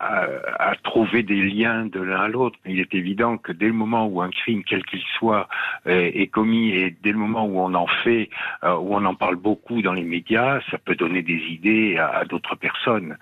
à, 0.60 0.74
trouver 0.84 1.24
des 1.24 1.42
liens 1.42 1.86
de 1.86 2.00
l'un 2.00 2.20
à 2.20 2.28
l'autre. 2.28 2.56
Il 2.66 2.78
est 2.78 2.94
évident 2.94 3.36
que 3.36 3.50
dès 3.50 3.66
le 3.66 3.72
moment 3.72 4.06
où 4.06 4.22
un 4.22 4.30
crime, 4.30 4.62
quel 4.64 4.84
qu'il 4.84 5.02
soit, 5.18 5.48
est, 5.86 6.30
commis, 6.30 6.70
et 6.70 6.96
dès 7.02 7.10
le 7.10 7.18
moment 7.18 7.46
où 7.46 7.58
on 7.58 7.74
en 7.74 7.88
fait, 8.04 8.30
euh, 8.62 8.76
où 8.76 8.94
on 8.94 9.04
en 9.04 9.14
parle 9.14 9.36
beaucoup 9.36 9.82
dans 9.82 9.92
les 9.92 10.04
médias, 10.04 10.60
ça 10.70 10.78
peut 10.78 10.94
donner 10.94 11.22
des 11.22 11.40
idées 11.50 11.96
à, 11.98 12.24
d'autres 12.26 12.54
personnes. 12.54 13.16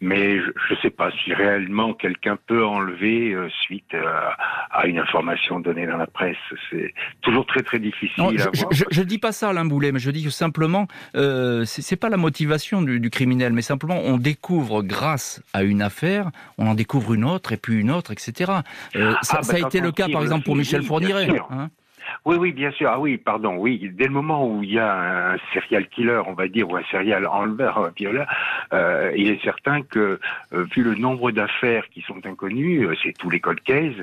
Mais 0.00 0.38
je 0.38 0.74
ne 0.74 0.78
sais 0.80 0.90
pas 0.90 1.10
si 1.22 1.34
réellement 1.34 1.92
quelqu'un 1.92 2.38
peut 2.46 2.64
enlever 2.64 3.32
euh, 3.32 3.48
suite 3.62 3.92
euh, 3.92 4.30
à 4.70 4.86
une 4.86 4.98
information 4.98 5.60
donnée 5.60 5.86
dans 5.86 5.98
la 5.98 6.06
presse. 6.06 6.36
C'est 6.70 6.94
toujours 7.20 7.44
très 7.44 7.62
très 7.62 7.78
difficile 7.78 8.24
à 8.24 8.30
voir. 8.30 8.70
Je 8.70 9.00
ne 9.00 9.04
dis 9.04 9.18
pas 9.18 9.32
ça, 9.32 9.50
Alain 9.50 9.66
Boulet, 9.66 9.92
mais 9.92 9.98
je 9.98 10.10
dis 10.10 10.24
que 10.24 10.30
simplement, 10.30 10.88
euh, 11.14 11.64
c'est 11.66 11.96
pas 11.96 12.08
la 12.08 12.16
motivation 12.16 12.53
du, 12.82 13.10
criminel, 13.10 13.52
mais 13.52 13.62
simplement 13.62 14.00
on 14.04 14.16
découvre 14.16 14.82
grâce 14.82 15.42
à 15.52 15.62
une 15.62 15.82
affaire, 15.82 16.30
on 16.58 16.66
en 16.66 16.74
découvre 16.74 17.14
une 17.14 17.24
autre 17.24 17.52
et 17.52 17.56
puis 17.56 17.80
une 17.80 17.90
autre, 17.90 18.12
etc. 18.12 18.52
Euh, 18.96 19.14
ça, 19.22 19.40
ah, 19.40 19.46
bah, 19.46 19.54
a 19.54 19.58
été 19.66 19.80
le 19.80 19.92
cas 19.92 20.08
par 20.08 20.22
exemple 20.22 20.44
pour 20.44 20.56
Michel 20.56 20.82
Fourniret. 20.82 21.28
Oui, 22.24 22.36
oui, 22.36 22.52
bien 22.52 22.70
sûr. 22.70 22.90
Ah 22.90 22.98
oui, 22.98 23.16
pardon, 23.16 23.56
oui. 23.56 23.90
Dès 23.92 24.06
le 24.06 24.12
moment 24.12 24.46
où 24.46 24.62
il 24.62 24.72
y 24.72 24.78
a 24.78 25.32
un 25.32 25.36
serial 25.52 25.88
killer, 25.88 26.22
on 26.26 26.32
va 26.32 26.48
dire, 26.48 26.68
ou 26.70 26.76
un 26.76 26.82
serial 26.90 27.26
enleveur, 27.26 27.78
un 27.78 27.92
violeur, 27.96 28.26
euh, 28.72 29.12
il 29.16 29.28
est 29.30 29.42
certain 29.42 29.82
que, 29.82 30.18
euh, 30.52 30.64
vu 30.74 30.82
le 30.82 30.94
nombre 30.94 31.30
d'affaires 31.30 31.88
qui 31.90 32.02
sont 32.02 32.24
inconnues, 32.26 32.86
euh, 32.86 32.94
c'est 33.02 33.16
tous 33.16 33.30
les 33.30 33.40
cold 33.40 33.60
cases, 33.60 33.94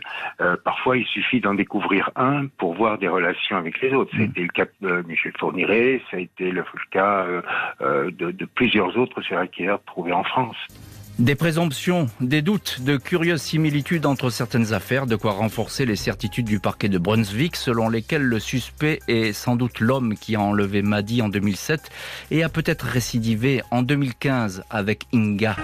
parfois 0.64 0.98
il 0.98 1.06
suffit 1.06 1.40
d'en 1.40 1.54
découvrir 1.54 2.10
un 2.16 2.48
pour 2.48 2.74
voir 2.74 2.98
des 2.98 3.08
relations 3.08 3.58
avec 3.58 3.80
les 3.82 3.94
autres. 3.94 4.12
C'était 4.18 4.42
mm. 4.42 4.44
le 4.44 4.50
cas 4.50 4.66
de 4.82 5.04
Michel 5.08 5.34
Fourniret, 5.38 6.02
ça 6.10 6.18
a 6.18 6.20
été 6.20 6.52
le, 6.52 6.64
cas 6.92 7.26
de, 7.80 8.32
de 8.32 8.46
plusieurs 8.46 8.98
autres 8.98 9.22
serial 9.22 9.50
killers 9.50 9.78
trouvés 9.86 10.14
en 10.14 10.24
France. 10.24 10.58
Des 11.22 11.36
présomptions, 11.36 12.10
des 12.20 12.42
doutes, 12.42 12.82
de 12.82 12.98
curieuses 12.98 13.44
similitudes 13.44 14.08
entre 14.08 14.32
certaines 14.32 14.74
affaires, 14.74 15.06
de 15.06 15.16
quoi 15.16 15.34
renforcer 15.34 15.86
les 15.86 15.96
certitudes 15.96 16.48
du 16.48 16.60
parquet 16.60 16.90
de 16.90 16.98
Brunswick, 16.98 17.56
selon 17.56 17.90
lesquelles 17.90 18.24
le 18.24 18.40
suspect 18.40 19.02
est 19.08 19.32
sans 19.32 19.56
doute 19.56 19.82
l'homme 19.82 20.16
qui 20.16 20.36
a 20.36 20.42
enlevé 20.42 20.82
Maddy 20.82 21.22
en 21.22 21.30
2007 21.30 21.92
et 22.32 22.42
a 22.42 22.50
peut-être 22.50 22.88
récidivé 22.88 23.62
en 23.70 23.84
2015 23.84 24.64
avec 24.72 25.04
Inga. 25.14 25.58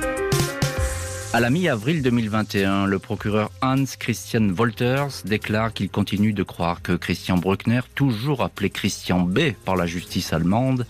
À 1.34 1.39
la 1.39 1.49
mi-avril 1.49 2.01
2021, 2.01 2.86
le 2.86 2.99
procureur 2.99 3.51
Hans 3.62 3.84
Christian 3.99 4.47
Wolters 4.49 5.24
déclare 5.26 5.74
qu'il 5.74 5.89
continue 5.89 6.34
de 6.34 6.43
croire 6.43 6.82
que 6.82 6.93
Christian 6.93 7.38
Bruckner, 7.38 7.82
toujours 7.95 8.43
appelé 8.43 8.70
Christian 8.70 9.20
B 9.20 9.51
par 9.66 9.76
la 9.76 9.86
justice 9.86 10.34
allemande, 10.34 10.86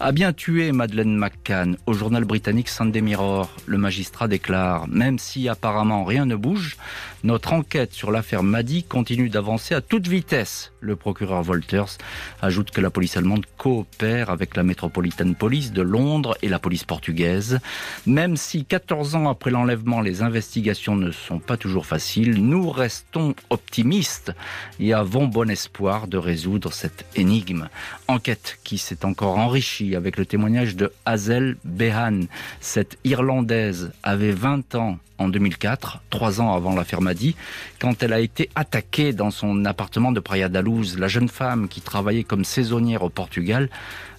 a 0.00 0.12
bien 0.12 0.32
tué 0.32 0.72
Madeleine 0.72 1.16
McCann. 1.16 1.76
Au 1.86 1.92
journal 1.92 2.24
britannique 2.24 2.68
Sunday 2.68 3.00
Mirror, 3.00 3.50
le 3.66 3.78
magistrat 3.78 4.28
déclare 4.28 4.88
Même 4.88 5.18
si 5.18 5.48
apparemment 5.48 6.04
rien 6.04 6.26
ne 6.26 6.36
bouge, 6.36 6.76
notre 7.22 7.52
enquête 7.52 7.92
sur 7.92 8.10
l'affaire 8.10 8.42
Maddy 8.42 8.82
continue 8.82 9.28
d'avancer 9.28 9.74
à 9.74 9.80
toute 9.80 10.08
vitesse. 10.08 10.72
Le 10.80 10.96
procureur 10.96 11.42
Wolters 11.42 11.96
ajoute 12.42 12.70
que 12.70 12.80
la 12.80 12.90
police 12.90 13.16
allemande 13.16 13.46
coopère 13.56 14.30
avec 14.30 14.56
la 14.56 14.62
Metropolitan 14.62 15.32
Police 15.32 15.72
de 15.72 15.82
Londres 15.82 16.36
et 16.42 16.48
la 16.48 16.58
police 16.58 16.84
portugaise. 16.84 17.60
Même 18.06 18.36
si 18.36 18.64
14 18.64 19.14
ans 19.14 19.28
après 19.28 19.50
l'enlèvement, 19.50 20.00
les 20.00 20.22
investigations 20.22 20.96
ne 20.96 21.10
sont 21.10 21.38
pas 21.38 21.56
toujours 21.56 21.86
faciles, 21.86 22.44
nous 22.44 22.68
restons 22.68 23.34
optimistes 23.50 24.32
et 24.80 24.92
avons 24.92 25.26
bon 25.26 25.48
espoir 25.50 26.08
de 26.08 26.18
résoudre 26.18 26.72
cette 26.72 27.06
énigme. 27.14 27.68
Enquête 28.08 28.58
qui 28.64 28.76
s'est 28.76 29.04
encore 29.04 29.38
enrichie 29.38 29.83
avec 29.92 30.16
le 30.16 30.24
témoignage 30.24 30.76
de 30.76 30.92
Hazel 31.04 31.56
Behan. 31.64 32.22
Cette 32.60 32.96
Irlandaise 33.04 33.92
avait 34.02 34.32
20 34.32 34.74
ans 34.76 34.98
en 35.18 35.28
2004, 35.28 36.00
trois 36.10 36.40
ans 36.40 36.54
avant 36.54 36.74
l'affaire 36.74 37.00
Madi, 37.00 37.36
quand 37.78 38.02
elle 38.02 38.12
a 38.12 38.20
été 38.20 38.50
attaquée 38.54 39.12
dans 39.12 39.30
son 39.30 39.64
appartement 39.64 40.12
de 40.12 40.20
Praia 40.20 40.48
da 40.48 40.62
Luz. 40.62 40.98
La 40.98 41.08
jeune 41.08 41.28
femme 41.28 41.68
qui 41.68 41.80
travaillait 41.80 42.24
comme 42.24 42.44
saisonnière 42.44 43.02
au 43.02 43.10
Portugal 43.10 43.68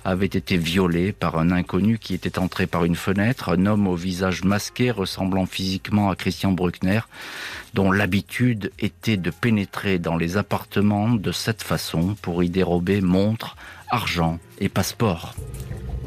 avait 0.05 0.28
été 0.28 0.55
violée 0.55 1.11
par 1.11 1.38
un 1.38 1.51
inconnu 1.51 1.97
qui 1.97 2.13
était 2.13 2.38
entré 2.38 2.68
par 2.68 2.86
une 2.86 2.95
fenêtre, 2.95 3.49
un 3.49 3.66
homme 3.66 3.88
au 3.88 3.95
visage 3.95 4.43
masqué 4.43 4.91
ressemblant 4.91 5.47
physiquement 5.47 6.11
à 6.11 6.16
Christian 6.16 6.51
Bruckner, 6.51 7.01
dont 7.74 7.91
l'habitude 7.91 8.72
était 8.80 9.18
de 9.18 9.32
pénétrer 9.32 9.97
dans 9.97 10.16
les 10.16 10.38
appartements 10.38 11.09
de 11.09 11.32
cette 11.32 11.63
façon 11.63 12.16
pour 12.22 12.43
y 12.43 12.49
dérober 12.49 13.01
montres, 13.01 13.57
argent 13.96 14.39
et 14.60 14.68
passeport. 14.68 15.36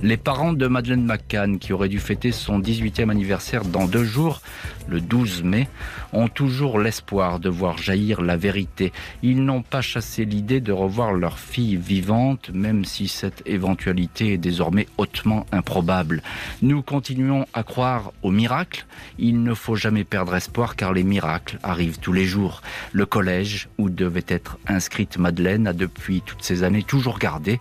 Les 0.00 0.16
parents 0.16 0.52
de 0.52 0.68
Madeleine 0.68 1.04
McCann, 1.04 1.58
qui 1.58 1.72
aurait 1.72 1.88
dû 1.88 1.98
fêter 1.98 2.30
son 2.30 2.60
18e 2.60 3.10
anniversaire 3.10 3.64
dans 3.64 3.86
deux 3.86 4.04
jours, 4.04 4.42
le 4.86 5.00
12 5.00 5.42
mai, 5.42 5.68
ont 6.12 6.28
toujours 6.28 6.78
l'espoir 6.78 7.40
de 7.40 7.48
voir 7.48 7.78
jaillir 7.78 8.22
la 8.22 8.36
vérité. 8.36 8.92
Ils 9.24 9.44
n'ont 9.44 9.62
pas 9.62 9.80
chassé 9.80 10.24
l'idée 10.24 10.60
de 10.60 10.70
revoir 10.70 11.12
leur 11.12 11.40
fille 11.40 11.74
vivante, 11.74 12.50
même 12.54 12.84
si 12.84 13.08
cette 13.08 13.42
éventualité 13.44 14.34
est 14.34 14.38
désormais 14.38 14.86
hautement 14.98 15.46
improbable. 15.50 16.22
Nous 16.62 16.80
continuons 16.80 17.46
à 17.52 17.64
croire 17.64 18.12
au 18.22 18.30
miracle. 18.30 18.86
Il 19.18 19.42
ne 19.42 19.52
faut 19.52 19.74
jamais 19.74 20.04
perdre 20.04 20.36
espoir 20.36 20.76
car 20.76 20.92
les 20.92 21.02
miracles 21.02 21.58
arrivent 21.64 21.98
tous 21.98 22.12
les 22.12 22.24
jours. 22.24 22.62
Le 22.92 23.04
collège 23.04 23.68
où 23.78 23.90
devait 23.90 24.24
être 24.28 24.58
inscrite 24.68 25.18
Madeleine 25.18 25.66
a 25.66 25.72
depuis 25.72 26.22
toutes 26.24 26.44
ces 26.44 26.62
années 26.62 26.84
toujours 26.84 27.18
gardé 27.18 27.58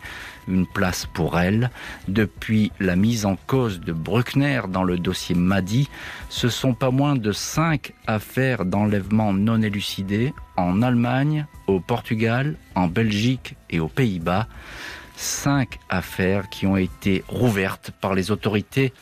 une 0.48 0.66
place 0.66 1.06
pour 1.06 1.40
elle. 1.40 1.70
Depuis 2.08 2.72
la 2.80 2.96
mise 2.96 3.26
en 3.26 3.36
cause 3.48 3.80
de 3.80 3.94
Bruckner 3.94 4.62
dans 4.70 4.84
le 4.84 4.98
dossier 4.98 5.36
Madi, 5.36 5.90
ce 6.30 6.50
sont 6.50 6.74
pas 6.74 6.92
moins 6.92 7.16
de 7.16 7.32
cinq 7.32 7.94
affaires 8.08 8.66
d'enlèvement 8.66 9.34
non 9.34 9.62
élucidées 9.62 10.34
en 10.56 10.82
Allemagne, 10.82 11.46
au 11.68 11.80
Portugal, 11.80 12.56
en 12.76 12.88
Belgique 12.88 13.56
et 13.70 13.80
aux 13.80 13.88
Pays-Bas. 13.88 14.48
Cinq 15.16 15.80
affaires 15.90 16.50
qui 16.50 16.68
ont 16.68 16.78
été 16.78 17.24
rouvertes 17.28 17.92
par 18.02 18.14
les 18.14 18.30
autorités 18.32 18.94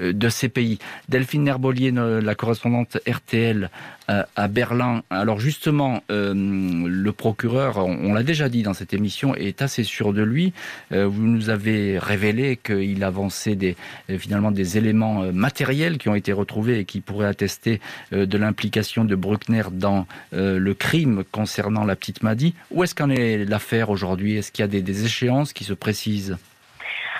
de 0.00 0.28
ces 0.28 0.48
pays. 0.48 0.78
Delphine 1.08 1.46
Herbolier, 1.46 1.90
la 1.90 2.34
correspondante 2.34 2.98
RTL 3.08 3.70
euh, 4.10 4.24
à 4.36 4.48
Berlin. 4.48 5.02
Alors 5.10 5.38
justement, 5.38 6.02
euh, 6.10 6.34
le 6.34 7.12
procureur, 7.12 7.78
on 7.78 8.12
l'a 8.14 8.22
déjà 8.22 8.48
dit 8.48 8.62
dans 8.62 8.74
cette 8.74 8.94
émission, 8.94 9.34
est 9.34 9.62
assez 9.62 9.84
sûr 9.84 10.12
de 10.12 10.22
lui. 10.22 10.52
Vous 10.90 11.22
nous 11.22 11.50
avez 11.50 11.98
révélé 11.98 12.56
qu'il 12.56 13.04
avançait 13.04 13.54
des, 13.54 13.76
finalement 14.18 14.50
des 14.50 14.76
éléments 14.76 15.32
matériels 15.32 15.98
qui 15.98 16.08
ont 16.08 16.14
été 16.14 16.32
retrouvés 16.32 16.80
et 16.80 16.84
qui 16.84 17.00
pourraient 17.00 17.26
attester 17.26 17.80
de 18.10 18.38
l'implication 18.38 19.04
de 19.04 19.14
Bruckner 19.14 19.64
dans 19.72 20.06
le 20.32 20.72
crime 20.74 21.24
concernant 21.30 21.84
la 21.84 21.96
petite 21.96 22.22
Maddy. 22.22 22.54
Où 22.70 22.84
est-ce 22.84 22.94
qu'en 22.94 23.10
est 23.10 23.44
l'affaire 23.44 23.90
aujourd'hui? 23.90 24.36
Est-ce 24.36 24.52
qu'il 24.52 24.62
y 24.62 24.64
a 24.64 24.68
des 24.68 25.04
échéances 25.04 25.52
qui 25.52 25.64
se 25.64 25.74
précisent? 25.74 26.36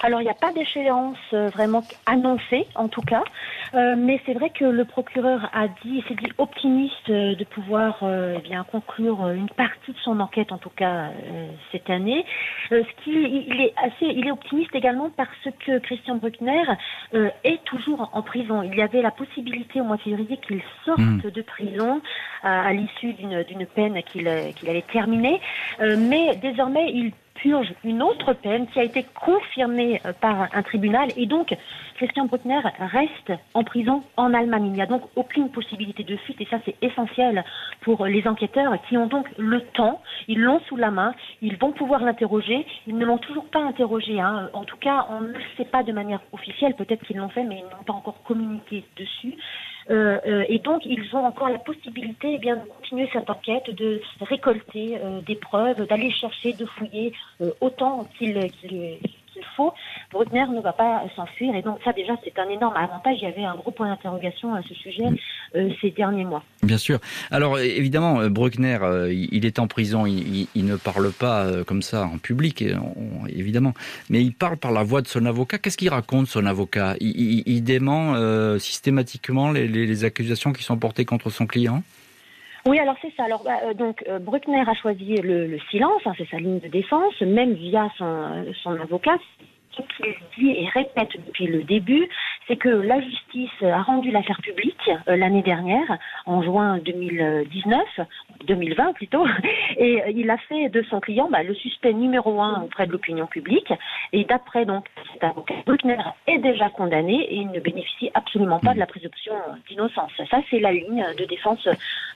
Alors, 0.02 0.20
il 0.20 0.24
n'y 0.24 0.30
a 0.30 0.34
pas 0.34 0.52
d'échéance 0.52 1.16
euh, 1.32 1.48
vraiment 1.50 1.84
annoncée, 2.06 2.66
en 2.74 2.88
tout 2.88 3.02
cas, 3.02 3.22
euh, 3.74 3.94
mais 3.96 4.20
c'est 4.26 4.34
vrai 4.34 4.50
que 4.50 4.64
le 4.64 4.84
procureur 4.84 5.48
a 5.52 5.68
dit, 5.84 6.02
s'est 6.08 6.16
dit 6.16 6.32
optimiste 6.38 7.08
euh, 7.08 7.36
de 7.36 7.44
pouvoir 7.44 7.98
eh 8.02 8.40
bien 8.40 8.64
conclure 8.64 9.28
une 9.28 9.48
partie 9.48 9.92
de 9.92 9.98
son 9.98 10.18
enquête, 10.20 10.50
en 10.50 10.58
tout 10.58 10.70
cas 10.70 11.10
cette 11.70 11.88
année. 11.88 12.24
ce 12.70 13.02
qui, 13.04 13.12
il 13.12 13.60
est 13.60 13.74
assez, 13.76 14.06
il 14.06 14.26
est 14.26 14.30
optimiste 14.30 14.74
également 14.74 15.10
parce 15.16 15.30
que 15.64 15.78
Christian 15.78 16.16
Bruckner 16.16 16.64
est 17.44 17.62
toujours 17.64 18.10
en 18.12 18.22
prison. 18.22 18.62
Il 18.62 18.74
y 18.74 18.82
avait 18.82 19.02
la 19.02 19.10
possibilité 19.10 19.80
au 19.80 19.84
mois 19.84 19.96
de 19.96 20.02
février 20.02 20.38
qu'il 20.46 20.62
sorte 20.84 20.98
hmm. 20.98 21.30
de 21.30 21.42
prison 21.42 22.00
à, 22.42 22.72
l'issue 22.72 23.12
d'une 23.12 23.66
peine 23.66 24.02
qu'il 24.02 24.28
qu'il 24.56 24.68
allait 24.68 24.84
terminer, 24.92 25.40
mais 25.80 26.36
désormais 26.36 26.90
il 26.92 27.12
purge 27.34 27.72
une 27.84 28.02
autre 28.02 28.32
peine 28.32 28.66
qui 28.68 28.78
a 28.78 28.84
été 28.84 29.04
confirmée 29.04 30.00
euh, 30.06 30.12
par 30.12 30.48
un 30.52 30.62
tribunal 30.62 31.08
et 31.16 31.26
donc 31.26 31.54
Christian 31.96 32.26
Bruckner 32.26 32.60
reste 32.78 33.32
en 33.54 33.64
prison 33.64 34.02
en 34.16 34.34
Allemagne. 34.34 34.66
Il 34.66 34.72
n'y 34.72 34.82
a 34.82 34.86
donc 34.86 35.02
aucune 35.16 35.50
possibilité 35.50 36.02
de 36.02 36.16
fuite 36.16 36.40
et 36.40 36.46
ça 36.46 36.58
c'est 36.64 36.76
essentiel 36.82 37.44
pour 37.82 38.06
les 38.06 38.26
enquêteurs 38.26 38.76
qui 38.88 38.96
ont 38.96 39.06
donc 39.06 39.28
le 39.38 39.60
temps, 39.60 40.00
ils 40.28 40.40
l'ont 40.40 40.60
sous 40.68 40.76
la 40.76 40.90
main, 40.90 41.14
ils 41.40 41.56
vont 41.56 41.72
pouvoir 41.72 42.02
l'interroger, 42.02 42.66
ils 42.86 42.96
ne 42.96 43.04
l'ont 43.04 43.18
toujours 43.18 43.46
pas 43.46 43.60
interrogé, 43.60 44.20
hein. 44.20 44.50
en 44.52 44.64
tout 44.64 44.76
cas 44.76 45.06
on 45.10 45.20
ne 45.20 45.28
le 45.28 45.40
sait 45.56 45.64
pas 45.64 45.82
de 45.82 45.92
manière 45.92 46.20
officielle, 46.32 46.74
peut-être 46.74 47.04
qu'ils 47.04 47.18
l'ont 47.18 47.28
fait 47.28 47.44
mais 47.44 47.58
ils 47.58 47.76
n'ont 47.76 47.84
pas 47.84 47.92
encore 47.92 48.22
communiqué 48.24 48.84
dessus. 48.96 49.34
Et 49.90 50.58
donc, 50.58 50.82
ils 50.84 51.04
ont 51.14 51.24
encore 51.24 51.48
la 51.48 51.58
possibilité 51.58 52.34
eh 52.34 52.38
bien, 52.38 52.56
de 52.56 52.66
continuer 52.68 53.08
cette 53.12 53.28
enquête, 53.28 53.68
de 53.74 54.00
récolter 54.20 54.98
des 55.26 55.36
preuves, 55.36 55.86
d'aller 55.86 56.10
chercher, 56.10 56.52
de 56.52 56.66
fouiller 56.66 57.12
autant 57.60 58.08
qu'il 58.18 58.38
qu'il 59.32 59.44
faut, 59.56 59.72
Bruckner 60.10 60.44
ne 60.54 60.60
va 60.60 60.72
pas 60.72 61.02
s'enfuir. 61.16 61.54
Et 61.54 61.62
donc 61.62 61.78
ça 61.84 61.92
déjà, 61.92 62.14
c'est 62.24 62.38
un 62.38 62.48
énorme 62.48 62.76
avantage. 62.76 63.18
Il 63.20 63.24
y 63.24 63.26
avait 63.26 63.44
un 63.44 63.54
gros 63.54 63.70
point 63.70 63.88
d'interrogation 63.88 64.54
à 64.54 64.62
ce 64.62 64.74
sujet 64.74 65.04
euh, 65.54 65.70
ces 65.80 65.90
derniers 65.90 66.24
mois. 66.24 66.42
Bien 66.62 66.78
sûr. 66.78 66.98
Alors 67.30 67.58
évidemment, 67.58 68.20
euh, 68.20 68.28
Bruckner, 68.28 68.78
euh, 68.82 69.12
il 69.12 69.44
est 69.44 69.58
en 69.58 69.66
prison, 69.66 70.06
il, 70.06 70.48
ne 70.54 70.76
parle 70.76 71.12
pas 71.12 71.46
comme 71.66 71.82
ça 71.82 72.04
en 72.04 72.18
public, 72.18 72.64
évidemment, 73.28 73.74
mais 74.08 74.22
il 74.22 74.32
parle 74.32 74.56
par 74.56 74.72
la 74.72 74.82
voix 74.82 75.02
de 75.02 75.08
son 75.08 75.26
avocat. 75.26 75.58
Qu'est-ce 75.58 75.76
qu'il 75.76 75.88
raconte, 75.88 76.28
son 76.28 76.46
avocat? 76.46 76.94
Il, 77.00 77.62
dément 77.62 78.14
systématiquement 78.58 79.50
les, 79.50 80.04
accusations 80.04 80.52
qui 80.52 80.62
sont 80.62 80.76
portées 80.76 81.04
contre 81.04 81.30
son 81.30 81.46
client? 81.46 81.82
Oui, 82.66 82.78
alors 82.78 82.96
c'est 83.02 83.12
ça. 83.16 83.24
Alors 83.24 83.42
bah, 83.42 83.74
donc 83.74 84.04
Bruckner 84.20 84.62
a 84.66 84.74
choisi 84.74 85.16
le, 85.16 85.58
silence, 85.70 86.02
hein, 86.04 86.12
c'est 86.16 86.28
sa 86.28 86.36
ligne 86.38 86.60
de 86.60 86.68
défense, 86.68 87.20
même 87.20 87.54
via 87.54 87.90
son, 87.98 88.46
son 88.62 88.80
avocat 88.80 89.18
ce 89.76 89.82
qu'il 89.96 90.14
dit 90.38 90.50
et 90.50 90.68
répète 90.68 91.10
depuis 91.26 91.46
le 91.46 91.62
début, 91.62 92.08
c'est 92.48 92.56
que 92.56 92.68
la 92.68 93.00
justice 93.00 93.62
a 93.62 93.82
rendu 93.82 94.10
l'affaire 94.10 94.40
publique 94.42 94.90
euh, 95.08 95.16
l'année 95.16 95.42
dernière, 95.42 95.98
en 96.26 96.42
juin 96.42 96.78
2019, 96.78 97.80
2020 98.46 98.92
plutôt, 98.94 99.26
et 99.76 100.02
il 100.14 100.30
a 100.30 100.38
fait 100.38 100.68
de 100.68 100.82
son 100.90 101.00
client 101.00 101.28
bah, 101.30 101.42
le 101.42 101.54
suspect 101.54 101.92
numéro 101.92 102.40
un 102.40 102.62
auprès 102.62 102.86
de 102.86 102.92
l'opinion 102.92 103.26
publique. 103.26 103.72
Et 104.12 104.24
d'après 104.24 104.64
donc 104.64 104.86
cet 105.12 105.24
avocat, 105.24 105.54
Bruckner 105.66 106.02
est 106.26 106.38
déjà 106.38 106.68
condamné 106.70 107.14
et 107.14 107.36
il 107.36 107.50
ne 107.50 107.60
bénéficie 107.60 108.10
absolument 108.14 108.58
pas 108.58 108.74
de 108.74 108.78
la 108.78 108.86
présomption 108.86 109.34
d'innocence. 109.68 110.12
Ça, 110.30 110.38
c'est 110.50 110.60
la 110.60 110.72
ligne 110.72 111.04
de 111.18 111.24
défense 111.24 111.66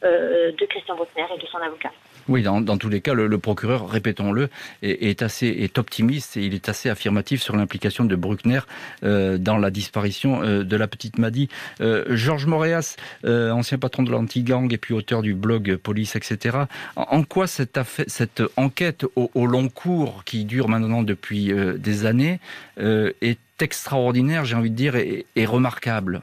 euh, 0.04 0.52
de 0.52 0.66
Christian 0.66 0.96
Bruckner 0.96 1.24
et 1.34 1.40
de 1.40 1.46
son 1.46 1.58
avocat. 1.58 1.90
Oui, 2.28 2.42
dans, 2.42 2.62
tous 2.76 2.88
les 2.88 3.00
cas, 3.00 3.14
le, 3.14 3.38
procureur, 3.38 3.88
répétons-le, 3.88 4.48
est, 4.82 5.22
assez 5.22 5.70
optimiste 5.76 6.36
et 6.36 6.44
il 6.44 6.54
est 6.54 6.68
assez 6.68 6.88
affirmatif 6.88 7.40
sur 7.40 7.56
l'implication 7.56 8.04
de 8.04 8.16
Bruckner 8.16 8.60
euh, 9.04 9.38
dans 9.38 9.58
la 9.58 9.70
disparition 9.70 10.42
euh, 10.42 10.64
de 10.64 10.76
la 10.76 10.88
petite 10.88 11.18
Maddy. 11.18 11.48
Euh, 11.80 12.04
Georges 12.16 12.46
Moréas, 12.46 12.96
ancien 13.24 13.78
patron 13.78 14.02
de 14.02 14.10
l'anti-gang 14.10 14.72
et 14.72 14.78
puis 14.78 14.94
auteur 14.94 15.22
du 15.22 15.34
blog 15.34 15.76
Police, 15.76 16.16
etc. 16.16 16.58
En, 16.96 17.22
quoi 17.22 17.46
cette, 17.46 17.78
cette 18.06 18.42
enquête 18.56 19.04
au, 19.14 19.46
long 19.46 19.68
cours, 19.68 20.24
qui 20.24 20.44
dure 20.44 20.68
maintenant 20.68 21.02
depuis 21.02 21.52
des 21.78 22.06
années, 22.06 22.40
est 22.78 23.38
extraordinaire, 23.60 24.44
j'ai 24.44 24.56
envie 24.56 24.70
de 24.70 24.76
dire, 24.76 24.96
et, 24.96 25.46
remarquable? 25.46 26.22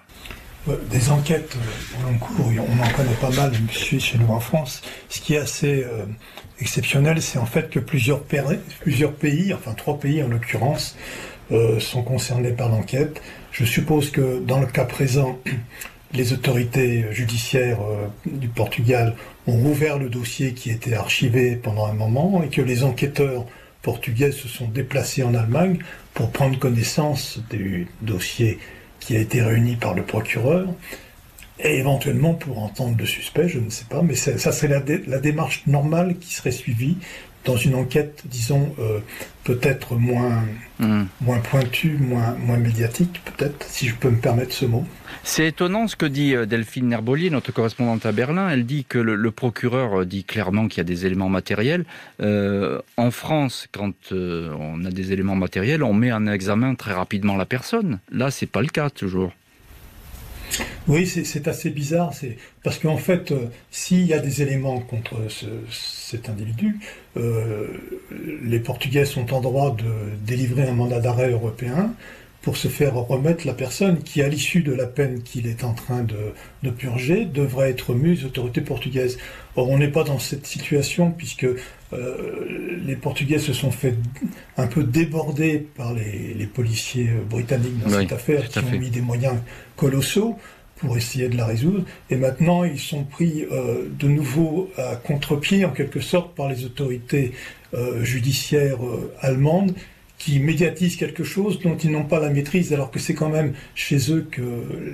Des 0.90 1.10
enquêtes 1.10 1.58
au 2.00 2.12
long 2.12 2.18
cours, 2.18 2.46
on 2.48 2.84
en 2.84 2.90
connaît 2.90 3.14
pas 3.20 3.32
mal 3.32 3.52
chez 3.72 4.18
nous 4.18 4.34
en 4.34 4.40
France. 4.40 4.82
Ce 5.10 5.20
qui 5.20 5.34
est 5.34 5.40
assez 5.40 5.86
exceptionnel, 6.60 7.22
c'est 7.22 7.40
en 7.40 7.46
fait 7.46 7.70
que 7.70 7.80
plusieurs, 7.80 8.24
pays, 8.24 9.54
enfin 9.54 9.74
trois 9.74 10.00
pays 10.00 10.24
en 10.24 10.28
l'occurrence, 10.28 10.96
euh, 11.52 11.80
sont 11.80 12.04
concernés 12.04 12.52
par 12.52 12.70
l'enquête. 12.70 13.22
Je 13.52 13.66
suppose 13.66 14.12
que 14.12 14.40
dans 14.40 14.60
le 14.60 14.68
cas 14.68 14.86
présent, 14.86 15.38
les 16.14 16.32
autorités 16.32 17.06
judiciaires 17.12 17.82
euh, 17.82 18.08
du 18.26 18.48
Portugal 18.48 19.16
ont 19.48 19.58
rouvert 19.58 19.98
le 19.98 20.10
dossier 20.10 20.54
qui 20.54 20.70
était 20.70 20.94
archivé 20.94 21.56
pendant 21.56 21.86
un 21.86 21.94
moment 21.94 22.42
et 22.44 22.50
que 22.50 22.62
les 22.62 22.84
enquêteurs 22.84 23.46
portugais 23.82 24.32
se 24.32 24.48
sont 24.48 24.68
déplacés 24.68 25.24
en 25.24 25.34
Allemagne 25.34 25.80
pour 26.14 26.32
prendre 26.32 26.58
connaissance 26.58 27.40
du 27.50 27.88
dossier 28.02 28.60
qui 29.06 29.16
a 29.16 29.20
été 29.20 29.42
réuni 29.42 29.76
par 29.76 29.94
le 29.94 30.04
procureur 30.04 30.68
et 31.60 31.78
éventuellement 31.78 32.34
pour 32.34 32.60
entendre 32.60 32.96
le 32.98 33.06
suspect, 33.06 33.48
je 33.48 33.60
ne 33.60 33.70
sais 33.70 33.86
pas, 33.90 34.02
mais 34.02 34.16
ça 34.16 34.52
serait 34.52 34.84
la, 35.08 35.20
démarche 35.20 35.64
normale 35.68 36.18
qui 36.18 36.34
serait 36.34 36.52
suivie 36.52 36.98
dans 37.46 37.58
une 37.58 37.76
enquête, 37.76 38.24
disons, 38.26 38.74
euh, 38.80 39.00
peut-être 39.44 39.96
moins, 39.96 40.44
hmm. 40.80 41.04
moins 41.22 41.40
pointue, 41.40 41.98
moins, 41.98 42.36
moins 42.36 42.58
médiatique, 42.58 43.22
peut-être, 43.26 43.66
si 43.68 43.88
je 43.88 43.96
peux 43.96 44.10
me 44.10 44.20
permettre 44.20 44.54
ce 44.54 44.66
mot. 44.66 44.86
C'est 45.24 45.48
étonnant 45.48 45.88
ce 45.88 45.96
que 45.96 46.06
dit 46.06 46.36
euh, 46.36 46.46
Delphine 46.46 46.88
Nerbolier, 46.88 47.30
notre 47.30 47.52
correspondante 47.52 48.06
à 48.06 48.12
Berlin. 48.12 48.50
Elle 48.50 48.66
dit 48.66 48.86
que 48.86 48.98
le, 48.98 49.32
procureur 49.32 50.02
euh, 50.02 50.06
dit 50.06 50.24
clairement 50.24 50.68
qu'il 50.68 50.78
y 50.78 50.82
a 50.82 50.86
des 50.86 51.06
éléments 51.06 51.30
matériels. 51.30 51.86
en 52.20 53.12
France, 53.12 53.68
quand 53.72 54.12
on 54.12 54.86
a 54.86 54.92
des 54.92 55.12
éléments 55.12 55.36
matériels, 55.36 55.84
on 55.84 55.94
met 55.94 56.12
en 56.12 56.28
examen 56.28 56.76
très 56.76 56.94
rapidement 56.94 57.36
la 57.36 57.46
personne. 57.46 58.00
Là, 58.12 58.32
c'est 58.32 58.46
pas 58.46 58.62
le 58.62 58.68
cas 58.68 58.90
toujours. 58.90 59.34
Oui, 60.88 61.08
c'est 61.08 61.48
assez 61.48 61.70
bizarre. 61.70 62.14
C'est 62.14 62.38
parce 62.64 62.78
qu'en 62.80 62.98
fait, 62.98 63.32
euh, 63.32 63.48
s'il 63.72 64.06
y 64.06 64.14
a 64.14 64.20
des 64.20 64.42
éléments 64.42 64.80
contre 64.80 65.16
cet 65.70 66.30
individu, 66.30 66.80
euh, 67.18 67.68
les 68.44 68.60
Portugais 68.60 69.06
sont 69.06 69.34
en 69.34 69.42
droit 69.42 69.76
de 69.76 70.16
délivrer 70.26 70.68
un 70.68 70.74
mandat 70.74 71.00
d'arrêt 71.00 71.32
européen 71.32 71.94
pour 72.44 72.58
se 72.58 72.68
faire 72.68 72.96
remettre 72.96 73.48
la 73.48 73.54
personne 73.54 74.04
qui, 74.04 74.22
à 74.22 74.28
l'issue 74.28 74.64
de 74.64 74.74
la 74.74 74.86
peine 74.86 75.24
qu'il 75.24 75.48
est 75.48 75.64
en 75.64 75.74
train 75.74 76.04
de, 76.04 76.70
purger, 76.72 77.24
devrait 77.24 77.70
être 77.70 77.94
mise 77.94 78.26
aux 78.26 78.28
autorités 78.28 78.60
portugaises. 78.60 79.18
Or, 79.56 79.70
on 79.70 79.78
n'est 79.78 79.88
pas 79.88 80.04
dans 80.04 80.20
cette 80.20 80.46
situation 80.46 81.12
puisque 81.12 81.46
euh, 81.46 82.78
les 82.86 82.98
Portugais 82.98 83.40
se 83.40 83.54
sont 83.54 83.72
fait 83.72 83.96
un 84.58 84.68
peu 84.68 84.84
déborder 84.84 85.58
par 85.58 85.94
les, 85.94 86.46
policiers 86.54 87.10
britanniques 87.30 87.80
dans 87.80 87.90
cette 87.90 88.12
affaire, 88.12 88.50
qui 88.50 88.60
ont 88.60 88.78
mis 88.78 88.90
des 88.90 89.02
moyens 89.02 89.38
colossaux 89.78 90.38
pour 90.76 90.98
essayer 90.98 91.30
de 91.30 91.38
la 91.38 91.46
résoudre. 91.46 91.86
Et 92.10 92.18
maintenant, 92.18 92.66
ils 92.66 92.80
sont 92.80 93.06
pris 93.06 93.46
euh, 93.54 93.86
de 93.98 94.10
nouveau 94.10 94.70
à 94.78 94.98
contre-pied, 94.98 95.64
en 95.64 95.72
quelque 95.72 96.02
sorte, 96.02 96.36
par 96.36 96.50
les 96.50 96.66
autorités 96.66 97.32
euh, 97.74 98.04
judiciaires 98.04 98.80
allemandes 99.22 99.74
qui 100.24 100.40
médiatisent 100.40 100.96
quelque 100.96 101.26
chose 101.26 101.60
dont 101.60 101.76
ils 101.76 101.92
n'ont 101.92 102.06
pas 102.06 102.20
la 102.20 102.30
maîtrise, 102.30 102.72
alors 102.72 102.92
que 102.92 103.00
c'est 103.00 103.14
quand 103.14 103.28
même 103.28 103.54
chez 103.76 104.10
eux 104.10 104.26
que 104.32 104.42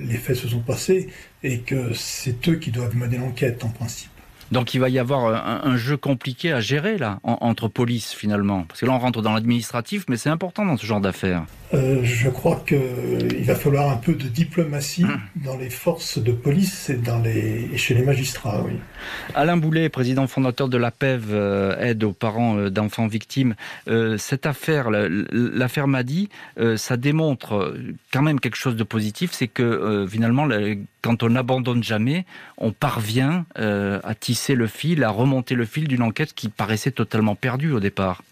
les 0.04 0.18
faits 0.18 0.38
se 0.38 0.48
sont 0.48 0.62
passés 0.62 1.10
et 1.44 1.60
que 1.60 1.94
c'est 1.94 2.48
eux 2.48 2.56
qui 2.56 2.72
doivent 2.72 2.96
mener 2.96 3.18
l'enquête 3.18 3.64
en 3.64 3.70
principe. 3.70 4.10
Donc 4.52 4.74
il 4.74 4.80
va 4.80 4.90
y 4.90 4.98
avoir 4.98 5.66
un, 5.68 5.78
jeu 5.78 5.98
compliqué 5.98 6.52
à 6.52 6.60
gérer 6.60 6.98
là, 6.98 7.20
entre 7.24 7.68
police 7.68 8.14
finalement. 8.14 8.64
Parce 8.64 8.80
que 8.80 8.88
là 8.88 8.94
on 8.94 8.98
rentre 8.98 9.22
dans 9.22 9.34
l'administratif, 9.34 10.06
mais 10.10 10.18
c'est 10.18 10.30
important 10.30 10.66
dans 10.66 10.78
ce 10.78 10.86
genre 10.88 11.02
d'affaires. 11.02 11.44
Euh, 11.74 12.00
je 12.04 12.30
crois 12.30 12.64
qu'il 12.66 13.44
va 13.44 13.54
falloir 13.54 13.92
un 13.92 13.98
peu 13.98 14.14
de 14.14 14.28
diplomatie 14.28 15.04
hum. 15.04 15.20
dans 15.36 15.56
les 15.56 15.70
forces 15.70 16.18
de 16.18 16.32
police 16.32 16.90
et, 16.90 16.96
dans 16.96 17.20
les, 17.20 17.78
chez 17.78 17.94
les 17.94 18.02
magistrats. 18.02 18.64
Oui. 18.66 18.74
Alain 19.36 19.58
Boulet, 19.58 19.90
président 19.90 20.26
fondateur 20.26 20.68
de 20.68 20.78
la 20.78 20.90
PEV, 20.90 21.26
euh, 21.30 21.80
aide 21.80 22.04
aux 22.04 22.12
parents 22.12 22.58
euh, 22.58 22.70
d'enfants 22.70 23.08
victimes. 23.08 23.56
cette 24.18 24.46
affaire, 24.46 24.90
l'affaire 24.90 25.88
Madi, 25.88 26.30
ça 26.76 26.98
démontre 26.98 27.76
quand 28.12 28.22
même 28.22 28.40
quelque 28.40 28.56
chose 28.56 28.76
de 28.76 28.84
positif, 28.84 29.32
c'est 29.32 29.48
que 29.48 30.06
finalement, 30.10 30.48
quand 31.02 31.24
on 31.24 31.30
n'abandonne 31.30 31.84
jamais, 31.84 32.26
on 32.58 32.72
parvient 32.72 33.46
à 33.56 34.16
tisser 34.16 34.56
le 34.56 34.68
fil, 34.68 35.04
à 35.04 35.10
remonter 35.10 35.56
le 35.56 35.66
fil 35.66 35.88
d'une 35.88 36.02
enquête 36.02 36.34
qui 36.34 36.50
paraissait 36.50 36.92
totalement 36.92 37.36
perdue 37.36 37.72
au 37.72 37.80
départ. 37.80 38.24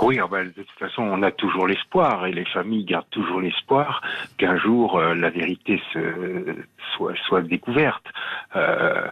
Oui, 0.00 0.18
ah 0.20 0.26
ben, 0.28 0.46
de 0.46 0.62
toute 0.62 0.78
façon, 0.78 1.02
on 1.02 1.22
a 1.22 1.30
toujours 1.30 1.66
l'espoir 1.66 2.26
et 2.26 2.32
les 2.32 2.44
familles 2.46 2.84
gardent 2.84 3.10
toujours 3.10 3.40
l'espoir 3.40 4.02
qu'un 4.38 4.56
jour 4.56 4.98
euh, 4.98 5.14
la 5.14 5.30
vérité 5.30 5.80
se, 5.92 6.56
soit, 6.96 7.14
soit 7.26 7.42
découverte. 7.42 8.04
Euh, 8.56 9.08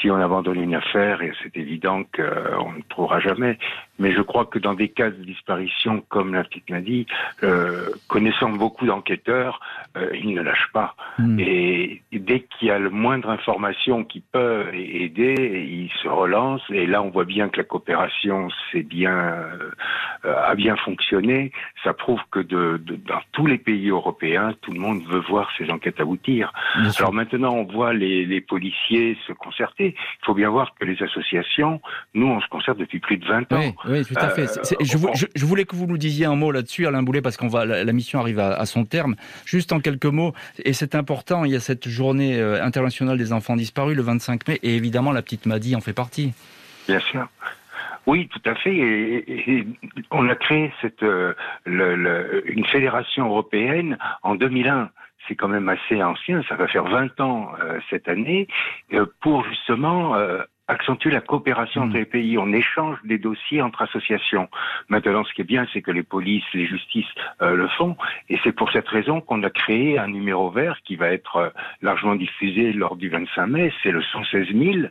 si 0.00 0.10
on 0.10 0.16
abandonne 0.16 0.60
une 0.60 0.74
affaire, 0.74 1.22
et 1.22 1.32
c'est 1.42 1.56
évident 1.56 2.02
qu'on 2.14 2.72
ne 2.72 2.82
trouvera 2.88 3.20
jamais, 3.20 3.58
mais 3.98 4.12
je 4.12 4.20
crois 4.20 4.46
que 4.46 4.58
dans 4.58 4.74
des 4.74 4.88
cas 4.88 5.10
de 5.10 5.22
disparition 5.22 6.02
comme 6.08 6.34
la 6.34 6.44
petite 6.44 6.68
Nadie, 6.70 7.06
euh, 7.42 7.90
connaissant 8.08 8.50
beaucoup 8.50 8.86
d'enquêteurs, 8.86 9.60
euh, 9.96 10.10
ils 10.14 10.34
ne 10.34 10.42
lâchent 10.42 10.70
pas. 10.72 10.96
Hmm. 11.18 11.38
Et, 11.38 12.02
dès 12.12 12.40
qu'il 12.40 12.68
y 12.68 12.70
a 12.70 12.78
le 12.78 12.90
moindre 12.90 13.28
information 13.28 14.04
qui 14.04 14.20
peut 14.20 14.66
aider, 14.72 15.34
ils 15.68 15.90
se 16.02 16.08
relancent. 16.08 16.68
Et 16.70 16.86
là, 16.86 17.02
on 17.02 17.10
voit 17.10 17.24
bien 17.24 17.48
que 17.48 17.58
la 17.58 17.64
coopération 17.64 18.48
c'est 18.72 18.82
bien, 18.82 19.12
euh, 20.24 20.34
a 20.44 20.54
bien 20.54 20.76
fonctionné. 20.76 21.52
Ça 21.82 21.92
prouve 21.92 22.20
que 22.30 22.40
de, 22.40 22.80
de, 22.84 22.96
dans 22.96 23.20
tous 23.32 23.46
les 23.46 23.58
pays 23.58 23.90
européens, 23.90 24.54
tout 24.62 24.72
le 24.72 24.80
monde 24.80 25.02
veut 25.08 25.20
voir 25.20 25.50
ces 25.58 25.70
enquêtes 25.70 26.00
aboutir. 26.00 26.52
Alors 26.98 27.12
maintenant, 27.12 27.52
on 27.54 27.64
voit 27.64 27.92
les, 27.92 28.24
les 28.24 28.40
policiers 28.40 29.16
se 29.26 29.32
concerter. 29.32 29.94
Il 30.22 30.24
faut 30.24 30.34
bien 30.34 30.50
voir 30.50 30.74
que 30.78 30.84
les 30.84 31.00
associations, 31.02 31.80
nous, 32.14 32.26
on 32.26 32.40
se 32.40 32.48
concerte 32.48 32.78
depuis 32.78 33.00
plus 33.00 33.18
de 33.18 33.26
20 33.26 33.52
ans. 33.52 33.58
Oui, 33.58 33.74
tout 33.84 34.14
à 34.16 34.30
fait. 34.30 34.58
Euh, 34.58 34.74
je, 34.80 35.44
voulais 35.46 35.64
que 35.64 35.76
vous 35.76 35.86
nous 35.86 35.98
disiez 35.98 36.26
un 36.26 36.34
mot 36.34 36.50
là-dessus, 36.50 36.86
Alain 36.86 37.02
Boulet, 37.02 37.22
parce 37.22 37.36
qu'on 37.36 37.48
va, 37.48 37.64
la, 37.64 37.92
mission 37.92 38.20
arrive 38.20 38.38
à, 38.38 38.64
son 38.66 38.84
terme. 38.84 39.16
Juste 39.44 39.72
en 39.72 39.80
quelques 39.80 40.06
mots, 40.06 40.32
et 40.64 40.72
c'est 40.72 40.94
important, 40.94 41.44
il 41.44 41.52
y 41.52 41.56
a 41.56 41.60
cette 41.60 41.88
journée 41.88 42.38
euh, 42.38 42.62
internationale 42.62 43.18
des 43.18 43.32
enfants 43.32 43.56
disparus 43.56 43.96
le 43.96 44.02
25 44.02 44.48
mai, 44.48 44.58
et 44.62 44.76
évidemment 44.76 45.12
la 45.12 45.22
petite 45.22 45.46
Maddy 45.46 45.76
en 45.76 45.80
fait 45.80 45.92
partie. 45.92 46.32
Bien 46.88 47.00
sûr. 47.00 47.28
Oui, 48.06 48.28
tout 48.28 48.50
à 48.50 48.54
fait. 48.54 48.74
Et, 48.74 49.66
on 50.10 50.28
a 50.28 50.34
créé 50.34 50.72
cette, 50.82 51.02
euh, 51.02 51.32
une 51.64 52.66
fédération 52.66 53.26
européenne 53.26 53.96
en 54.22 54.34
2001 54.34 54.90
c'est 55.28 55.34
quand 55.34 55.48
même 55.48 55.68
assez 55.68 56.02
ancien, 56.02 56.42
ça 56.48 56.56
va 56.56 56.68
faire 56.68 56.84
20 56.84 57.20
ans 57.20 57.52
euh, 57.60 57.78
cette 57.90 58.08
année, 58.08 58.46
euh, 58.92 59.06
pour 59.20 59.44
justement 59.44 60.16
euh, 60.16 60.42
accentuer 60.68 61.10
la 61.10 61.20
coopération 61.20 61.82
entre 61.82 61.96
les 61.96 62.04
pays. 62.04 62.38
On 62.38 62.52
échange 62.52 62.98
des 63.04 63.18
dossiers 63.18 63.62
entre 63.62 63.82
associations. 63.82 64.48
Maintenant, 64.88 65.24
ce 65.24 65.32
qui 65.34 65.42
est 65.42 65.44
bien, 65.44 65.66
c'est 65.72 65.82
que 65.82 65.90
les 65.90 66.02
polices, 66.02 66.44
les 66.54 66.66
justices 66.66 67.06
euh, 67.42 67.54
le 67.54 67.68
font. 67.68 67.96
Et 68.28 68.38
c'est 68.44 68.52
pour 68.52 68.70
cette 68.72 68.88
raison 68.88 69.20
qu'on 69.20 69.42
a 69.42 69.50
créé 69.50 69.98
un 69.98 70.08
numéro 70.08 70.50
vert 70.50 70.78
qui 70.84 70.96
va 70.96 71.08
être 71.08 71.36
euh, 71.36 71.50
largement 71.82 72.14
diffusé 72.14 72.72
lors 72.72 72.96
du 72.96 73.08
25 73.08 73.46
mai. 73.46 73.72
C'est 73.82 73.90
le 73.90 74.02
116 74.02 74.48
000 74.54 74.88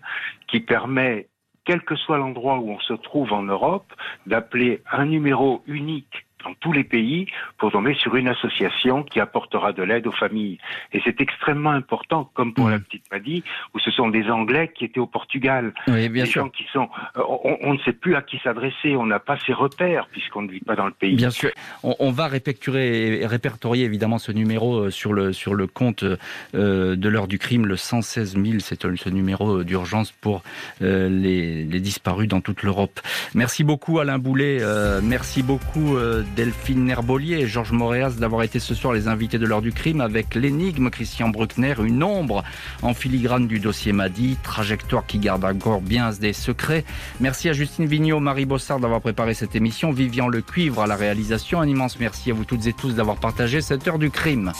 qui 0.47 0.59
permet, 0.59 1.27
quel 1.65 1.81
que 1.81 1.95
soit 1.95 2.17
l'endroit 2.17 2.57
où 2.57 2.69
on 2.69 2.79
se 2.79 2.93
trouve 2.93 3.33
en 3.33 3.43
Europe, 3.43 3.91
d'appeler 4.27 4.81
un 4.91 5.05
numéro 5.05 5.63
unique 5.65 6.25
dans 6.43 6.53
tous 6.59 6.71
les 6.71 6.83
pays 6.83 7.27
pour 7.57 7.71
tomber 7.71 7.93
sur 7.95 8.15
une 8.15 8.27
association 8.27 9.03
qui 9.03 9.19
apportera 9.19 9.73
de 9.73 9.83
l'aide 9.83 10.07
aux 10.07 10.11
familles. 10.11 10.57
Et 10.91 11.01
c'est 11.03 11.19
extrêmement 11.21 11.71
important, 11.71 12.29
comme 12.33 12.53
pour 12.53 12.63
Mmh. 12.67 12.71
la 12.71 12.79
petite 12.79 13.03
Maddy, 13.11 13.43
où 13.73 13.79
ce 13.79 13.91
sont 13.91 14.07
des 14.09 14.29
Anglais 14.29 14.71
qui 14.73 14.85
étaient 14.85 14.99
au 14.99 15.05
Portugal. 15.07 15.73
Oui, 15.87 16.07
bien 16.09 16.23
des 16.23 16.29
sûr. 16.29 16.43
gens 16.43 16.49
qui 16.49 16.65
sont, 16.71 16.87
euh, 17.17 17.21
on, 17.27 17.57
on 17.61 17.73
ne 17.73 17.79
sait 17.79 17.91
plus 17.93 18.15
à 18.15 18.21
qui 18.21 18.39
s'adresser, 18.43 18.95
on 18.95 19.05
n'a 19.05 19.19
pas 19.19 19.37
ces 19.45 19.53
repères 19.53 20.07
puisqu'on 20.11 20.43
ne 20.43 20.51
vit 20.51 20.61
pas 20.61 20.75
dans 20.75 20.85
le 20.85 20.91
pays. 20.93 21.15
Bien 21.15 21.29
sûr, 21.29 21.51
on, 21.83 21.95
on 21.99 22.11
va 22.11 22.27
répertorier, 22.27 23.83
évidemment 23.83 24.17
ce 24.17 24.31
numéro 24.31 24.85
euh, 24.85 24.91
sur 24.91 25.13
le, 25.13 25.33
sur 25.33 25.55
le 25.55 25.67
compte 25.67 26.03
euh, 26.03 26.95
de 26.95 27.09
l'heure 27.09 27.27
du 27.27 27.37
crime, 27.39 27.65
le 27.65 27.75
116 27.75 28.37
000, 28.41 28.59
c'est 28.59 28.83
ce 28.95 29.09
numéro 29.09 29.63
d'urgence 29.63 30.11
pour 30.11 30.43
euh, 30.81 31.09
les, 31.09 31.63
les 31.63 31.79
disparus 31.79 32.27
dans 32.27 32.41
toute 32.41 32.63
l'Europe. 32.63 32.99
Merci 33.33 33.63
beaucoup 33.63 33.99
Alain 33.99 34.17
Boulet, 34.19 34.57
euh, 34.61 35.01
merci 35.03 35.43
beaucoup 35.43 35.97
Delphine 36.35 36.89
Herbolier 36.89 37.39
et 37.39 37.47
Georges 37.47 37.71
Moréas 37.71 38.11
d'avoir 38.17 38.43
été 38.43 38.59
ce 38.59 38.75
soir 38.75 38.93
les 38.93 39.07
invités 39.07 39.37
de 39.37 39.45
l'heure 39.45 39.61
du 39.61 39.71
crime 39.71 40.01
avec 40.01 40.35
l'énigme 40.35 40.89
Christian 40.89 41.29
Bruckner, 41.29 41.75
une 41.83 42.03
ombre 42.03 42.43
en 42.81 42.93
filigrane 42.93 43.47
du 43.47 43.59
dossier 43.59 43.93
Madi, 43.93 44.37
trajectoire 44.43 45.05
qui 45.05 45.19
garde 45.19 45.45
encore 45.45 45.81
bien 45.81 46.11
des 46.11 46.33
secrets. 46.33 46.85
Merci 47.19 47.49
à 47.49 47.53
Justine 47.53 47.85
Vignot, 47.85 48.19
Marie 48.19 48.45
Bossard 48.45 48.79
d'avoir 48.79 49.01
préparé 49.01 49.33
cette 49.33 49.55
émission, 49.55 49.91
Vivian 49.91 50.27
Le 50.27 50.41
Cuivre 50.41 50.81
à 50.81 50.87
la 50.87 50.95
réalisation. 50.95 51.61
Un 51.61 51.67
immense 51.67 51.99
merci 51.99 52.31
à 52.31 52.33
vous 52.33 52.45
toutes 52.45 52.67
et 52.67 52.73
tous 52.73 52.93
d'avoir 52.93 53.17
partagé 53.17 53.61
cette 53.61 53.87
heure 53.87 53.99
du 53.99 54.09
crime. 54.09 54.51